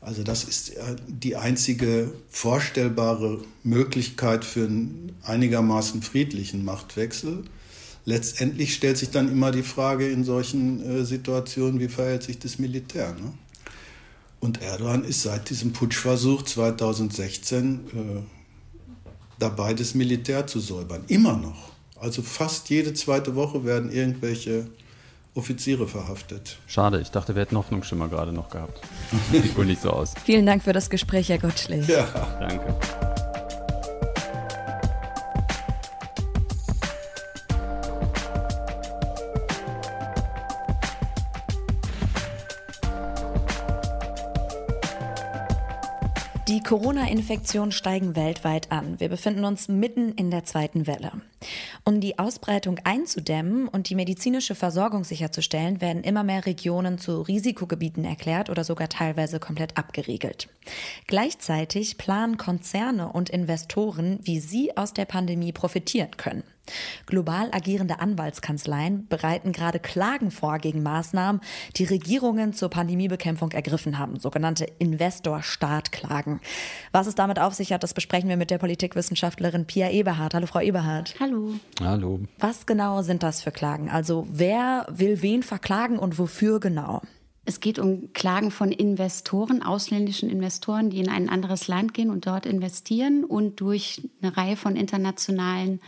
Also 0.00 0.24
das 0.24 0.42
ist 0.44 0.72
die 1.06 1.36
einzige 1.36 2.12
vorstellbare 2.28 3.40
Möglichkeit 3.62 4.44
für 4.44 4.64
einen 4.64 5.12
einigermaßen 5.22 6.02
friedlichen 6.02 6.64
Machtwechsel. 6.64 7.44
Letztendlich 8.04 8.74
stellt 8.74 8.98
sich 8.98 9.10
dann 9.10 9.30
immer 9.30 9.52
die 9.52 9.62
Frage 9.62 10.08
in 10.08 10.24
solchen 10.24 10.82
äh, 10.82 11.04
Situationen, 11.04 11.78
wie 11.78 11.88
verhält 11.88 12.24
sich 12.24 12.38
das 12.38 12.58
Militär. 12.58 13.14
Ne? 13.14 13.32
Und 14.40 14.60
Erdogan 14.60 15.04
ist 15.04 15.22
seit 15.22 15.50
diesem 15.50 15.72
Putschversuch 15.72 16.42
2016 16.42 17.74
äh, 17.74 18.22
dabei, 19.38 19.72
das 19.72 19.94
Militär 19.94 20.48
zu 20.48 20.58
säubern. 20.58 21.04
Immer 21.06 21.36
noch. 21.36 21.71
Also 22.02 22.20
fast 22.20 22.68
jede 22.68 22.94
zweite 22.94 23.36
Woche 23.36 23.64
werden 23.64 23.92
irgendwelche 23.92 24.66
Offiziere 25.36 25.86
verhaftet. 25.86 26.58
Schade, 26.66 27.00
ich 27.00 27.12
dachte, 27.12 27.36
wir 27.36 27.42
hätten 27.42 27.56
Hoffnungsschimmer 27.56 28.08
gerade 28.08 28.32
noch 28.32 28.50
gehabt. 28.50 28.80
Sieht 29.30 29.56
wohl 29.56 29.66
nicht 29.66 29.80
so 29.80 29.90
aus. 29.90 30.12
Vielen 30.24 30.44
Dank 30.44 30.64
für 30.64 30.72
das 30.72 30.90
Gespräch, 30.90 31.28
Herr 31.28 31.38
Gottschlich. 31.38 31.86
Ja. 31.86 32.08
Danke. 32.40 32.76
Die 46.52 46.60
Corona-Infektionen 46.60 47.72
steigen 47.72 48.14
weltweit 48.14 48.70
an. 48.70 49.00
Wir 49.00 49.08
befinden 49.08 49.44
uns 49.46 49.68
mitten 49.68 50.12
in 50.12 50.30
der 50.30 50.44
zweiten 50.44 50.86
Welle. 50.86 51.12
Um 51.84 52.00
die 52.00 52.16
Ausbreitung 52.16 52.78
einzudämmen 52.84 53.66
und 53.66 53.90
die 53.90 53.96
medizinische 53.96 54.54
Versorgung 54.54 55.02
sicherzustellen, 55.02 55.80
werden 55.80 56.04
immer 56.04 56.22
mehr 56.22 56.46
Regionen 56.46 56.96
zu 56.96 57.22
Risikogebieten 57.22 58.04
erklärt 58.04 58.50
oder 58.50 58.62
sogar 58.62 58.88
teilweise 58.88 59.40
komplett 59.40 59.76
abgeriegelt. 59.76 60.48
Gleichzeitig 61.08 61.98
planen 61.98 62.36
Konzerne 62.36 63.10
und 63.10 63.30
Investoren, 63.30 64.20
wie 64.22 64.38
sie 64.38 64.76
aus 64.76 64.92
der 64.92 65.06
Pandemie 65.06 65.52
profitieren 65.52 66.16
können. 66.16 66.44
Global 67.06 67.50
agierende 67.52 68.00
Anwaltskanzleien 68.00 69.06
bereiten 69.08 69.52
gerade 69.52 69.80
Klagen 69.80 70.30
vor 70.30 70.58
gegen 70.58 70.82
Maßnahmen, 70.82 71.40
die 71.76 71.84
Regierungen 71.84 72.52
zur 72.52 72.70
Pandemiebekämpfung 72.70 73.50
ergriffen 73.50 73.98
haben, 73.98 74.20
sogenannte 74.20 74.66
Investor-Staat-Klagen. 74.78 76.40
Was 76.92 77.06
es 77.06 77.14
damit 77.14 77.38
auf 77.38 77.54
sich 77.54 77.72
hat, 77.72 77.82
das 77.82 77.94
besprechen 77.94 78.28
wir 78.28 78.36
mit 78.36 78.50
der 78.50 78.58
Politikwissenschaftlerin 78.58 79.66
Pia 79.66 79.90
Eberhardt. 79.90 80.34
Hallo, 80.34 80.46
Frau 80.46 80.60
Eberhardt. 80.60 81.14
Hallo. 81.18 81.54
Hallo. 81.80 82.20
Was 82.38 82.66
genau 82.66 83.02
sind 83.02 83.22
das 83.22 83.42
für 83.42 83.50
Klagen? 83.50 83.90
Also 83.90 84.26
wer 84.30 84.86
will 84.90 85.22
wen 85.22 85.42
verklagen 85.42 85.98
und 85.98 86.18
wofür 86.18 86.60
genau? 86.60 87.02
Es 87.44 87.58
geht 87.58 87.80
um 87.80 88.12
Klagen 88.12 88.52
von 88.52 88.70
Investoren, 88.70 89.64
ausländischen 89.64 90.30
Investoren, 90.30 90.90
die 90.90 91.00
in 91.00 91.08
ein 91.08 91.28
anderes 91.28 91.66
Land 91.66 91.92
gehen 91.92 92.10
und 92.10 92.24
dort 92.24 92.46
investieren 92.46 93.24
und 93.24 93.60
durch 93.60 94.08
eine 94.22 94.36
Reihe 94.36 94.56
von 94.56 94.76
internationalen 94.76 95.80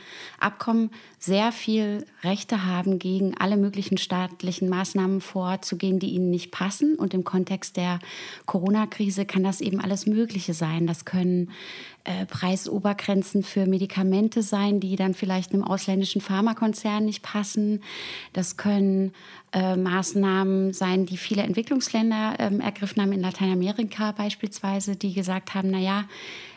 Abkommen 0.44 0.90
sehr 1.18 1.52
viel 1.52 2.04
Rechte 2.22 2.66
haben, 2.66 2.98
gegen 2.98 3.36
alle 3.36 3.56
möglichen 3.56 3.96
staatlichen 3.96 4.68
Maßnahmen 4.68 5.20
vorzugehen, 5.20 5.98
die 5.98 6.10
ihnen 6.10 6.30
nicht 6.30 6.50
passen. 6.50 6.96
Und 6.96 7.14
im 7.14 7.24
Kontext 7.24 7.76
der 7.76 7.98
Corona-Krise 8.46 9.24
kann 9.24 9.42
das 9.42 9.60
eben 9.60 9.80
alles 9.80 10.06
Mögliche 10.06 10.54
sein. 10.54 10.86
Das 10.86 11.04
können 11.04 11.50
äh, 12.04 12.26
Preisobergrenzen 12.26 13.42
für 13.42 13.64
Medikamente 13.64 14.42
sein, 14.42 14.78
die 14.78 14.96
dann 14.96 15.14
vielleicht 15.14 15.52
einem 15.52 15.64
ausländischen 15.64 16.20
Pharmakonzern 16.20 17.04
nicht 17.04 17.22
passen. 17.22 17.82
Das 18.34 18.58
können 18.58 19.12
äh, 19.52 19.76
Maßnahmen 19.76 20.74
sein, 20.74 21.06
die 21.06 21.16
viele 21.16 21.42
Entwicklungsländer 21.42 22.34
ähm, 22.38 22.60
ergriffen 22.60 23.00
haben, 23.00 23.12
in 23.12 23.20
Lateinamerika 23.20 24.12
beispielsweise, 24.12 24.96
die 24.96 25.14
gesagt 25.14 25.54
haben, 25.54 25.70
naja, 25.70 26.04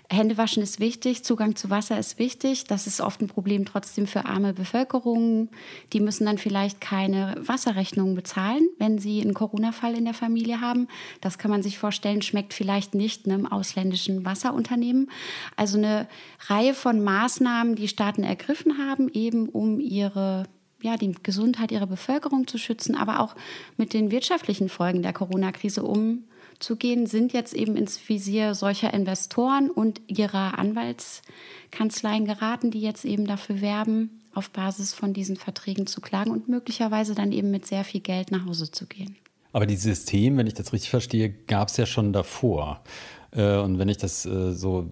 Händewaschen 0.10 0.64
ist 0.64 0.80
wichtig, 0.80 1.24
Zugang 1.24 1.58
zu 1.58 1.70
Wasser 1.70 1.99
ist 1.99 2.18
wichtig. 2.18 2.64
Das 2.64 2.88
ist 2.88 3.01
oft 3.01 3.22
ein 3.22 3.28
Problem 3.28 3.66
trotzdem 3.66 4.08
für 4.08 4.26
arme 4.26 4.53
Bevölkerung. 4.53 5.49
Die 5.91 5.99
müssen 5.99 6.26
dann 6.26 6.38
vielleicht 6.38 6.80
keine 6.80 7.36
Wasserrechnungen 7.39 8.16
bezahlen, 8.16 8.70
wenn 8.80 8.99
sie 8.99 9.22
einen 9.22 9.34
Corona-Fall 9.34 9.95
in 9.95 10.05
der 10.05 10.14
Familie 10.14 10.62
haben. 10.62 10.88
Das 11.20 11.38
kann 11.38 11.51
man 11.51 11.62
sich 11.62 11.78
vorstellen, 11.78 12.22
schmeckt 12.22 12.53
vielleicht 12.53 12.95
nicht 12.95 13.26
einem 13.26 13.45
ausländischen 13.45 14.24
Wasserunternehmen. 14.24 15.12
Also 15.58 15.78
eine 15.78 16.08
Reihe 16.47 16.74
von 16.74 17.03
Maßnahmen, 17.03 17.76
die 17.76 17.89
Staaten 17.89 18.24
ergriffen 18.24 18.78
haben, 18.78 19.10
eben 19.10 19.49
um 19.49 19.82
ihre 19.82 20.45
ja, 20.82 20.95
die 20.95 21.12
Gesundheit 21.24 21.72
ihrer 21.72 21.88
Bevölkerung 21.88 22.45
zu 22.45 22.60
schützen, 22.60 22.95
aber 22.95 23.20
auch 23.20 23.36
mit 23.78 23.93
den 23.93 24.12
wirtschaftlichen 24.12 24.70
Folgen 24.70 25.01
der 25.01 25.12
Corona-Krise 25.12 25.84
um 25.84 26.26
zu 26.60 26.76
gehen, 26.76 27.08
sind 27.08 27.34
jetzt 27.34 27.53
eben 27.53 27.76
ins 27.76 28.10
Visier 28.10 28.55
solcher 28.55 28.93
Investoren 28.93 29.70
und 29.70 30.01
ihrer 30.08 30.58
Anwaltskanzleien 30.58 32.26
geraten, 32.26 32.72
die 32.72 32.82
jetzt 32.82 33.05
eben 33.05 33.28
dafür 33.28 33.62
werben, 33.62 34.22
auf 34.34 34.49
Basis 34.51 34.93
von 34.93 35.14
diesen 35.14 35.36
Verträgen 35.36 35.88
zu 35.88 36.01
klagen 36.01 36.32
und 36.32 36.47
möglicherweise 36.47 37.16
dann 37.16 37.32
eben 37.32 37.51
mit 37.51 37.66
sehr 37.66 37.84
viel 37.84 38.01
Geld 38.01 38.32
nach 38.32 38.45
Hause 38.45 38.72
zu 38.72 38.86
gehen. 38.86 39.16
Aber 39.51 39.66
dieses 39.66 39.84
System, 39.84 40.38
wenn 40.38 40.47
ich 40.47 40.53
das 40.53 40.74
richtig 40.74 40.89
verstehe, 40.89 41.30
gab 41.30 41.70
es 41.70 41.78
ja 41.78 41.86
schon 41.86 42.14
davor. 42.14 42.84
Äh, 43.32 43.57
und 43.57 43.80
wenn 43.80 43.89
ich 43.89 43.97
das 43.97 44.25
äh, 44.25 44.53
so 44.53 44.91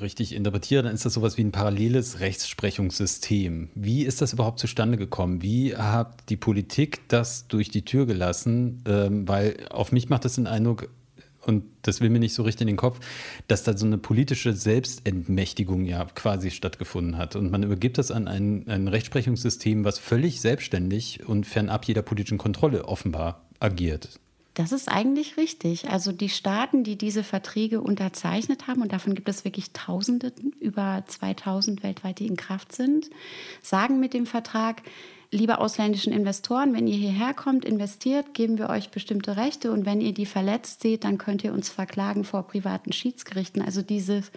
richtig 0.00 0.34
interpretiere, 0.34 0.82
dann 0.82 0.94
ist 0.94 1.04
das 1.04 1.14
sowas 1.14 1.36
wie 1.36 1.44
ein 1.44 1.52
paralleles 1.52 2.20
Rechtsprechungssystem. 2.20 3.70
Wie 3.74 4.04
ist 4.04 4.22
das 4.22 4.32
überhaupt 4.32 4.58
zustande 4.58 4.96
gekommen? 4.96 5.42
Wie 5.42 5.76
hat 5.76 6.28
die 6.30 6.36
Politik 6.36 7.08
das 7.08 7.48
durch 7.48 7.68
die 7.68 7.84
Tür 7.84 8.06
gelassen? 8.06 8.82
Ähm, 8.86 9.28
weil 9.28 9.56
auf 9.70 9.92
mich 9.92 10.08
macht 10.08 10.24
das 10.24 10.36
den 10.36 10.46
Eindruck, 10.46 10.88
und 11.46 11.64
das 11.82 12.00
will 12.00 12.10
mir 12.10 12.18
nicht 12.18 12.34
so 12.34 12.42
richtig 12.42 12.62
in 12.62 12.66
den 12.68 12.76
Kopf, 12.76 13.00
dass 13.48 13.62
da 13.62 13.76
so 13.76 13.86
eine 13.86 13.98
politische 13.98 14.52
Selbstentmächtigung 14.52 15.84
ja 15.86 16.04
quasi 16.04 16.50
stattgefunden 16.50 17.16
hat. 17.16 17.34
Und 17.34 17.50
man 17.50 17.62
übergibt 17.62 17.98
das 17.98 18.10
an 18.10 18.28
ein, 18.28 18.68
ein 18.68 18.88
Rechtsprechungssystem, 18.88 19.84
was 19.84 19.98
völlig 19.98 20.40
selbstständig 20.40 21.26
und 21.26 21.46
fernab 21.46 21.86
jeder 21.86 22.02
politischen 22.02 22.38
Kontrolle 22.38 22.84
offenbar 22.84 23.46
agiert. 23.58 24.20
Das 24.54 24.72
ist 24.72 24.88
eigentlich 24.88 25.36
richtig. 25.36 25.90
Also 25.90 26.10
die 26.10 26.28
Staaten, 26.28 26.82
die 26.82 26.96
diese 26.96 27.22
Verträge 27.22 27.80
unterzeichnet 27.80 28.66
haben, 28.66 28.82
und 28.82 28.92
davon 28.92 29.14
gibt 29.14 29.28
es 29.28 29.44
wirklich 29.44 29.72
Tausende, 29.72 30.32
über 30.58 31.04
2000 31.06 31.82
weltweit, 31.82 32.18
die 32.18 32.26
in 32.26 32.36
Kraft 32.36 32.72
sind, 32.72 33.10
sagen 33.62 34.00
mit 34.00 34.12
dem 34.12 34.26
Vertrag, 34.26 34.82
liebe 35.30 35.58
ausländischen 35.58 36.12
Investoren, 36.12 36.74
wenn 36.74 36.88
ihr 36.88 36.96
hierher 36.96 37.34
kommt, 37.34 37.64
investiert, 37.64 38.34
geben 38.34 38.58
wir 38.58 38.68
euch 38.68 38.90
bestimmte 38.90 39.36
Rechte 39.36 39.70
und 39.70 39.86
wenn 39.86 40.00
ihr 40.00 40.12
die 40.12 40.26
verletzt 40.26 40.82
seht, 40.82 41.04
dann 41.04 41.18
könnt 41.18 41.44
ihr 41.44 41.52
uns 41.52 41.68
verklagen 41.68 42.24
vor 42.24 42.42
privaten 42.42 42.92
Schiedsgerichten. 42.92 43.62
Also 43.62 43.82
dieses 43.82 44.32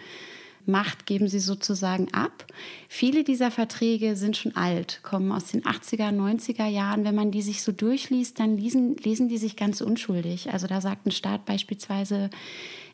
Macht 0.66 1.06
geben 1.06 1.28
sie 1.28 1.40
sozusagen 1.40 2.12
ab. 2.12 2.46
Viele 2.88 3.24
dieser 3.24 3.50
Verträge 3.50 4.16
sind 4.16 4.36
schon 4.36 4.56
alt, 4.56 5.00
kommen 5.02 5.32
aus 5.32 5.46
den 5.46 5.62
80er, 5.62 6.10
90er 6.10 6.66
Jahren. 6.66 7.04
Wenn 7.04 7.14
man 7.14 7.30
die 7.30 7.42
sich 7.42 7.62
so 7.62 7.72
durchliest, 7.72 8.40
dann 8.40 8.56
lesen, 8.56 8.96
lesen 8.96 9.28
die 9.28 9.38
sich 9.38 9.56
ganz 9.56 9.80
unschuldig. 9.80 10.52
Also 10.52 10.66
da 10.66 10.80
sagt 10.80 11.06
ein 11.06 11.10
Staat 11.10 11.44
beispielsweise, 11.44 12.30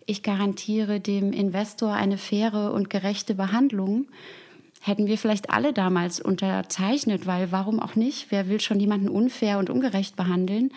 ich 0.07 0.23
garantiere 0.23 1.01
dem 1.01 1.33
Investor 1.33 1.93
eine 1.93 2.19
faire 2.19 2.73
und 2.73 2.91
gerechte 2.91 3.35
Behandlung 3.35 4.07
hätten 4.81 5.07
wir 5.07 5.19
vielleicht 5.19 5.51
alle 5.51 5.73
damals 5.73 6.21
unterzeichnet, 6.21 7.27
weil 7.27 7.53
warum 7.53 7.81
auch 7.81 7.97
nicht? 7.97 8.31
Wer 8.31 8.49
will 8.49 8.61
schon 8.61 8.81
jemanden 8.81 9.09
unfair 9.09 9.59
und 9.59 9.71
ungerecht 9.71 10.17
behandeln? 10.17 10.73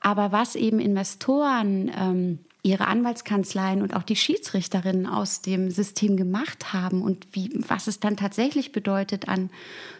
Aber 0.00 0.32
was 0.32 0.54
eben 0.54 0.78
Investoren 0.78 1.90
ähm, 1.96 2.38
ihre 2.64 2.86
Anwaltskanzleien 2.86 3.82
und 3.82 3.94
auch 3.96 4.04
die 4.04 4.14
Schiedsrichterinnen 4.14 5.06
aus 5.06 5.42
dem 5.42 5.72
System 5.72 6.16
gemacht 6.16 6.72
haben 6.72 7.02
und 7.02 7.26
wie, 7.32 7.50
was 7.54 7.88
es 7.88 7.98
dann 7.98 8.16
tatsächlich 8.16 8.70
bedeutet 8.70 9.28
an 9.28 9.50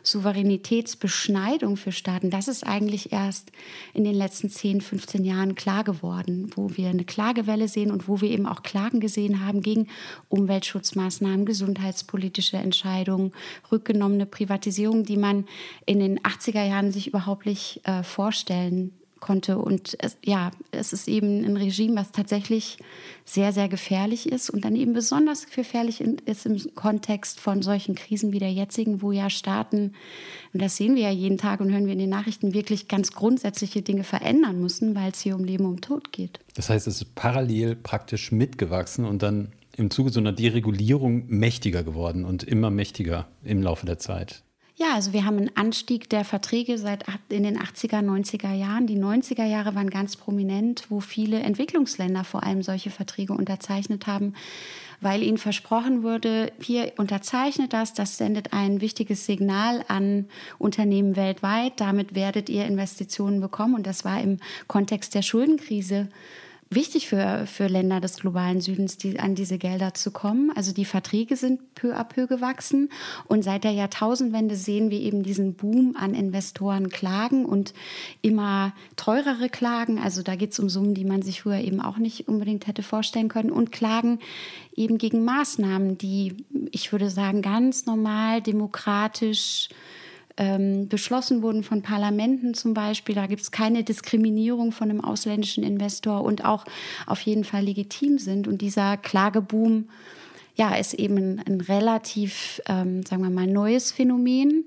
Souveränitätsbeschneidung 0.04 1.76
für 1.76 1.90
Staaten, 1.90 2.30
das 2.30 2.46
ist 2.46 2.64
eigentlich 2.64 3.12
erst 3.12 3.50
in 3.94 4.04
den 4.04 4.14
letzten 4.14 4.48
10, 4.48 4.80
15 4.80 5.24
Jahren 5.24 5.56
klar 5.56 5.82
geworden, 5.82 6.52
wo 6.54 6.76
wir 6.76 6.88
eine 6.88 7.04
Klagewelle 7.04 7.66
sehen 7.66 7.90
und 7.90 8.06
wo 8.06 8.20
wir 8.20 8.30
eben 8.30 8.46
auch 8.46 8.62
Klagen 8.62 9.00
gesehen 9.00 9.44
haben 9.44 9.62
gegen 9.62 9.88
Umweltschutzmaßnahmen, 10.28 11.44
gesundheitspolitische 11.44 12.58
Entscheidungen, 12.58 13.32
rückgenommene 13.72 14.26
Privatisierung, 14.26 15.02
die 15.02 15.16
man 15.16 15.46
in 15.84 15.98
den 15.98 16.20
80er 16.20 16.64
Jahren 16.64 16.92
sich 16.92 17.08
überhaupt 17.08 17.44
nicht 17.44 17.80
äh, 17.88 18.04
vorstellen 18.04 18.92
konnte. 19.22 19.56
Und 19.56 19.96
es, 20.00 20.18
ja, 20.22 20.50
es 20.70 20.92
ist 20.92 21.08
eben 21.08 21.42
ein 21.42 21.56
Regime, 21.56 21.96
was 21.96 22.12
tatsächlich 22.12 22.76
sehr, 23.24 23.52
sehr 23.52 23.70
gefährlich 23.70 24.30
ist 24.30 24.50
und 24.50 24.66
dann 24.66 24.76
eben 24.76 24.92
besonders 24.92 25.48
gefährlich 25.48 26.02
ist 26.02 26.44
im 26.44 26.60
Kontext 26.74 27.40
von 27.40 27.62
solchen 27.62 27.94
Krisen 27.94 28.32
wie 28.32 28.38
der 28.38 28.52
jetzigen, 28.52 29.00
wo 29.00 29.12
ja 29.12 29.30
Staaten, 29.30 29.94
und 30.52 30.60
das 30.60 30.76
sehen 30.76 30.96
wir 30.96 31.04
ja 31.04 31.10
jeden 31.10 31.38
Tag 31.38 31.60
und 31.60 31.72
hören 31.72 31.86
wir 31.86 31.94
in 31.94 31.98
den 31.98 32.10
Nachrichten, 32.10 32.52
wirklich 32.52 32.88
ganz 32.88 33.12
grundsätzliche 33.12 33.80
Dinge 33.80 34.04
verändern 34.04 34.60
müssen, 34.60 34.94
weil 34.94 35.12
es 35.12 35.20
hier 35.20 35.36
um 35.36 35.44
Leben 35.44 35.64
und 35.64 35.82
Tod 35.82 36.12
geht. 36.12 36.40
Das 36.54 36.68
heißt, 36.68 36.86
es 36.86 36.96
ist 36.96 37.14
parallel 37.14 37.76
praktisch 37.76 38.32
mitgewachsen 38.32 39.04
und 39.06 39.22
dann 39.22 39.52
im 39.76 39.90
Zuge 39.90 40.10
so 40.10 40.20
einer 40.20 40.32
Deregulierung 40.32 41.24
mächtiger 41.28 41.82
geworden 41.82 42.24
und 42.24 42.42
immer 42.42 42.70
mächtiger 42.70 43.28
im 43.42 43.62
Laufe 43.62 43.86
der 43.86 43.98
Zeit. 43.98 44.42
Ja, 44.76 44.94
also 44.94 45.12
wir 45.12 45.26
haben 45.26 45.36
einen 45.36 45.56
Anstieg 45.56 46.08
der 46.08 46.24
Verträge 46.24 46.78
seit 46.78 47.04
in 47.28 47.42
den 47.42 47.58
80er, 47.58 48.00
90er 48.00 48.54
Jahren. 48.54 48.86
Die 48.86 48.98
90er 48.98 49.44
Jahre 49.44 49.74
waren 49.74 49.90
ganz 49.90 50.16
prominent, 50.16 50.86
wo 50.88 51.00
viele 51.00 51.40
Entwicklungsländer 51.40 52.24
vor 52.24 52.42
allem 52.42 52.62
solche 52.62 52.88
Verträge 52.88 53.34
unterzeichnet 53.34 54.06
haben, 54.06 54.32
weil 55.02 55.22
ihnen 55.22 55.36
versprochen 55.36 56.02
wurde, 56.02 56.52
hier 56.58 56.92
unterzeichnet 56.96 57.74
das, 57.74 57.92
das 57.92 58.16
sendet 58.16 58.54
ein 58.54 58.80
wichtiges 58.80 59.26
Signal 59.26 59.84
an 59.88 60.26
Unternehmen 60.58 61.16
weltweit, 61.16 61.74
damit 61.78 62.14
werdet 62.14 62.48
ihr 62.48 62.64
Investitionen 62.64 63.42
bekommen. 63.42 63.74
Und 63.74 63.86
das 63.86 64.06
war 64.06 64.22
im 64.22 64.38
Kontext 64.68 65.14
der 65.14 65.22
Schuldenkrise 65.22 66.08
wichtig 66.74 67.08
für, 67.08 67.46
für 67.46 67.66
Länder 67.66 68.00
des 68.00 68.16
globalen 68.16 68.60
Südens, 68.60 68.96
die, 68.96 69.18
an 69.18 69.34
diese 69.34 69.58
Gelder 69.58 69.94
zu 69.94 70.10
kommen. 70.10 70.50
Also 70.54 70.72
die 70.72 70.84
Verträge 70.84 71.36
sind 71.36 71.74
peu 71.74 71.94
à 71.96 72.04
peu 72.04 72.26
gewachsen. 72.26 72.90
Und 73.26 73.42
seit 73.42 73.64
der 73.64 73.72
Jahrtausendwende 73.72 74.56
sehen 74.56 74.90
wir 74.90 75.00
eben 75.00 75.22
diesen 75.22 75.54
Boom 75.54 75.96
an 75.96 76.14
Investoren 76.14 76.88
klagen 76.88 77.44
und 77.44 77.74
immer 78.20 78.72
teurere 78.96 79.48
Klagen. 79.48 79.98
Also 79.98 80.22
da 80.22 80.36
geht 80.36 80.52
es 80.52 80.58
um 80.58 80.68
Summen, 80.68 80.94
die 80.94 81.04
man 81.04 81.22
sich 81.22 81.42
früher 81.42 81.58
eben 81.58 81.80
auch 81.80 81.98
nicht 81.98 82.28
unbedingt 82.28 82.66
hätte 82.66 82.82
vorstellen 82.82 83.28
können. 83.28 83.50
Und 83.50 83.72
Klagen 83.72 84.18
eben 84.76 84.98
gegen 84.98 85.24
Maßnahmen, 85.24 85.98
die, 85.98 86.44
ich 86.70 86.92
würde 86.92 87.10
sagen, 87.10 87.42
ganz 87.42 87.86
normal, 87.86 88.40
demokratisch, 88.40 89.68
ähm, 90.36 90.88
beschlossen 90.88 91.42
wurden 91.42 91.62
von 91.62 91.82
Parlamenten 91.82 92.54
zum 92.54 92.74
Beispiel. 92.74 93.14
Da 93.14 93.26
gibt 93.26 93.42
es 93.42 93.50
keine 93.50 93.84
Diskriminierung 93.84 94.72
von 94.72 94.90
einem 94.90 95.02
ausländischen 95.02 95.64
Investor 95.64 96.22
und 96.22 96.44
auch 96.44 96.64
auf 97.06 97.20
jeden 97.20 97.44
Fall 97.44 97.64
legitim 97.64 98.18
sind. 98.18 98.48
Und 98.48 98.62
dieser 98.62 98.96
Klageboom 98.96 99.88
ja, 100.54 100.74
ist 100.74 100.94
eben 100.94 101.40
ein, 101.46 101.60
relativ, 101.60 102.60
ähm, 102.66 103.04
sagen 103.04 103.22
wir 103.22 103.30
mal, 103.30 103.46
neues 103.46 103.92
Phänomen, 103.92 104.64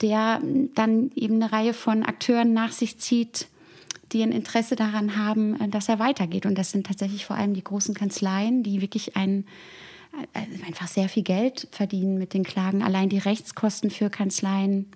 der 0.00 0.40
dann 0.74 1.12
eben 1.14 1.34
eine 1.36 1.52
Reihe 1.52 1.74
von 1.74 2.02
Akteuren 2.02 2.52
nach 2.52 2.72
sich 2.72 2.98
zieht, 2.98 3.46
die 4.12 4.22
ein 4.22 4.32
Interesse 4.32 4.76
daran 4.76 5.16
haben, 5.16 5.60
äh, 5.60 5.68
dass 5.68 5.88
er 5.88 5.98
weitergeht. 5.98 6.46
Und 6.46 6.58
das 6.58 6.70
sind 6.70 6.86
tatsächlich 6.86 7.24
vor 7.24 7.36
allem 7.36 7.54
die 7.54 7.64
großen 7.64 7.94
Kanzleien, 7.94 8.62
die 8.62 8.80
wirklich 8.80 9.16
ein 9.16 9.44
also 9.44 9.48
einfach 10.66 10.88
sehr 10.88 11.08
viel 11.08 11.22
Geld 11.22 11.68
verdienen 11.70 12.18
mit 12.18 12.34
den 12.34 12.44
Klagen. 12.44 12.82
Allein 12.82 13.08
die 13.08 13.18
Rechtskosten 13.18 13.90
für 13.90 14.10
Kanzleien 14.10 14.90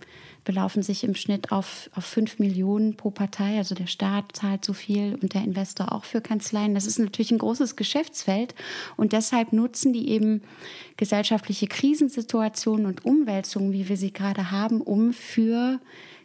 belaufen 0.44 0.82
sich 0.82 1.04
im 1.04 1.14
Schnitt 1.14 1.52
auf, 1.52 1.90
auf 1.94 2.04
5 2.04 2.38
Millionen 2.38 2.96
pro 2.96 3.10
Partei. 3.10 3.58
Also 3.58 3.74
der 3.74 3.88
Staat 3.88 4.36
zahlt 4.36 4.64
so 4.64 4.72
viel 4.72 5.18
und 5.20 5.34
der 5.34 5.42
Investor 5.42 5.92
auch 5.92 6.04
für 6.04 6.20
Kanzleien. 6.20 6.74
Das 6.74 6.86
ist 6.86 6.98
natürlich 6.98 7.32
ein 7.32 7.38
großes 7.38 7.76
Geschäftsfeld 7.76 8.54
und 8.96 9.12
deshalb 9.12 9.52
nutzen 9.52 9.92
die 9.92 10.08
eben 10.08 10.42
gesellschaftliche 10.96 11.66
Krisensituationen 11.66 12.86
und 12.86 13.04
Umwälzungen, 13.04 13.72
wie 13.72 13.88
wir 13.88 13.96
sie 13.96 14.12
gerade 14.12 14.50
haben, 14.50 14.80
um 14.80 15.12
für 15.12 15.80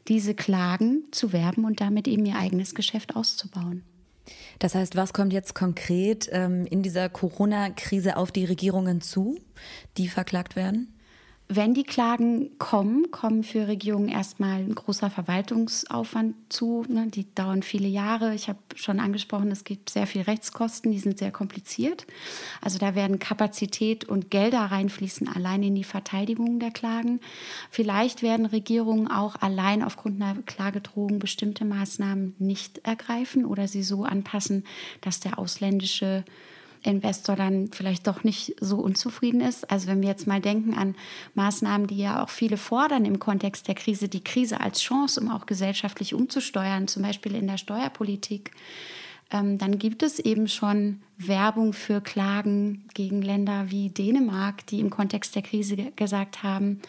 diese 0.07 0.35
Klagen 0.35 1.03
zu 1.11 1.33
werben 1.33 1.65
und 1.65 1.81
damit 1.81 2.07
eben 2.07 2.25
ihr 2.25 2.35
eigenes 2.35 2.75
Geschäft 2.75 3.15
auszubauen. 3.15 3.83
Das 4.61 4.75
heißt, 4.75 4.95
was 4.95 5.11
kommt 5.11 5.33
jetzt 5.33 5.55
konkret 5.55 6.29
ähm, 6.31 6.67
in 6.67 6.83
dieser 6.83 7.09
Corona-Krise 7.09 8.15
auf 8.15 8.31
die 8.31 8.45
Regierungen 8.45 9.01
zu, 9.01 9.39
die 9.97 10.07
verklagt 10.07 10.55
werden? 10.55 10.93
Wenn 11.53 11.73
die 11.73 11.83
Klagen 11.83 12.57
kommen, 12.59 13.11
kommen 13.11 13.43
für 13.43 13.67
Regierungen 13.67 14.07
erstmal 14.07 14.59
ein 14.59 14.73
großer 14.73 15.09
Verwaltungsaufwand 15.09 16.33
zu. 16.47 16.85
Ne? 16.87 17.07
Die 17.07 17.25
dauern 17.35 17.61
viele 17.61 17.89
Jahre. 17.89 18.33
Ich 18.33 18.47
habe 18.47 18.59
schon 18.75 19.01
angesprochen, 19.01 19.51
es 19.51 19.65
gibt 19.65 19.89
sehr 19.89 20.07
viel 20.07 20.21
Rechtskosten, 20.21 20.93
die 20.93 20.99
sind 20.99 21.19
sehr 21.19 21.31
kompliziert. 21.31 22.07
Also 22.61 22.79
da 22.79 22.95
werden 22.95 23.19
Kapazität 23.19 24.05
und 24.05 24.31
Gelder 24.31 24.61
reinfließen, 24.61 25.27
allein 25.27 25.61
in 25.61 25.75
die 25.75 25.83
Verteidigung 25.83 26.61
der 26.61 26.71
Klagen. 26.71 27.19
Vielleicht 27.69 28.21
werden 28.21 28.45
Regierungen 28.45 29.09
auch 29.09 29.35
allein 29.35 29.83
aufgrund 29.83 30.21
einer 30.21 30.41
Klagedrohung 30.43 31.19
bestimmte 31.19 31.65
Maßnahmen 31.65 32.33
nicht 32.39 32.77
ergreifen 32.85 33.43
oder 33.43 33.67
sie 33.67 33.83
so 33.83 34.05
anpassen, 34.05 34.63
dass 35.01 35.19
der 35.19 35.37
ausländische 35.37 36.23
Investor 36.83 37.35
dann 37.35 37.69
vielleicht 37.71 38.07
doch 38.07 38.23
nicht 38.23 38.55
so 38.59 38.77
unzufrieden 38.77 39.41
ist. 39.41 39.69
Also 39.69 39.87
wenn 39.87 40.01
wir 40.01 40.09
jetzt 40.09 40.27
mal 40.27 40.41
denken 40.41 40.73
an 40.73 40.95
Maßnahmen, 41.35 41.87
die 41.87 41.97
ja 41.97 42.23
auch 42.23 42.29
viele 42.29 42.57
fordern 42.57 43.05
im 43.05 43.19
Kontext 43.19 43.67
der 43.67 43.75
Krise, 43.75 44.09
die 44.09 44.23
Krise 44.23 44.61
als 44.61 44.81
Chance, 44.81 45.21
um 45.21 45.29
auch 45.29 45.45
gesellschaftlich 45.45 46.13
umzusteuern, 46.13 46.87
zum 46.87 47.03
Beispiel 47.03 47.35
in 47.35 47.47
der 47.47 47.57
Steuerpolitik, 47.57 48.51
ähm, 49.31 49.57
dann 49.57 49.79
gibt 49.79 50.03
es 50.03 50.19
eben 50.19 50.47
schon 50.47 51.01
Werbung 51.17 51.73
für 51.73 52.01
Klagen 52.01 52.85
gegen 52.93 53.21
Länder 53.21 53.65
wie 53.69 53.89
Dänemark, 53.89 54.65
die 54.67 54.79
im 54.79 54.89
Kontext 54.89 55.35
der 55.35 55.43
Krise 55.43 55.77
gesagt 55.95 56.43
haben, 56.43 56.81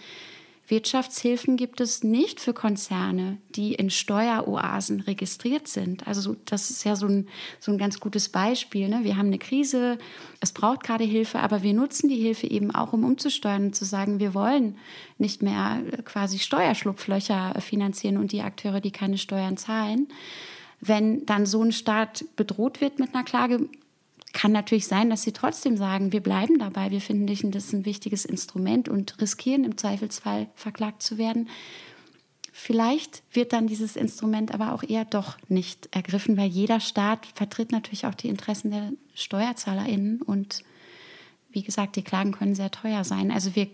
Wirtschaftshilfen 0.72 1.58
gibt 1.58 1.82
es 1.82 2.02
nicht 2.02 2.40
für 2.40 2.54
Konzerne, 2.54 3.36
die 3.50 3.74
in 3.74 3.90
Steueroasen 3.90 5.02
registriert 5.02 5.68
sind. 5.68 6.06
Also 6.08 6.34
das 6.46 6.70
ist 6.70 6.82
ja 6.84 6.96
so 6.96 7.06
ein, 7.06 7.28
so 7.60 7.72
ein 7.72 7.76
ganz 7.76 8.00
gutes 8.00 8.30
Beispiel. 8.30 8.88
Ne? 8.88 9.00
Wir 9.02 9.18
haben 9.18 9.26
eine 9.26 9.38
Krise, 9.38 9.98
es 10.40 10.52
braucht 10.52 10.82
gerade 10.82 11.04
Hilfe, 11.04 11.40
aber 11.40 11.62
wir 11.62 11.74
nutzen 11.74 12.08
die 12.08 12.16
Hilfe 12.16 12.46
eben 12.46 12.74
auch, 12.74 12.94
um 12.94 13.04
umzusteuern 13.04 13.66
und 13.66 13.76
zu 13.76 13.84
sagen, 13.84 14.18
wir 14.18 14.32
wollen 14.32 14.78
nicht 15.18 15.42
mehr 15.42 15.82
quasi 16.06 16.38
Steuerschlupflöcher 16.38 17.60
finanzieren 17.60 18.16
und 18.16 18.32
die 18.32 18.40
Akteure, 18.40 18.80
die 18.80 18.92
keine 18.92 19.18
Steuern 19.18 19.58
zahlen. 19.58 20.08
Wenn 20.80 21.26
dann 21.26 21.44
so 21.44 21.62
ein 21.62 21.72
Staat 21.72 22.24
bedroht 22.34 22.80
wird 22.80 22.98
mit 22.98 23.14
einer 23.14 23.24
Klage, 23.24 23.68
kann 24.32 24.52
natürlich 24.52 24.86
sein, 24.86 25.10
dass 25.10 25.22
sie 25.22 25.32
trotzdem 25.32 25.76
sagen, 25.76 26.12
wir 26.12 26.22
bleiben 26.22 26.58
dabei, 26.58 26.90
wir 26.90 27.00
finden 27.00 27.50
das 27.50 27.72
ein 27.72 27.84
wichtiges 27.84 28.24
Instrument 28.24 28.88
und 28.88 29.20
riskieren 29.20 29.64
im 29.64 29.76
Zweifelsfall 29.76 30.48
verklagt 30.54 31.02
zu 31.02 31.18
werden. 31.18 31.48
Vielleicht 32.54 33.22
wird 33.32 33.52
dann 33.52 33.66
dieses 33.66 33.96
Instrument 33.96 34.52
aber 34.52 34.72
auch 34.72 34.82
eher 34.82 35.04
doch 35.04 35.38
nicht 35.48 35.88
ergriffen, 35.94 36.36
weil 36.36 36.48
jeder 36.48 36.80
Staat 36.80 37.26
vertritt 37.34 37.72
natürlich 37.72 38.06
auch 38.06 38.14
die 38.14 38.28
Interessen 38.28 38.70
der 38.70 38.92
SteuerzahlerInnen 39.14 40.20
und 40.22 40.62
wie 41.50 41.62
gesagt, 41.62 41.96
die 41.96 42.02
Klagen 42.02 42.32
können 42.32 42.54
sehr 42.54 42.70
teuer 42.70 43.04
sein. 43.04 43.30
Also 43.30 43.54
wir 43.54 43.68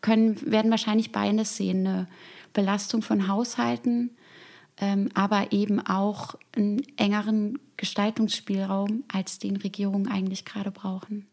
können, 0.00 0.50
werden 0.50 0.70
wahrscheinlich 0.70 1.12
beides 1.12 1.56
sehen, 1.56 1.86
eine 1.86 2.08
Belastung 2.52 3.02
von 3.02 3.28
Haushalten, 3.28 4.10
ähm, 4.78 5.08
aber 5.14 5.52
eben 5.52 5.80
auch 5.80 6.34
einen 6.54 6.82
engeren 6.96 7.58
Gestaltungsspielraum, 7.76 9.04
als 9.12 9.38
den 9.38 9.56
Regierungen 9.56 10.08
eigentlich 10.08 10.44
gerade 10.44 10.70
brauchen. 10.70 11.26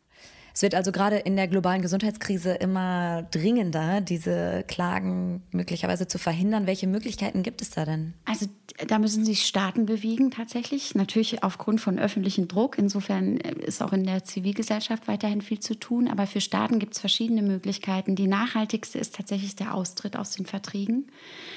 Es 0.53 0.61
wird 0.61 0.75
also 0.75 0.91
gerade 0.91 1.17
in 1.17 1.35
der 1.35 1.47
globalen 1.47 1.81
Gesundheitskrise 1.81 2.53
immer 2.53 3.23
dringender, 3.31 4.01
diese 4.01 4.63
Klagen 4.67 5.41
möglicherweise 5.51 6.07
zu 6.07 6.19
verhindern. 6.19 6.67
Welche 6.67 6.85
Möglichkeiten 6.85 7.41
gibt 7.41 7.63
es 7.63 7.71
da 7.71 7.85
denn? 7.85 8.13
Also 8.25 8.45
da 8.87 8.99
müssen 8.99 9.25
sich 9.25 9.47
Staaten 9.47 9.87
bewegen 9.87 10.29
tatsächlich, 10.29 10.93
natürlich 10.93 11.43
aufgrund 11.43 11.81
von 11.81 11.97
öffentlichem 11.97 12.47
Druck. 12.47 12.77
Insofern 12.77 13.37
ist 13.37 13.81
auch 13.81 13.93
in 13.93 14.03
der 14.03 14.23
Zivilgesellschaft 14.25 15.07
weiterhin 15.07 15.41
viel 15.41 15.59
zu 15.59 15.73
tun. 15.73 16.07
Aber 16.07 16.27
für 16.27 16.41
Staaten 16.41 16.77
gibt 16.77 16.93
es 16.93 16.99
verschiedene 16.99 17.41
Möglichkeiten. 17.41 18.15
Die 18.15 18.27
nachhaltigste 18.27 18.99
ist 18.99 19.15
tatsächlich 19.15 19.55
der 19.55 19.73
Austritt 19.73 20.15
aus 20.15 20.31
den 20.31 20.45
Verträgen. 20.45 21.07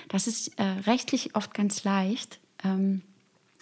Das 0.08 0.26
ist 0.26 0.58
äh, 0.58 0.62
rechtlich 0.86 1.36
oft 1.36 1.52
ganz 1.52 1.84
leicht. 1.84 2.40
Ähm, 2.64 3.02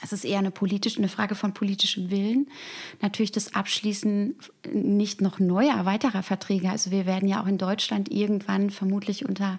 es 0.05 0.13
ist 0.13 0.25
eher 0.25 0.39
eine 0.39 0.51
politische, 0.51 0.99
eine 0.99 1.09
Frage 1.09 1.35
von 1.35 1.55
politischem 1.55 2.11
Willen. 2.11 2.47
Natürlich 3.01 3.33
das 3.33 3.55
Abschließen 3.55 4.37
nicht 4.73 5.21
noch 5.21 5.39
neuer, 5.39 5.87
weiterer 5.87 6.23
Verträge. 6.23 6.71
Also 6.71 6.91
wir 6.91 7.07
werden 7.07 7.29
ja 7.29 7.43
auch 7.43 7.47
in 7.47 7.59
Deutschland 7.59 8.13
irgendwann 8.13 8.71
vermutlich 8.71 9.27
unter 9.27 9.59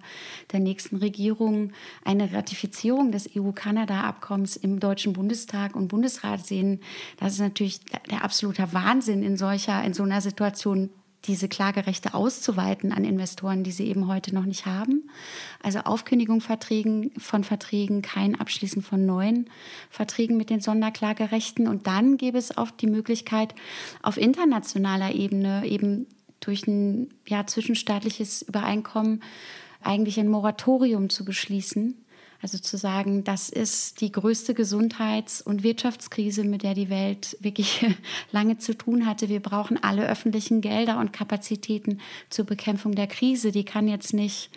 der 0.52 0.60
nächsten 0.60 0.98
Regierung 0.98 1.72
eine 2.04 2.32
Ratifizierung 2.32 3.12
des 3.12 3.30
EU-Kanada-Abkommens 3.36 4.56
im 4.56 4.80
Deutschen 4.80 5.14
Bundestag 5.14 5.76
und 5.76 5.88
Bundesrat 5.88 6.46
sehen. 6.46 6.80
Das 7.18 7.34
ist 7.34 7.40
natürlich 7.40 7.80
der 8.12 8.24
absolute 8.24 8.72
Wahnsinn 8.72 9.24
in 9.24 9.38
solcher, 9.38 9.84
in 9.84 9.94
so 9.94 10.04
einer 10.04 10.22
Situation 10.22 10.90
diese 11.28 11.48
Klagerechte 11.48 12.14
auszuweiten 12.14 12.92
an 12.92 13.04
Investoren, 13.04 13.64
die 13.64 13.72
sie 13.72 13.88
eben 13.88 14.08
heute 14.08 14.34
noch 14.34 14.46
nicht 14.46 14.66
haben. 14.66 15.10
Also 15.62 15.80
Aufkündigung 15.80 16.42
von 16.42 17.44
Verträgen, 17.44 18.02
kein 18.02 18.40
Abschließen 18.40 18.82
von 18.82 19.06
neuen 19.06 19.50
Verträgen 19.90 20.38
mit 20.38 20.50
den 20.50 20.62
Sonderklagerechten. 20.62 21.68
Und 21.68 21.88
dann 21.88 22.18
gäbe 22.18 22.38
es 22.38 22.58
auch 22.58 22.72
die 22.72 22.88
Möglichkeit, 22.88 23.56
auf 24.02 24.18
internationaler 24.18 25.14
Ebene 25.14 25.66
eben 25.66 26.08
durch 26.40 26.68
ein 26.68 27.10
ja, 27.28 27.46
zwischenstaatliches 27.46 28.44
Übereinkommen 28.44 29.24
eigentlich 29.82 30.20
ein 30.20 30.30
Moratorium 30.30 31.10
zu 31.10 31.26
beschließen 31.26 32.05
Also 32.42 32.58
zu 32.58 32.78
sagen, 32.78 33.24
das 33.24 33.50
ist 33.50 34.02
die 34.02 34.12
größte 34.12 34.54
Gesundheits- 34.54 35.42
und 35.42 35.64
Wirtschaftskrise, 35.64 36.44
mit 36.44 36.64
der 36.64 36.74
die 36.74 36.90
Welt 36.90 37.38
wirklich 37.40 37.86
lange 38.32 38.58
zu 38.58 38.78
tun 38.78 39.06
hatte. 39.06 39.30
Wir 39.30 39.40
brauchen 39.40 39.82
alle 39.82 40.08
öffentlichen 40.08 40.62
Gelder 40.62 41.00
und 41.00 41.14
Kapazitäten 41.14 42.00
zur 42.30 42.46
Bekämpfung 42.46 42.94
der 42.94 43.08
Krise. 43.08 43.52
Die 43.52 43.66
kann 43.66 43.88
jetzt 43.88 44.14
nicht 44.14 44.50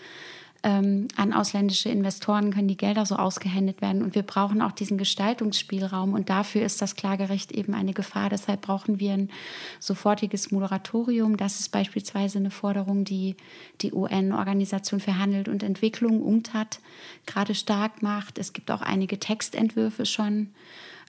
ähm, 0.65 1.07
an 1.15 1.33
ausländische 1.33 1.89
Investoren 1.89 2.53
können 2.53 2.67
die 2.67 2.77
Gelder 2.77 3.07
so 3.07 3.15
ausgehändet 3.15 3.81
werden. 3.81 4.03
Und 4.03 4.17
wir 4.17 4.25
brauchen 4.25 4.61
auch 4.61 4.73
diesen 4.73 4.99
Gestaltungsspielraum. 4.99 6.15
Und 6.15 6.31
dafür 6.31 6.63
ist 6.63 6.83
das 6.83 6.97
Klagerecht 6.97 7.53
eben 7.53 7.75
eine 7.75 7.93
Gefahr. 7.93 8.29
Deshalb 8.29 8.63
brauchen 8.63 8.99
wir 8.99 9.13
ein 9.13 9.31
sofortiges 9.79 10.51
Moratorium. 10.51 11.37
Das 11.37 11.61
ist 11.61 11.71
beispielsweise 11.71 12.39
eine 12.39 12.51
Forderung, 12.51 13.05
die 13.05 13.37
die 13.83 13.93
UN-Organisation 13.93 14.99
für 14.99 15.17
Handel 15.17 15.49
und 15.49 15.63
Entwicklung, 15.63 16.23
UNCTAD, 16.23 16.81
gerade 17.27 17.55
stark 17.55 18.03
macht. 18.03 18.39
Es 18.39 18.53
gibt 18.53 18.73
auch 18.73 18.83
einige 18.83 19.21
Textentwürfe 19.21 20.07
schon. 20.07 20.49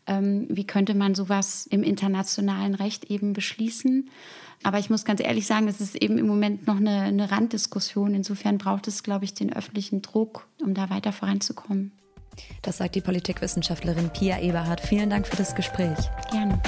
Ähm, 0.05 0.45
wie 0.49 0.65
könnte 0.65 0.93
man 0.93 1.15
sowas 1.15 1.65
im 1.67 1.81
internationalen 1.81 2.75
Recht 2.75 3.05
eben 3.05 3.33
beschließen? 3.33 4.09
Aber 4.63 4.79
ich 4.79 4.89
muss 4.89 5.05
ganz 5.05 5.21
ehrlich 5.21 5.47
sagen, 5.47 5.67
es 5.67 5.79
ist 5.79 5.95
eben 5.95 6.17
im 6.17 6.27
Moment 6.27 6.67
noch 6.67 6.77
eine, 6.77 7.01
eine 7.01 7.31
Randdiskussion. 7.31 8.13
Insofern 8.13 8.57
braucht 8.57 8.87
es, 8.87 9.03
glaube 9.03 9.25
ich, 9.25 9.33
den 9.33 9.53
öffentlichen 9.53 10.01
Druck, 10.01 10.47
um 10.61 10.73
da 10.73 10.89
weiter 10.89 11.13
voranzukommen. 11.13 11.91
Das 12.61 12.77
sagt 12.77 12.95
die 12.95 13.01
Politikwissenschaftlerin 13.01 14.09
Pia 14.09 14.39
Eberhardt. 14.39 14.81
Vielen 14.81 15.09
Dank 15.09 15.27
für 15.27 15.37
das 15.37 15.55
Gespräch. 15.55 15.97
Gerne. 16.31 16.61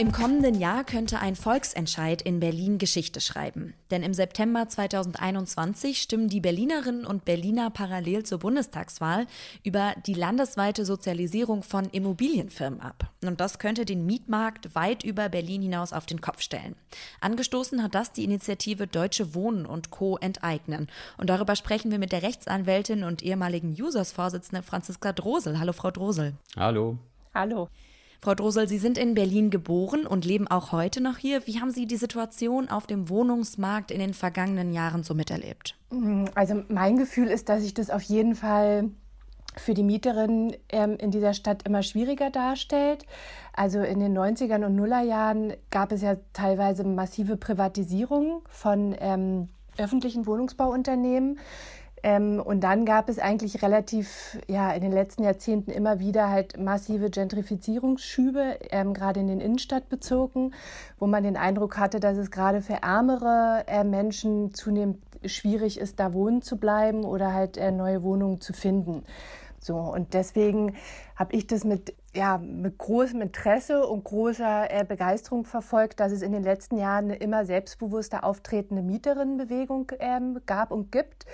Im 0.00 0.12
kommenden 0.12 0.54
Jahr 0.54 0.84
könnte 0.84 1.18
ein 1.18 1.34
Volksentscheid 1.34 2.22
in 2.22 2.38
Berlin 2.38 2.78
Geschichte 2.78 3.20
schreiben. 3.20 3.74
Denn 3.90 4.04
im 4.04 4.14
September 4.14 4.68
2021 4.68 6.00
stimmen 6.00 6.28
die 6.28 6.38
Berlinerinnen 6.38 7.04
und 7.04 7.24
Berliner 7.24 7.68
parallel 7.70 8.22
zur 8.22 8.38
Bundestagswahl 8.38 9.26
über 9.64 9.94
die 10.06 10.14
landesweite 10.14 10.84
Sozialisierung 10.84 11.64
von 11.64 11.86
Immobilienfirmen 11.86 12.80
ab. 12.80 13.10
Und 13.24 13.40
das 13.40 13.58
könnte 13.58 13.84
den 13.84 14.06
Mietmarkt 14.06 14.72
weit 14.76 15.02
über 15.02 15.28
Berlin 15.28 15.62
hinaus 15.62 15.92
auf 15.92 16.06
den 16.06 16.20
Kopf 16.20 16.42
stellen. 16.42 16.76
Angestoßen 17.20 17.82
hat 17.82 17.96
das 17.96 18.12
die 18.12 18.22
Initiative 18.22 18.86
Deutsche 18.86 19.34
Wohnen 19.34 19.66
und 19.66 19.90
Co. 19.90 20.16
enteignen. 20.18 20.86
Und 21.16 21.28
darüber 21.28 21.56
sprechen 21.56 21.90
wir 21.90 21.98
mit 21.98 22.12
der 22.12 22.22
Rechtsanwältin 22.22 23.02
und 23.02 23.24
ehemaligen 23.24 23.72
Users-Vorsitzende 23.72 24.62
Franziska 24.62 25.12
Drosel. 25.12 25.58
Hallo, 25.58 25.72
Frau 25.72 25.90
Drosel. 25.90 26.34
Hallo. 26.56 26.98
Hallo. 27.34 27.68
Frau 28.20 28.34
Drosel, 28.34 28.68
Sie 28.68 28.78
sind 28.78 28.98
in 28.98 29.14
Berlin 29.14 29.50
geboren 29.50 30.06
und 30.06 30.24
leben 30.24 30.48
auch 30.48 30.72
heute 30.72 31.00
noch 31.00 31.18
hier. 31.18 31.46
Wie 31.46 31.60
haben 31.60 31.70
Sie 31.70 31.86
die 31.86 31.96
Situation 31.96 32.68
auf 32.68 32.86
dem 32.86 33.08
Wohnungsmarkt 33.08 33.92
in 33.92 34.00
den 34.00 34.12
vergangenen 34.12 34.72
Jahren 34.72 35.04
so 35.04 35.14
miterlebt? 35.14 35.76
Also 36.34 36.62
mein 36.68 36.96
Gefühl 36.98 37.28
ist, 37.28 37.48
dass 37.48 37.62
sich 37.62 37.74
das 37.74 37.90
auf 37.90 38.02
jeden 38.02 38.34
Fall 38.34 38.90
für 39.56 39.74
die 39.74 39.82
Mieterinnen 39.82 40.54
ähm, 40.68 40.96
in 40.98 41.10
dieser 41.10 41.32
Stadt 41.32 41.62
immer 41.64 41.82
schwieriger 41.82 42.30
darstellt. 42.30 43.06
Also 43.52 43.80
in 43.80 44.00
den 44.00 44.16
90ern 44.16 44.64
und 44.64 44.74
Nullerjahren 44.74 45.54
gab 45.70 45.92
es 45.92 46.02
ja 46.02 46.16
teilweise 46.32 46.84
massive 46.84 47.36
Privatisierung 47.36 48.42
von 48.48 48.96
ähm, 48.98 49.48
öffentlichen 49.78 50.26
Wohnungsbauunternehmen. 50.26 51.38
Ähm, 52.02 52.40
und 52.40 52.60
dann 52.60 52.84
gab 52.84 53.08
es 53.08 53.18
eigentlich 53.18 53.62
relativ, 53.62 54.38
ja, 54.46 54.72
in 54.72 54.82
den 54.82 54.92
letzten 54.92 55.24
Jahrzehnten 55.24 55.70
immer 55.70 55.98
wieder 55.98 56.28
halt 56.28 56.58
massive 56.58 57.10
Gentrifizierungsschübe, 57.10 58.58
ähm, 58.70 58.94
gerade 58.94 59.20
in 59.20 59.28
den 59.28 59.40
Innenstadtbezirken, 59.40 60.54
wo 60.98 61.06
man 61.06 61.24
den 61.24 61.36
Eindruck 61.36 61.78
hatte, 61.78 62.00
dass 62.00 62.16
es 62.16 62.30
gerade 62.30 62.62
für 62.62 62.82
ärmere 62.82 63.64
äh, 63.66 63.84
Menschen 63.84 64.54
zunehmend 64.54 64.98
schwierig 65.24 65.78
ist, 65.78 65.98
da 65.98 66.12
wohnen 66.12 66.42
zu 66.42 66.58
bleiben 66.58 67.04
oder 67.04 67.32
halt 67.32 67.56
äh, 67.56 67.72
neue 67.72 68.02
Wohnungen 68.02 68.40
zu 68.40 68.52
finden. 68.52 69.04
So, 69.60 69.76
und 69.76 70.14
deswegen 70.14 70.76
habe 71.16 71.34
ich 71.34 71.46
das 71.48 71.64
mit, 71.64 71.94
ja, 72.14 72.38
mit 72.38 72.78
großem 72.78 73.20
Interesse 73.20 73.86
und 73.86 74.04
großer 74.04 74.70
äh, 74.70 74.84
Begeisterung 74.84 75.44
verfolgt, 75.44 75.98
dass 75.98 76.12
es 76.12 76.22
in 76.22 76.30
den 76.30 76.44
letzten 76.44 76.78
Jahren 76.78 77.06
eine 77.06 77.16
immer 77.16 77.44
selbstbewusster 77.44 78.22
auftretende 78.22 78.82
Mieterinnenbewegung 78.82 79.90
ähm, 79.98 80.40
gab 80.46 80.70
und 80.70 80.92
gibt 80.92 81.26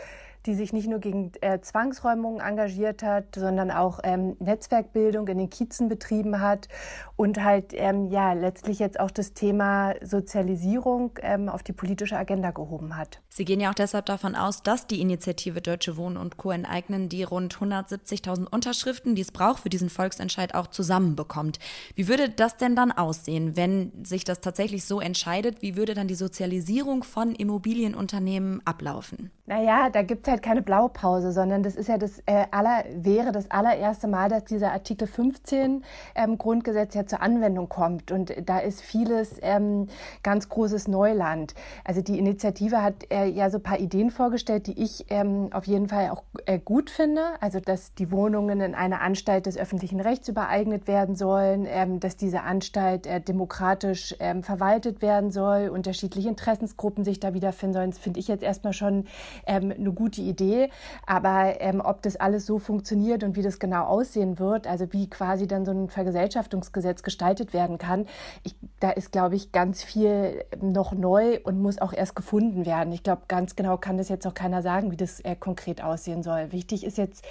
die 0.46 0.54
sich 0.54 0.72
nicht 0.72 0.88
nur 0.88 0.98
gegen 0.98 1.32
äh, 1.40 1.60
Zwangsräumungen 1.60 2.40
engagiert 2.40 3.02
hat, 3.02 3.34
sondern 3.36 3.70
auch 3.70 4.00
ähm, 4.04 4.36
Netzwerkbildung 4.40 5.26
in 5.28 5.38
den 5.38 5.50
Kiezen 5.50 5.88
betrieben 5.88 6.40
hat 6.40 6.68
und 7.16 7.42
halt 7.42 7.72
ähm, 7.72 8.10
ja 8.10 8.32
letztlich 8.32 8.78
jetzt 8.78 9.00
auch 9.00 9.10
das 9.10 9.32
Thema 9.32 9.94
Sozialisierung 10.02 11.18
ähm, 11.22 11.48
auf 11.48 11.62
die 11.62 11.72
politische 11.72 12.16
Agenda 12.16 12.50
gehoben 12.50 12.96
hat. 12.96 13.20
Sie 13.28 13.44
gehen 13.44 13.60
ja 13.60 13.70
auch 13.70 13.74
deshalb 13.74 14.06
davon 14.06 14.34
aus, 14.34 14.62
dass 14.62 14.86
die 14.86 15.00
Initiative 15.00 15.60
Deutsche 15.60 15.96
Wohnen 15.96 16.16
und 16.16 16.36
Co. 16.36 16.50
enteignen 16.50 17.08
die 17.08 17.22
rund 17.22 17.56
170.000 17.56 18.46
Unterschriften, 18.50 19.14
die 19.14 19.22
es 19.22 19.32
braucht 19.32 19.60
für 19.60 19.70
diesen 19.70 19.88
Volksentscheid, 19.88 20.54
auch 20.54 20.66
zusammenbekommt. 20.66 21.58
Wie 21.94 22.08
würde 22.08 22.28
das 22.28 22.56
denn 22.56 22.76
dann 22.76 22.92
aussehen, 22.92 23.56
wenn 23.56 23.92
sich 24.04 24.24
das 24.24 24.40
tatsächlich 24.40 24.84
so 24.84 25.00
entscheidet? 25.00 25.62
Wie 25.62 25.76
würde 25.76 25.94
dann 25.94 26.08
die 26.08 26.14
Sozialisierung 26.14 27.04
von 27.04 27.34
Immobilienunternehmen 27.34 28.60
ablaufen? 28.66 29.30
Naja, 29.46 29.90
da 29.90 30.02
gibt 30.02 30.26
es 30.26 30.32
halt 30.32 30.33
keine 30.42 30.62
Blaupause, 30.62 31.32
sondern 31.32 31.62
das 31.62 31.76
ist 31.76 31.88
ja 31.88 31.98
das 31.98 32.20
äh, 32.26 32.46
aller, 32.50 32.84
wäre 32.94 33.32
das 33.32 33.50
allererste 33.50 34.08
Mal, 34.08 34.28
dass 34.28 34.44
dieser 34.44 34.72
Artikel 34.72 35.06
15 35.06 35.84
ähm, 36.14 36.38
Grundgesetz 36.38 36.94
ja 36.94 37.06
zur 37.06 37.22
Anwendung 37.22 37.68
kommt. 37.68 38.12
Und 38.12 38.32
da 38.44 38.58
ist 38.58 38.80
vieles 38.80 39.36
ähm, 39.42 39.88
ganz 40.22 40.48
großes 40.48 40.88
Neuland. 40.88 41.54
Also 41.84 42.00
die 42.02 42.18
Initiative 42.18 42.82
hat 42.82 43.10
äh, 43.10 43.26
ja 43.26 43.50
so 43.50 43.58
ein 43.58 43.62
paar 43.62 43.78
Ideen 43.78 44.10
vorgestellt, 44.10 44.66
die 44.66 44.82
ich 44.82 45.06
ähm, 45.10 45.48
auf 45.52 45.66
jeden 45.66 45.88
Fall 45.88 46.10
auch 46.10 46.22
äh, 46.46 46.58
gut 46.58 46.90
finde. 46.90 47.22
Also 47.40 47.60
dass 47.60 47.94
die 47.94 48.10
Wohnungen 48.10 48.60
in 48.60 48.74
eine 48.74 49.00
Anstalt 49.00 49.46
des 49.46 49.56
öffentlichen 49.56 50.00
Rechts 50.00 50.28
übereignet 50.28 50.86
werden 50.86 51.14
sollen, 51.14 51.66
ähm, 51.68 52.00
dass 52.00 52.16
diese 52.16 52.42
Anstalt 52.42 53.06
äh, 53.06 53.20
demokratisch 53.20 54.14
ähm, 54.20 54.42
verwaltet 54.42 55.02
werden 55.02 55.30
soll, 55.30 55.68
unterschiedliche 55.68 56.28
Interessensgruppen 56.28 57.04
sich 57.04 57.20
da 57.20 57.34
wiederfinden 57.34 57.74
sollen. 57.74 57.90
Das 57.90 57.98
finde 57.98 58.20
ich 58.20 58.28
jetzt 58.28 58.42
erstmal 58.42 58.72
schon 58.72 59.06
ähm, 59.46 59.72
eine 59.76 59.92
gute 59.92 60.22
Idee. 60.28 60.70
Aber 61.06 61.60
ähm, 61.60 61.80
ob 61.84 62.02
das 62.02 62.16
alles 62.16 62.46
so 62.46 62.58
funktioniert 62.58 63.24
und 63.24 63.36
wie 63.36 63.42
das 63.42 63.58
genau 63.58 63.84
aussehen 63.84 64.38
wird, 64.38 64.66
also 64.66 64.92
wie 64.92 65.08
quasi 65.08 65.46
dann 65.46 65.64
so 65.64 65.72
ein 65.72 65.88
Vergesellschaftungsgesetz 65.88 67.02
gestaltet 67.02 67.52
werden 67.52 67.78
kann, 67.78 68.06
ich, 68.42 68.54
da 68.80 68.90
ist, 68.90 69.12
glaube 69.12 69.36
ich, 69.36 69.52
ganz 69.52 69.82
viel 69.82 70.44
noch 70.60 70.92
neu 70.92 71.38
und 71.44 71.60
muss 71.60 71.80
auch 71.80 71.92
erst 71.92 72.16
gefunden 72.16 72.66
werden. 72.66 72.92
Ich 72.92 73.02
glaube, 73.02 73.22
ganz 73.28 73.56
genau 73.56 73.76
kann 73.76 73.98
das 73.98 74.08
jetzt 74.08 74.26
auch 74.26 74.34
keiner 74.34 74.62
sagen, 74.62 74.90
wie 74.90 74.96
das 74.96 75.20
äh, 75.20 75.36
konkret 75.36 75.82
aussehen 75.82 76.22
soll. 76.22 76.52
Wichtig 76.52 76.84
ist 76.84 76.98
jetzt, 76.98 77.24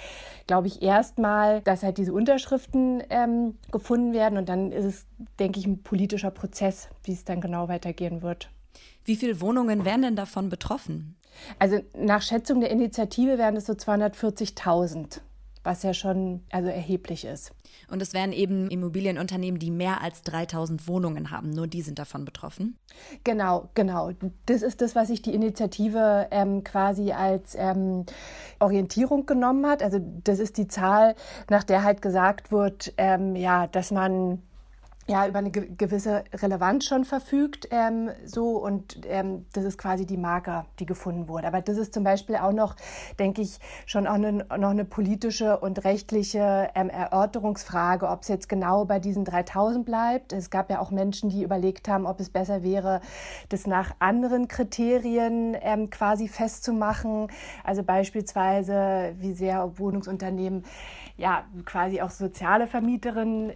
glaube 0.46 0.66
ich, 0.66 0.82
erstmal, 0.82 1.60
dass 1.62 1.82
halt 1.82 1.98
diese 1.98 2.12
Unterschriften 2.12 3.02
ähm, 3.10 3.56
gefunden 3.70 4.12
werden 4.12 4.38
und 4.38 4.48
dann 4.48 4.72
ist 4.72 4.84
es, 4.84 5.06
denke 5.38 5.58
ich, 5.58 5.66
ein 5.66 5.82
politischer 5.82 6.30
Prozess, 6.30 6.88
wie 7.04 7.12
es 7.12 7.24
dann 7.24 7.40
genau 7.40 7.68
weitergehen 7.68 8.22
wird. 8.22 8.48
Wie 9.04 9.16
viele 9.16 9.40
Wohnungen 9.40 9.84
wären 9.84 10.02
denn 10.02 10.16
davon 10.16 10.48
betroffen? 10.48 11.16
Also 11.58 11.80
nach 11.96 12.22
Schätzung 12.22 12.60
der 12.60 12.70
Initiative 12.70 13.38
wären 13.38 13.56
es 13.56 13.66
so 13.66 13.72
240.000 13.72 15.20
was 15.64 15.82
ja 15.82 15.94
schon 15.94 16.42
also 16.52 16.68
erheblich 16.68 17.24
ist. 17.24 17.52
Und 17.90 18.00
es 18.00 18.12
wären 18.12 18.32
eben 18.32 18.70
Immobilienunternehmen, 18.70 19.58
die 19.58 19.70
mehr 19.70 20.02
als 20.02 20.22
3000 20.22 20.86
Wohnungen 20.86 21.30
haben. 21.30 21.50
Nur 21.50 21.66
die 21.66 21.82
sind 21.82 21.98
davon 21.98 22.24
betroffen. 22.24 22.76
Genau, 23.24 23.70
genau. 23.74 24.10
Das 24.46 24.62
ist 24.62 24.80
das, 24.80 24.94
was 24.94 25.08
sich 25.08 25.22
die 25.22 25.34
Initiative 25.34 26.28
ähm, 26.30 26.62
quasi 26.64 27.12
als 27.12 27.54
ähm, 27.58 28.04
Orientierung 28.60 29.26
genommen 29.26 29.66
hat. 29.66 29.82
Also 29.82 29.98
das 30.22 30.38
ist 30.38 30.58
die 30.58 30.68
Zahl, 30.68 31.14
nach 31.50 31.64
der 31.64 31.82
halt 31.82 32.02
gesagt 32.02 32.52
wird, 32.52 32.92
ähm, 32.96 33.34
ja, 33.34 33.66
dass 33.66 33.90
man 33.90 34.42
ja, 35.06 35.26
über 35.26 35.38
eine 35.38 35.50
gewisse 35.50 36.24
Relevanz 36.32 36.86
schon 36.86 37.04
verfügt, 37.04 37.68
ähm, 37.70 38.10
so 38.24 38.56
und 38.56 39.00
ähm, 39.06 39.44
das 39.52 39.64
ist 39.64 39.76
quasi 39.76 40.06
die 40.06 40.16
Marke, 40.16 40.64
die 40.78 40.86
gefunden 40.86 41.28
wurde. 41.28 41.46
Aber 41.46 41.60
das 41.60 41.76
ist 41.76 41.92
zum 41.92 42.04
Beispiel 42.04 42.36
auch 42.36 42.52
noch, 42.52 42.74
denke 43.18 43.42
ich, 43.42 43.58
schon 43.84 44.06
auch 44.06 44.14
eine, 44.14 44.32
noch 44.32 44.70
eine 44.70 44.86
politische 44.86 45.58
und 45.58 45.84
rechtliche 45.84 46.70
ähm, 46.74 46.88
Erörterungsfrage, 46.88 48.08
ob 48.08 48.22
es 48.22 48.28
jetzt 48.28 48.48
genau 48.48 48.86
bei 48.86 48.98
diesen 48.98 49.24
3000 49.24 49.84
bleibt. 49.84 50.32
Es 50.32 50.48
gab 50.48 50.70
ja 50.70 50.80
auch 50.80 50.90
Menschen, 50.90 51.28
die 51.28 51.42
überlegt 51.42 51.86
haben, 51.88 52.06
ob 52.06 52.18
es 52.20 52.30
besser 52.30 52.62
wäre, 52.62 53.02
das 53.50 53.66
nach 53.66 53.94
anderen 53.98 54.48
Kriterien 54.48 55.54
ähm, 55.60 55.90
quasi 55.90 56.28
festzumachen. 56.28 57.28
Also 57.62 57.82
beispielsweise, 57.82 59.14
wie 59.18 59.34
sehr 59.34 59.78
Wohnungsunternehmen 59.78 60.64
ja 61.16 61.44
quasi 61.64 62.00
auch 62.00 62.10
soziale 62.10 62.66
Vermieterinnen 62.66 63.52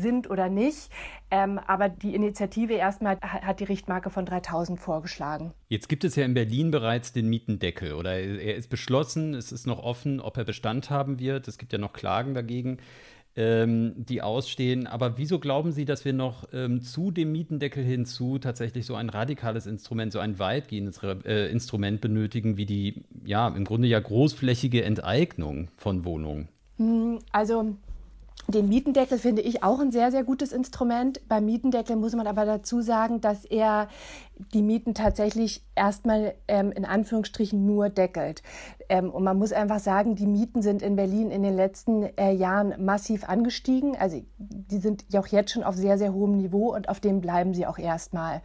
sind 0.00 0.28
oder 0.28 0.48
nicht. 0.48 0.85
Ähm, 1.30 1.58
aber 1.58 1.88
die 1.88 2.14
Initiative 2.14 2.74
erstmal 2.74 3.20
hat 3.20 3.60
die 3.60 3.64
Richtmarke 3.64 4.10
von 4.10 4.24
3000 4.26 4.78
vorgeschlagen. 4.78 5.52
Jetzt 5.68 5.88
gibt 5.88 6.04
es 6.04 6.16
ja 6.16 6.24
in 6.24 6.34
Berlin 6.34 6.70
bereits 6.70 7.12
den 7.12 7.28
Mietendeckel 7.28 7.94
oder 7.94 8.18
er 8.18 8.54
ist 8.54 8.70
beschlossen. 8.70 9.34
Es 9.34 9.52
ist 9.52 9.66
noch 9.66 9.82
offen, 9.82 10.20
ob 10.20 10.36
er 10.36 10.44
Bestand 10.44 10.90
haben 10.90 11.18
wird. 11.18 11.48
Es 11.48 11.58
gibt 11.58 11.72
ja 11.72 11.78
noch 11.78 11.92
Klagen 11.92 12.34
dagegen. 12.34 12.78
ähm, 13.36 13.92
die 13.96 14.22
ausstehen. 14.22 14.86
Aber 14.86 15.18
wieso 15.18 15.38
glauben 15.38 15.72
Sie, 15.72 15.84
dass 15.84 16.04
wir 16.04 16.12
noch 16.12 16.48
ähm, 16.52 16.80
zu 16.82 17.10
dem 17.10 17.32
Mietendeckel 17.32 17.84
hinzu 17.84 18.38
tatsächlich 18.38 18.86
so 18.86 18.94
ein 18.94 19.10
radikales 19.10 19.66
Instrument, 19.66 20.12
so 20.12 20.18
ein 20.18 20.38
weitgehendes 20.38 21.00
äh, 21.02 21.50
Instrument 21.50 22.00
benötigen, 22.00 22.56
wie 22.56 22.66
die, 22.66 23.04
ja, 23.24 23.48
im 23.48 23.64
Grunde 23.64 23.88
ja 23.88 24.00
großflächige 24.00 24.82
Enteignung 24.84 25.68
von 25.76 26.04
Wohnungen? 26.04 26.48
Hm, 26.78 27.18
also 27.30 27.76
den 28.48 28.68
Mietendeckel 28.68 29.18
finde 29.18 29.42
ich 29.42 29.62
auch 29.62 29.80
ein 29.80 29.90
sehr, 29.90 30.10
sehr 30.10 30.22
gutes 30.22 30.52
Instrument. 30.52 31.20
Beim 31.28 31.46
Mietendeckel 31.46 31.96
muss 31.96 32.14
man 32.14 32.26
aber 32.26 32.44
dazu 32.44 32.80
sagen, 32.80 33.20
dass 33.20 33.44
er 33.44 33.88
die 34.52 34.62
Mieten 34.62 34.94
tatsächlich 34.94 35.64
erstmal 35.74 36.34
ähm, 36.48 36.72
in 36.72 36.84
Anführungsstrichen 36.84 37.64
nur 37.64 37.88
deckelt. 37.88 38.42
Ähm, 38.88 39.10
und 39.10 39.24
man 39.24 39.38
muss 39.38 39.52
einfach 39.52 39.80
sagen, 39.80 40.14
die 40.14 40.26
Mieten 40.26 40.62
sind 40.62 40.82
in 40.82 40.96
Berlin 40.96 41.30
in 41.30 41.42
den 41.42 41.54
letzten 41.54 42.04
äh, 42.16 42.32
Jahren 42.32 42.84
massiv 42.84 43.28
angestiegen. 43.28 43.96
Also 43.96 44.22
die 44.38 44.78
sind 44.78 45.04
ja 45.08 45.20
auch 45.20 45.26
jetzt 45.26 45.52
schon 45.52 45.64
auf 45.64 45.74
sehr, 45.74 45.98
sehr 45.98 46.12
hohem 46.12 46.36
Niveau 46.36 46.74
und 46.74 46.88
auf 46.88 47.00
dem 47.00 47.20
bleiben 47.20 47.54
sie 47.54 47.66
auch 47.66 47.78
erstmal. 47.78 48.42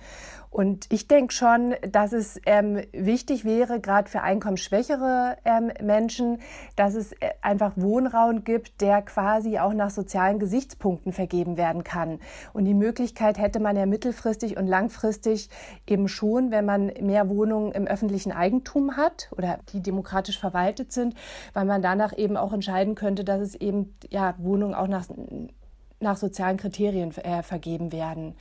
Und 0.50 0.88
ich 0.92 1.08
denke 1.08 1.34
schon, 1.34 1.76
dass 1.90 2.12
es 2.12 2.40
ähm, 2.46 2.82
wichtig 2.92 3.46
wäre, 3.46 3.80
gerade 3.80 4.10
für 4.10 4.22
einkommensschwächere 4.22 5.38
ähm, 5.46 5.72
Menschen, 5.82 6.40
dass 6.76 6.94
es 6.96 7.14
äh, 7.14 7.30
einfach 7.42 7.72
Wohnraum 7.78 8.44
gibt, 8.44 8.82
der 8.82 9.02
quasi 9.02 9.60
auch 9.60 9.74
nach 9.74 9.92
sozialen 9.92 10.40
Gesichtspunkten 10.40 11.14
vergeben 11.14 11.56
werden 11.56 11.86
kann. 11.86 12.20
Und 12.52 12.66
die 12.66 12.74
Möglichkeit 12.74 13.38
hätte 13.38 13.62
man 13.62 13.78
ja 13.78 13.86
mittelfristig 13.86 14.58
und 14.58 14.68
langfristig 14.68 15.50
eben 15.88 16.08
schon, 16.08 16.52
wenn 16.52 16.66
man 16.66 16.92
mehr 17.02 17.30
Wohnungen 17.30 17.72
im 17.72 17.88
öffentlichen 17.88 18.32
Eigentum 18.32 18.98
hat 18.98 19.30
oder 19.38 19.60
die 19.74 19.82
demokratisch 19.82 20.40
verwaltet 20.40 20.92
sind, 20.92 21.16
weil 21.54 21.66
man 21.66 21.82
danach 21.82 22.18
eben 22.18 22.38
auch 22.38 22.54
entscheiden 22.54 22.96
könnte, 22.96 23.24
dass 23.24 23.42
es 23.42 23.56
eben 23.56 23.96
ja 24.10 24.36
Wohnungen 24.38 24.76
auch 24.76 24.88
nach, 24.88 25.06
nach 26.00 26.18
sozialen 26.18 26.58
Kriterien 26.58 27.16
äh, 27.18 27.44
vergeben 27.44 27.92
werden 27.92 28.36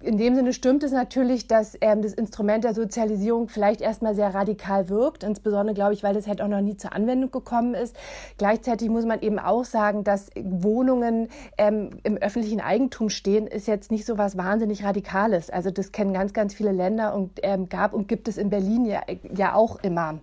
in 0.00 0.16
dem 0.16 0.34
Sinne 0.34 0.54
stimmt 0.54 0.82
es 0.82 0.92
natürlich, 0.92 1.46
dass 1.46 1.76
ähm, 1.80 2.00
das 2.00 2.14
Instrument 2.14 2.64
der 2.64 2.74
Sozialisierung 2.74 3.48
vielleicht 3.48 3.82
erstmal 3.82 4.14
sehr 4.14 4.34
radikal 4.34 4.88
wirkt, 4.88 5.22
insbesondere 5.22 5.74
glaube 5.74 5.92
ich, 5.92 6.02
weil 6.02 6.14
das 6.14 6.26
halt 6.26 6.40
auch 6.40 6.48
noch 6.48 6.62
nie 6.62 6.76
zur 6.76 6.94
Anwendung 6.94 7.30
gekommen 7.30 7.74
ist. 7.74 7.94
Gleichzeitig 8.38 8.88
muss 8.88 9.04
man 9.04 9.20
eben 9.20 9.38
auch 9.38 9.64
sagen, 9.64 10.02
dass 10.02 10.30
Wohnungen 10.36 11.28
ähm, 11.58 11.90
im 12.02 12.16
öffentlichen 12.16 12.60
Eigentum 12.60 13.10
stehen, 13.10 13.46
ist 13.46 13.66
jetzt 13.66 13.90
nicht 13.90 14.06
so 14.06 14.16
was 14.16 14.38
wahnsinnig 14.38 14.84
Radikales. 14.84 15.50
Also 15.50 15.70
das 15.70 15.92
kennen 15.92 16.14
ganz, 16.14 16.32
ganz 16.32 16.54
viele 16.54 16.72
Länder 16.72 17.14
und 17.14 17.40
ähm, 17.42 17.68
gab 17.68 17.92
und 17.92 18.08
gibt 18.08 18.26
es 18.28 18.38
in 18.38 18.48
Berlin 18.48 18.86
ja, 18.86 19.02
ja 19.36 19.54
auch 19.54 19.82
immer. 19.82 20.20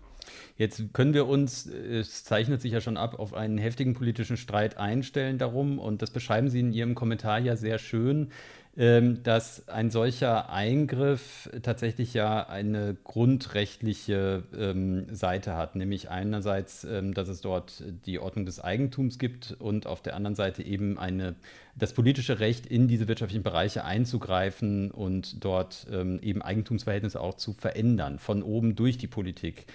Jetzt 0.57 0.93
können 0.93 1.13
wir 1.13 1.27
uns, 1.27 1.65
es 1.65 2.23
zeichnet 2.23 2.61
sich 2.61 2.71
ja 2.71 2.81
schon 2.81 2.97
ab, 2.97 3.19
auf 3.19 3.33
einen 3.33 3.57
heftigen 3.57 3.93
politischen 3.93 4.37
Streit 4.37 4.77
einstellen 4.77 5.37
darum. 5.37 5.79
Und 5.79 6.01
das 6.01 6.11
beschreiben 6.11 6.49
Sie 6.49 6.59
in 6.59 6.71
Ihrem 6.71 6.95
Kommentar 6.95 7.39
ja 7.39 7.55
sehr 7.55 7.79
schön. 7.79 8.31
Ähm, 8.77 9.21
dass 9.23 9.67
ein 9.67 9.91
solcher 9.91 10.49
Eingriff 10.49 11.49
tatsächlich 11.61 12.13
ja 12.13 12.47
eine 12.47 12.95
grundrechtliche 13.03 14.43
ähm, 14.57 15.13
Seite 15.13 15.57
hat, 15.57 15.75
nämlich 15.75 16.09
einerseits, 16.09 16.85
ähm, 16.85 17.13
dass 17.13 17.27
es 17.27 17.41
dort 17.41 17.83
die 18.05 18.17
Ordnung 18.19 18.45
des 18.45 18.61
Eigentums 18.61 19.19
gibt 19.19 19.57
und 19.59 19.87
auf 19.87 20.01
der 20.01 20.15
anderen 20.15 20.35
Seite 20.35 20.63
eben 20.63 20.97
eine, 20.97 21.35
das 21.75 21.91
politische 21.91 22.39
Recht 22.39 22.65
in 22.65 22.87
diese 22.87 23.09
wirtschaftlichen 23.09 23.43
Bereiche 23.43 23.83
einzugreifen 23.83 24.89
und 24.89 25.43
dort 25.43 25.85
ähm, 25.91 26.19
eben 26.21 26.41
Eigentumsverhältnisse 26.41 27.19
auch 27.19 27.33
zu 27.33 27.51
verändern, 27.51 28.19
von 28.19 28.41
oben 28.41 28.77
durch 28.77 28.97
die 28.97 29.07
Politik. 29.07 29.65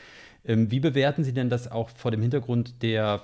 Ähm, 0.46 0.70
wie 0.70 0.80
bewerten 0.80 1.22
Sie 1.22 1.34
denn 1.34 1.50
das 1.50 1.70
auch 1.70 1.90
vor 1.90 2.12
dem 2.12 2.22
Hintergrund 2.22 2.82
der 2.82 3.20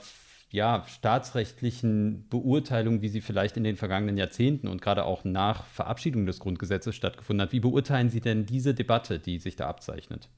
ja, 0.53 0.85
staatsrechtlichen 0.87 2.29
Beurteilung, 2.29 3.01
wie 3.01 3.09
sie 3.09 3.23
vielleicht 3.23 3.57
in 3.57 3.65
den 3.65 3.77
vergangenen 3.77 4.19
Jahrzehnten 4.19 4.69
und 4.69 4.83
gerade 4.83 5.05
auch 5.05 5.25
nach 5.25 5.65
Verabschiedung 5.65 6.27
des 6.27 6.41
Grundgesetzes 6.41 6.95
stattgefunden 6.95 7.43
hat. 7.43 7.53
Wie 7.53 7.61
beurteilen 7.61 8.11
Sie 8.11 8.21
denn 8.21 8.45
diese 8.45 8.75
Debatte, 8.75 9.19
die 9.19 9.39
sich 9.39 9.57
da 9.57 9.69
abzeichnet? 9.69 10.29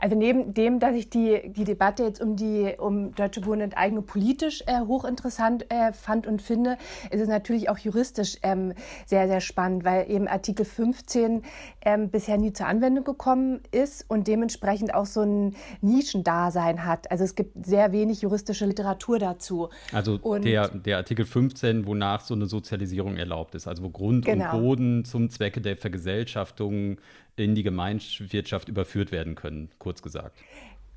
Also 0.00 0.16
neben 0.16 0.54
dem, 0.54 0.78
dass 0.78 0.94
ich 0.94 1.10
die, 1.10 1.52
die 1.52 1.64
Debatte 1.64 2.04
jetzt 2.04 2.20
um 2.20 2.36
die 2.36 2.74
um 2.78 3.14
Deutsche 3.14 3.44
Wohnenteignung 3.46 4.04
politisch 4.04 4.62
äh, 4.66 4.80
hochinteressant 4.80 5.70
äh, 5.70 5.92
fand 5.92 6.26
und 6.26 6.42
finde, 6.42 6.76
ist 7.10 7.20
es 7.20 7.28
natürlich 7.28 7.68
auch 7.68 7.78
juristisch 7.78 8.36
ähm, 8.42 8.72
sehr, 9.06 9.28
sehr 9.28 9.40
spannend, 9.40 9.84
weil 9.84 10.10
eben 10.10 10.28
Artikel 10.28 10.64
15 10.64 11.42
ähm, 11.84 12.10
bisher 12.10 12.38
nie 12.38 12.52
zur 12.52 12.66
Anwendung 12.66 13.04
gekommen 13.04 13.60
ist 13.70 14.04
und 14.08 14.26
dementsprechend 14.28 14.94
auch 14.94 15.06
so 15.06 15.22
ein 15.22 15.56
Nischendasein 15.80 16.84
hat. 16.84 17.10
Also 17.10 17.24
es 17.24 17.34
gibt 17.34 17.66
sehr 17.66 17.92
wenig 17.92 18.22
juristische 18.22 18.66
Literatur 18.66 19.18
dazu. 19.18 19.68
Also 19.92 20.18
und 20.22 20.44
der, 20.44 20.68
der 20.68 20.98
Artikel 20.98 21.24
15, 21.24 21.86
wonach 21.86 22.20
so 22.20 22.34
eine 22.34 22.46
Sozialisierung 22.46 23.16
erlaubt 23.16 23.54
ist, 23.54 23.66
also 23.68 23.84
wo 23.84 23.90
Grund 23.90 24.24
genau. 24.24 24.56
und 24.56 24.62
Boden 24.62 25.04
zum 25.04 25.30
Zwecke 25.30 25.60
der 25.60 25.76
Vergesellschaftung 25.76 26.98
in 27.36 27.54
die 27.54 27.62
Gemeinwirtschaft 27.62 28.68
überführt 28.68 29.12
werden 29.12 29.34
können, 29.34 29.70
kurz 29.78 30.02
gesagt. 30.02 30.38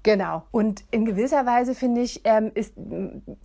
Genau. 0.01 0.43
Und 0.51 0.85
in 0.91 1.03
gewisser 1.03 1.45
Weise, 1.45 1.75
finde 1.75 1.99
ich, 2.01 2.21
ähm, 2.23 2.51
ist, 2.55 2.73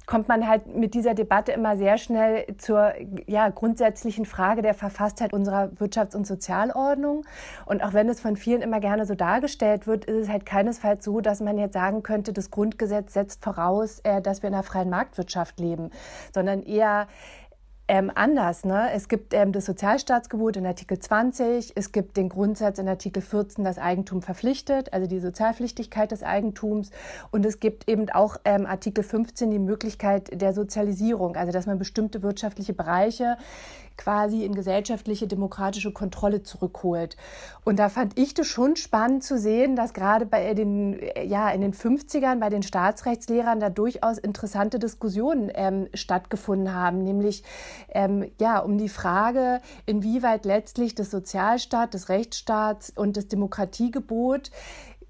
kommt 0.07 0.29
man 0.29 0.47
halt 0.47 0.69
mit 0.69 0.95
dieser 0.95 1.15
Debatte 1.15 1.51
immer 1.51 1.77
sehr 1.77 1.99
schnell 1.99 2.47
zur 2.59 2.93
ja, 3.27 3.49
grundsätzlichen 3.49 4.25
Frage 4.25 4.63
der 4.63 4.75
Verfasstheit 4.75 5.33
unserer 5.33 5.71
Wirtschafts- 5.81 6.15
und 6.15 6.29
Sozialordnung. 6.29 7.25
Und 7.67 7.83
auch 7.83 7.93
wenn 7.93 8.09
es 8.09 8.21
von 8.21 8.37
vielen 8.37 8.63
immer 8.63 8.79
gerne 8.79 9.05
so 9.05 9.17
dargestellt 9.17 9.89
wird, 9.89 10.05
ist 10.05 10.17
es 10.17 10.29
halt 10.29 10.47
keinesfalls 10.47 11.05
so, 11.05 11.21
dass 11.21 11.41
man 11.41 11.59
jetzt 11.59 11.73
sagen 11.73 12.05
könnte, 12.05 12.33
das 12.33 12.53
Grundgesetz 12.53 13.15
setzt 13.15 13.43
voraus, 13.43 13.99
äh, 14.05 14.23
dass 14.23 14.43
wir 14.43 14.49
in 14.49 14.55
einer 14.55 14.63
freien 14.63 14.91
Marktwirtschaft 14.91 15.59
leben, 15.59 15.91
sondern 16.33 16.63
eher 16.63 17.09
ähm, 17.87 18.11
anders. 18.14 18.64
Ne? 18.64 18.91
Es 18.93 19.09
gibt 19.09 19.35
ähm, 19.35 19.53
das 19.53 19.66
Sozialstaatsgebot 19.66 20.57
in 20.57 20.66
Artikel 20.66 20.99
20, 20.99 21.72
es 21.74 21.93
gibt 21.93 22.16
den 22.16 22.30
Grundsatz 22.30 22.78
in 22.78 22.89
Artikel 22.89 23.20
14, 23.22 23.62
das 23.62 23.78
Eigentum 23.78 24.22
verpflichtet, 24.22 24.93
also 24.93 25.07
die 25.07 25.20
Sozialpflichtigkeit 25.20 26.11
des 26.11 26.22
Eigentums. 26.22 26.91
Und 27.30 27.45
es 27.45 27.61
gibt 27.61 27.89
eben 27.89 28.09
auch 28.11 28.39
ähm, 28.45 28.64
Artikel 28.64 29.05
15 29.05 29.51
die 29.51 29.59
Möglichkeit 29.59 30.41
der 30.41 30.55
Sozialisierung, 30.55 31.37
also 31.37 31.53
dass 31.53 31.66
man 31.66 31.78
bestimmte 31.78 32.22
wirtschaftliche 32.22 32.72
Bereiche 32.72 33.37
quasi 33.97 34.45
in 34.45 34.55
gesellschaftliche 34.55 35.27
demokratische 35.27 35.93
Kontrolle 35.93 36.43
zurückholt. 36.43 37.17
Und 37.65 37.79
da 37.79 37.89
fand 37.89 38.19
ich 38.19 38.35
das 38.35 38.47
schon 38.47 38.77
spannend 38.77 39.25
zu 39.25 39.39
sehen, 39.39 39.77
dass 39.77 39.95
gerade 39.95 40.27
bei 40.27 40.55
den, 40.55 41.01
ja, 41.25 41.51
in 41.51 41.61
den 41.61 41.73
50ern 41.73 42.41
bei 42.41 42.51
den 42.51 42.63
Staatsrechtslehrern 42.63 43.61
da 43.61 43.71
durchaus 43.71 44.19
interessante 44.19 44.79
Diskussionen 44.79 45.51
ähm, 45.55 45.89
stattgefunden 45.95 46.75
haben, 46.75 47.05
nämlich 47.05 47.45
ähm, 47.89 48.31
ja, 48.41 48.59
um 48.59 48.79
die 48.79 48.89
Frage, 48.89 49.61
inwieweit 49.87 50.45
letztlich 50.45 50.95
das 50.95 51.11
Sozialstaat, 51.11 51.95
des 51.95 52.09
Rechtsstaats 52.09 52.93
und 52.95 53.17
das 53.17 53.29
Demokratiegebot 53.29 54.51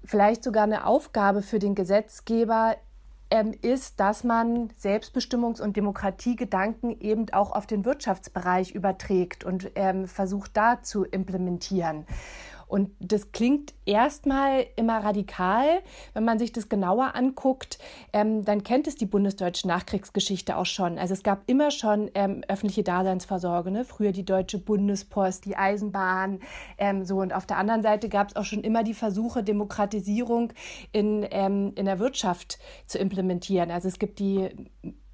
vielleicht 0.05 0.43
sogar 0.43 0.63
eine 0.63 0.85
Aufgabe 0.85 1.41
für 1.41 1.59
den 1.59 1.75
Gesetzgeber 1.75 2.75
ähm, 3.35 3.53
ist, 3.61 3.99
dass 3.99 4.23
man 4.23 4.69
Selbstbestimmungs- 4.81 5.61
und 5.61 5.75
Demokratiegedanken 5.75 7.01
eben 7.01 7.25
auch 7.33 7.51
auf 7.51 7.67
den 7.67 7.83
Wirtschaftsbereich 7.83 8.71
überträgt 8.71 9.43
und 9.43 9.71
ähm, 9.75 10.07
versucht 10.07 10.55
da 10.55 10.81
zu 10.81 11.03
implementieren. 11.03 12.05
Und 12.67 12.91
das 12.99 13.31
klingt 13.31 13.73
erstmal 13.85 14.65
immer 14.75 15.03
radikal. 15.03 15.81
Wenn 16.13 16.25
man 16.25 16.39
sich 16.39 16.51
das 16.51 16.69
genauer 16.69 17.15
anguckt, 17.15 17.79
ähm, 18.13 18.43
dann 18.43 18.63
kennt 18.63 18.87
es 18.87 18.95
die 18.95 19.05
bundesdeutsche 19.05 19.67
Nachkriegsgeschichte 19.67 20.57
auch 20.57 20.65
schon. 20.65 20.97
Also 20.97 21.13
es 21.13 21.23
gab 21.23 21.43
immer 21.47 21.71
schon 21.71 22.09
ähm, 22.15 22.43
öffentliche 22.47 22.83
Daseinsvorsorge. 22.83 23.71
Ne? 23.71 23.85
Früher 23.85 24.11
die 24.11 24.25
Deutsche 24.25 24.59
Bundespost, 24.59 25.45
die 25.45 25.55
Eisenbahn. 25.55 26.39
Ähm, 26.77 27.05
so. 27.05 27.21
Und 27.21 27.33
auf 27.33 27.45
der 27.45 27.57
anderen 27.57 27.83
Seite 27.83 28.09
gab 28.09 28.29
es 28.29 28.35
auch 28.35 28.45
schon 28.45 28.61
immer 28.61 28.83
die 28.83 28.93
Versuche, 28.93 29.43
Demokratisierung 29.43 30.53
in, 30.91 31.25
ähm, 31.31 31.73
in 31.75 31.85
der 31.85 31.99
Wirtschaft 31.99 32.59
zu 32.87 32.97
implementieren. 32.97 33.71
Also 33.71 33.87
es 33.87 33.99
gibt 33.99 34.19
die 34.19 34.49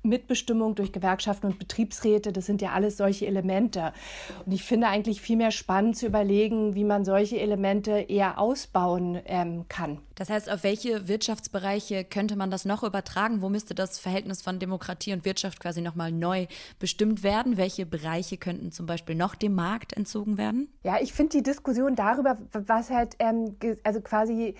Mitbestimmung 0.03 0.75
durch 0.75 0.91
Gewerkschaften 0.91 1.47
und 1.47 1.59
Betriebsräte, 1.59 2.31
das 2.31 2.45
sind 2.45 2.61
ja 2.61 2.71
alles 2.71 2.97
solche 2.97 3.27
Elemente. 3.27 3.93
Und 4.45 4.51
ich 4.51 4.63
finde 4.63 4.87
eigentlich 4.87 5.21
viel 5.21 5.37
mehr 5.37 5.51
spannend 5.51 5.97
zu 5.97 6.07
überlegen, 6.07 6.75
wie 6.75 6.83
man 6.83 7.05
solche 7.05 7.39
Elemente 7.39 7.91
eher 7.91 8.39
ausbauen 8.39 9.19
ähm, 9.25 9.65
kann. 9.69 9.99
Das 10.15 10.29
heißt, 10.29 10.51
auf 10.51 10.63
welche 10.63 11.07
Wirtschaftsbereiche 11.07 12.03
könnte 12.03 12.35
man 12.35 12.51
das 12.51 12.63
noch 12.63 12.83
übertragen? 12.83 13.41
Wo 13.41 13.49
müsste 13.49 13.73
das 13.73 13.97
Verhältnis 13.97 14.43
von 14.43 14.59
Demokratie 14.59 15.13
und 15.13 15.25
Wirtschaft 15.25 15.59
quasi 15.59 15.81
nochmal 15.81 16.11
neu 16.11 16.45
bestimmt 16.77 17.23
werden? 17.23 17.57
Welche 17.57 17.87
Bereiche 17.87 18.37
könnten 18.37 18.71
zum 18.71 18.85
Beispiel 18.85 19.15
noch 19.15 19.33
dem 19.33 19.55
Markt 19.55 19.93
entzogen 19.93 20.37
werden? 20.37 20.69
Ja, 20.83 20.97
ich 21.01 21.13
finde 21.13 21.37
die 21.37 21.43
Diskussion 21.43 21.95
darüber, 21.95 22.37
was 22.51 22.91
halt 22.91 23.15
ähm, 23.17 23.55
also 23.83 24.01
quasi 24.01 24.53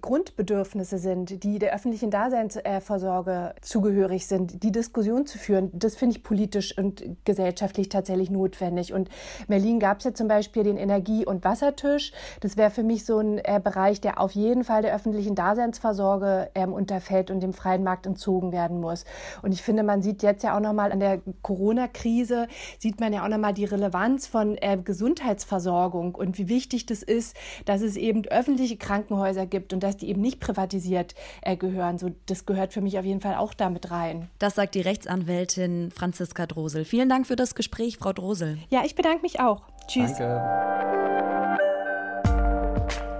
Grundbedürfnisse 0.00 0.98
sind, 0.98 1.42
die 1.44 1.58
der 1.58 1.74
öffentlichen 1.74 2.10
Daseinsvorsorge 2.10 3.54
zugehörig 3.62 4.26
sind, 4.26 4.62
die 4.62 4.72
Diskussion 4.86 5.26
zu 5.26 5.38
führen. 5.38 5.70
Das 5.72 5.96
finde 5.96 6.16
ich 6.16 6.22
politisch 6.22 6.76
und 6.78 7.02
gesellschaftlich 7.24 7.88
tatsächlich 7.88 8.30
notwendig. 8.30 8.92
Und 8.92 9.08
in 9.40 9.46
Berlin 9.48 9.80
gab 9.80 9.98
es 9.98 10.04
ja 10.04 10.14
zum 10.14 10.28
Beispiel 10.28 10.62
den 10.62 10.76
Energie- 10.76 11.26
und 11.26 11.44
Wassertisch. 11.44 12.12
Das 12.40 12.56
wäre 12.56 12.70
für 12.70 12.84
mich 12.84 13.04
so 13.04 13.18
ein 13.18 13.38
äh, 13.38 13.60
Bereich, 13.62 14.00
der 14.00 14.20
auf 14.20 14.32
jeden 14.32 14.62
Fall 14.62 14.82
der 14.82 14.94
öffentlichen 14.94 15.34
Daseinsvorsorge 15.34 16.50
ähm, 16.54 16.72
unterfällt 16.72 17.30
und 17.30 17.40
dem 17.40 17.52
freien 17.52 17.82
Markt 17.82 18.06
entzogen 18.06 18.52
werden 18.52 18.80
muss. 18.80 19.04
Und 19.42 19.52
ich 19.52 19.62
finde, 19.62 19.82
man 19.82 20.02
sieht 20.02 20.22
jetzt 20.22 20.44
ja 20.44 20.56
auch 20.56 20.60
nochmal 20.60 20.92
an 20.92 21.00
der 21.00 21.20
Corona-Krise, 21.42 22.46
sieht 22.78 23.00
man 23.00 23.12
ja 23.12 23.24
auch 23.24 23.28
nochmal 23.28 23.54
die 23.54 23.64
Relevanz 23.64 24.28
von 24.28 24.56
äh, 24.58 24.78
Gesundheitsversorgung 24.82 26.14
und 26.14 26.38
wie 26.38 26.48
wichtig 26.48 26.86
das 26.86 27.02
ist, 27.02 27.36
dass 27.64 27.82
es 27.82 27.96
eben 27.96 28.24
öffentliche 28.26 28.76
Krankenhäuser 28.76 29.46
gibt 29.46 29.72
und 29.72 29.82
dass 29.82 29.96
die 29.96 30.08
eben 30.08 30.20
nicht 30.20 30.38
privatisiert 30.38 31.14
äh, 31.42 31.56
gehören. 31.56 31.98
So, 31.98 32.10
das 32.26 32.46
gehört 32.46 32.72
für 32.72 32.80
mich 32.80 32.98
auf 32.98 33.04
jeden 33.04 33.20
Fall 33.20 33.34
auch 33.34 33.52
damit 33.52 33.90
rein. 33.90 34.28
Das 34.38 34.54
sagt 34.54 34.75
die 34.76 34.82
Rechtsanwältin 34.82 35.90
Franziska 35.90 36.46
Drosel. 36.46 36.84
Vielen 36.84 37.08
Dank 37.08 37.26
für 37.26 37.34
das 37.34 37.54
Gespräch, 37.54 37.96
Frau 37.96 38.12
Drosel. 38.12 38.58
Ja, 38.68 38.82
ich 38.84 38.94
bedanke 38.94 39.22
mich 39.22 39.40
auch. 39.40 39.62
Tschüss. 39.88 40.12
Danke. 40.18 40.76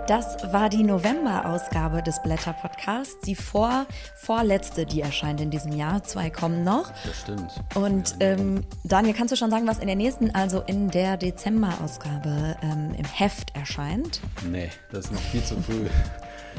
Das 0.06 0.52
war 0.52 0.68
die 0.68 0.84
November-Ausgabe 0.84 2.00
des 2.00 2.22
Blätter-Podcasts. 2.22 3.18
Die 3.22 3.34
vor, 3.34 3.86
vorletzte, 4.14 4.86
die 4.86 5.00
erscheint 5.00 5.40
in 5.40 5.50
diesem 5.50 5.72
Jahr. 5.72 6.04
Zwei 6.04 6.30
kommen 6.30 6.62
noch. 6.62 6.92
Das 7.04 7.22
stimmt. 7.22 7.50
Und 7.74 8.14
ähm, 8.20 8.64
Daniel, 8.84 9.14
kannst 9.14 9.32
du 9.32 9.36
schon 9.36 9.50
sagen, 9.50 9.66
was 9.66 9.80
in 9.80 9.88
der 9.88 9.96
nächsten, 9.96 10.32
also 10.32 10.60
in 10.60 10.90
der 10.90 11.16
Dezember-Ausgabe 11.16 12.56
ähm, 12.62 12.94
im 12.96 13.04
Heft 13.04 13.56
erscheint? 13.56 14.20
Nee, 14.48 14.70
das 14.92 15.06
ist 15.06 15.12
noch 15.12 15.20
viel 15.20 15.42
zu 15.42 15.60
früh. 15.60 15.86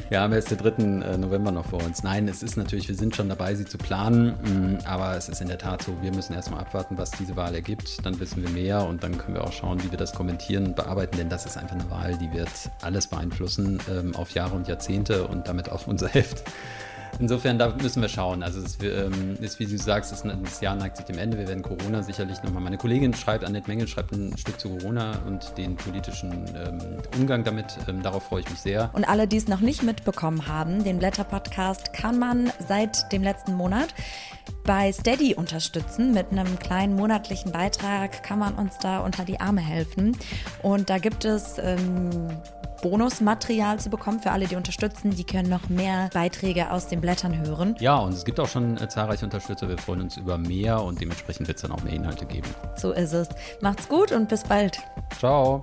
Wir 0.08 0.20
haben 0.20 0.32
jetzt 0.32 0.50
den 0.50 0.58
3. 0.58 0.68
äh, 1.06 1.18
November 1.18 1.52
noch 1.52 1.66
vor 1.66 1.82
uns. 1.82 2.02
Nein, 2.02 2.28
es 2.28 2.42
ist 2.42 2.56
natürlich, 2.56 2.88
wir 2.88 2.94
sind 2.94 3.14
schon 3.14 3.28
dabei, 3.28 3.54
sie 3.54 3.64
zu 3.64 3.78
planen, 3.78 4.34
mh, 4.42 4.88
aber 4.88 5.16
es 5.16 5.28
ist 5.28 5.40
in 5.40 5.48
der 5.48 5.58
Tat 5.58 5.82
so, 5.82 5.96
wir 6.00 6.14
müssen 6.14 6.34
erstmal 6.34 6.60
abwarten, 6.60 6.96
was 6.96 7.10
diese 7.10 7.36
Wahl 7.36 7.54
ergibt. 7.54 8.04
Dann 8.06 8.18
wissen 8.20 8.42
wir 8.42 8.50
mehr 8.50 8.84
und 8.86 9.02
dann 9.02 9.18
können 9.18 9.34
wir 9.34 9.44
auch 9.44 9.52
schauen, 9.52 9.82
wie 9.82 9.90
wir 9.90 9.98
das 9.98 10.14
kommentieren 10.14 10.66
und 10.66 10.76
bearbeiten, 10.76 11.16
denn 11.18 11.28
das 11.28 11.46
ist 11.46 11.56
einfach 11.56 11.76
eine 11.76 11.90
Wahl, 11.90 12.16
die 12.16 12.32
wird 12.32 12.48
alles 12.82 13.06
beeinflussen 13.06 13.80
ähm, 13.90 14.16
auf 14.16 14.30
Jahre 14.30 14.54
und 14.54 14.68
Jahrzehnte 14.68 15.26
und 15.26 15.48
damit 15.48 15.70
auch 15.70 15.86
unser 15.86 16.08
Heft. 16.18 16.42
Insofern, 17.20 17.58
da 17.58 17.74
müssen 17.82 18.00
wir 18.00 18.08
schauen. 18.08 18.42
Also 18.42 18.60
es 18.60 18.78
ähm, 18.82 19.36
ist, 19.40 19.58
wie 19.58 19.66
du 19.66 19.76
sagst, 19.76 20.12
das 20.12 20.60
Jahr 20.60 20.76
neigt 20.76 20.96
sich 20.96 21.06
dem 21.06 21.18
Ende. 21.18 21.36
Wir 21.36 21.48
werden 21.48 21.62
Corona 21.62 22.02
sicherlich 22.02 22.42
nochmal. 22.42 22.62
Meine 22.62 22.78
Kollegin 22.78 23.12
schreibt, 23.12 23.44
Annette 23.44 23.68
Mengel 23.68 23.88
schreibt 23.88 24.12
ein 24.12 24.36
Stück 24.36 24.60
zu 24.60 24.68
Corona 24.68 25.18
und 25.26 25.56
den 25.58 25.76
politischen 25.76 26.32
ähm, 26.54 26.78
Umgang 27.18 27.42
damit. 27.42 27.76
Ähm, 27.88 28.02
darauf 28.02 28.24
freue 28.24 28.40
ich 28.40 28.50
mich 28.50 28.60
sehr. 28.60 28.90
Und 28.92 29.08
alle, 29.08 29.26
die 29.26 29.36
es 29.36 29.48
noch 29.48 29.60
nicht 29.60 29.82
mitbekommen 29.82 30.46
haben, 30.46 30.84
den 30.84 30.98
Blätter-Podcast 30.98 31.92
kann 31.92 32.18
man 32.18 32.52
seit 32.66 33.10
dem 33.12 33.22
letzten 33.22 33.54
Monat 33.54 33.88
bei 34.64 34.92
Steady 34.92 35.34
unterstützen. 35.34 36.12
Mit 36.12 36.30
einem 36.30 36.58
kleinen 36.58 36.94
monatlichen 36.94 37.50
Beitrag 37.50 38.22
kann 38.22 38.38
man 38.38 38.54
uns 38.54 38.78
da 38.78 39.00
unter 39.00 39.24
die 39.24 39.40
Arme 39.40 39.60
helfen. 39.60 40.16
Und 40.62 40.88
da 40.88 40.98
gibt 40.98 41.24
es 41.24 41.56
ähm, 41.58 42.28
Bonusmaterial 42.82 43.78
zu 43.78 43.90
bekommen 43.90 44.20
für 44.20 44.30
alle, 44.30 44.46
die 44.46 44.56
unterstützen. 44.56 45.10
Die 45.10 45.24
können 45.24 45.48
noch 45.48 45.68
mehr 45.68 46.10
Beiträge 46.12 46.70
aus 46.70 46.88
den 46.88 47.00
Blättern 47.00 47.38
hören. 47.46 47.76
Ja, 47.80 47.96
und 47.98 48.12
es 48.12 48.24
gibt 48.24 48.40
auch 48.40 48.48
schon 48.48 48.76
äh, 48.76 48.88
zahlreiche 48.88 49.24
Unterstützer. 49.24 49.68
Wir 49.68 49.78
freuen 49.78 50.02
uns 50.02 50.16
über 50.16 50.38
mehr 50.38 50.82
und 50.82 51.00
dementsprechend 51.00 51.48
wird 51.48 51.56
es 51.56 51.62
dann 51.62 51.72
auch 51.72 51.82
mehr 51.82 51.92
Inhalte 51.92 52.26
geben. 52.26 52.48
So 52.76 52.92
ist 52.92 53.12
es. 53.12 53.28
Macht's 53.60 53.88
gut 53.88 54.12
und 54.12 54.28
bis 54.28 54.44
bald. 54.44 54.78
Ciao. 55.18 55.62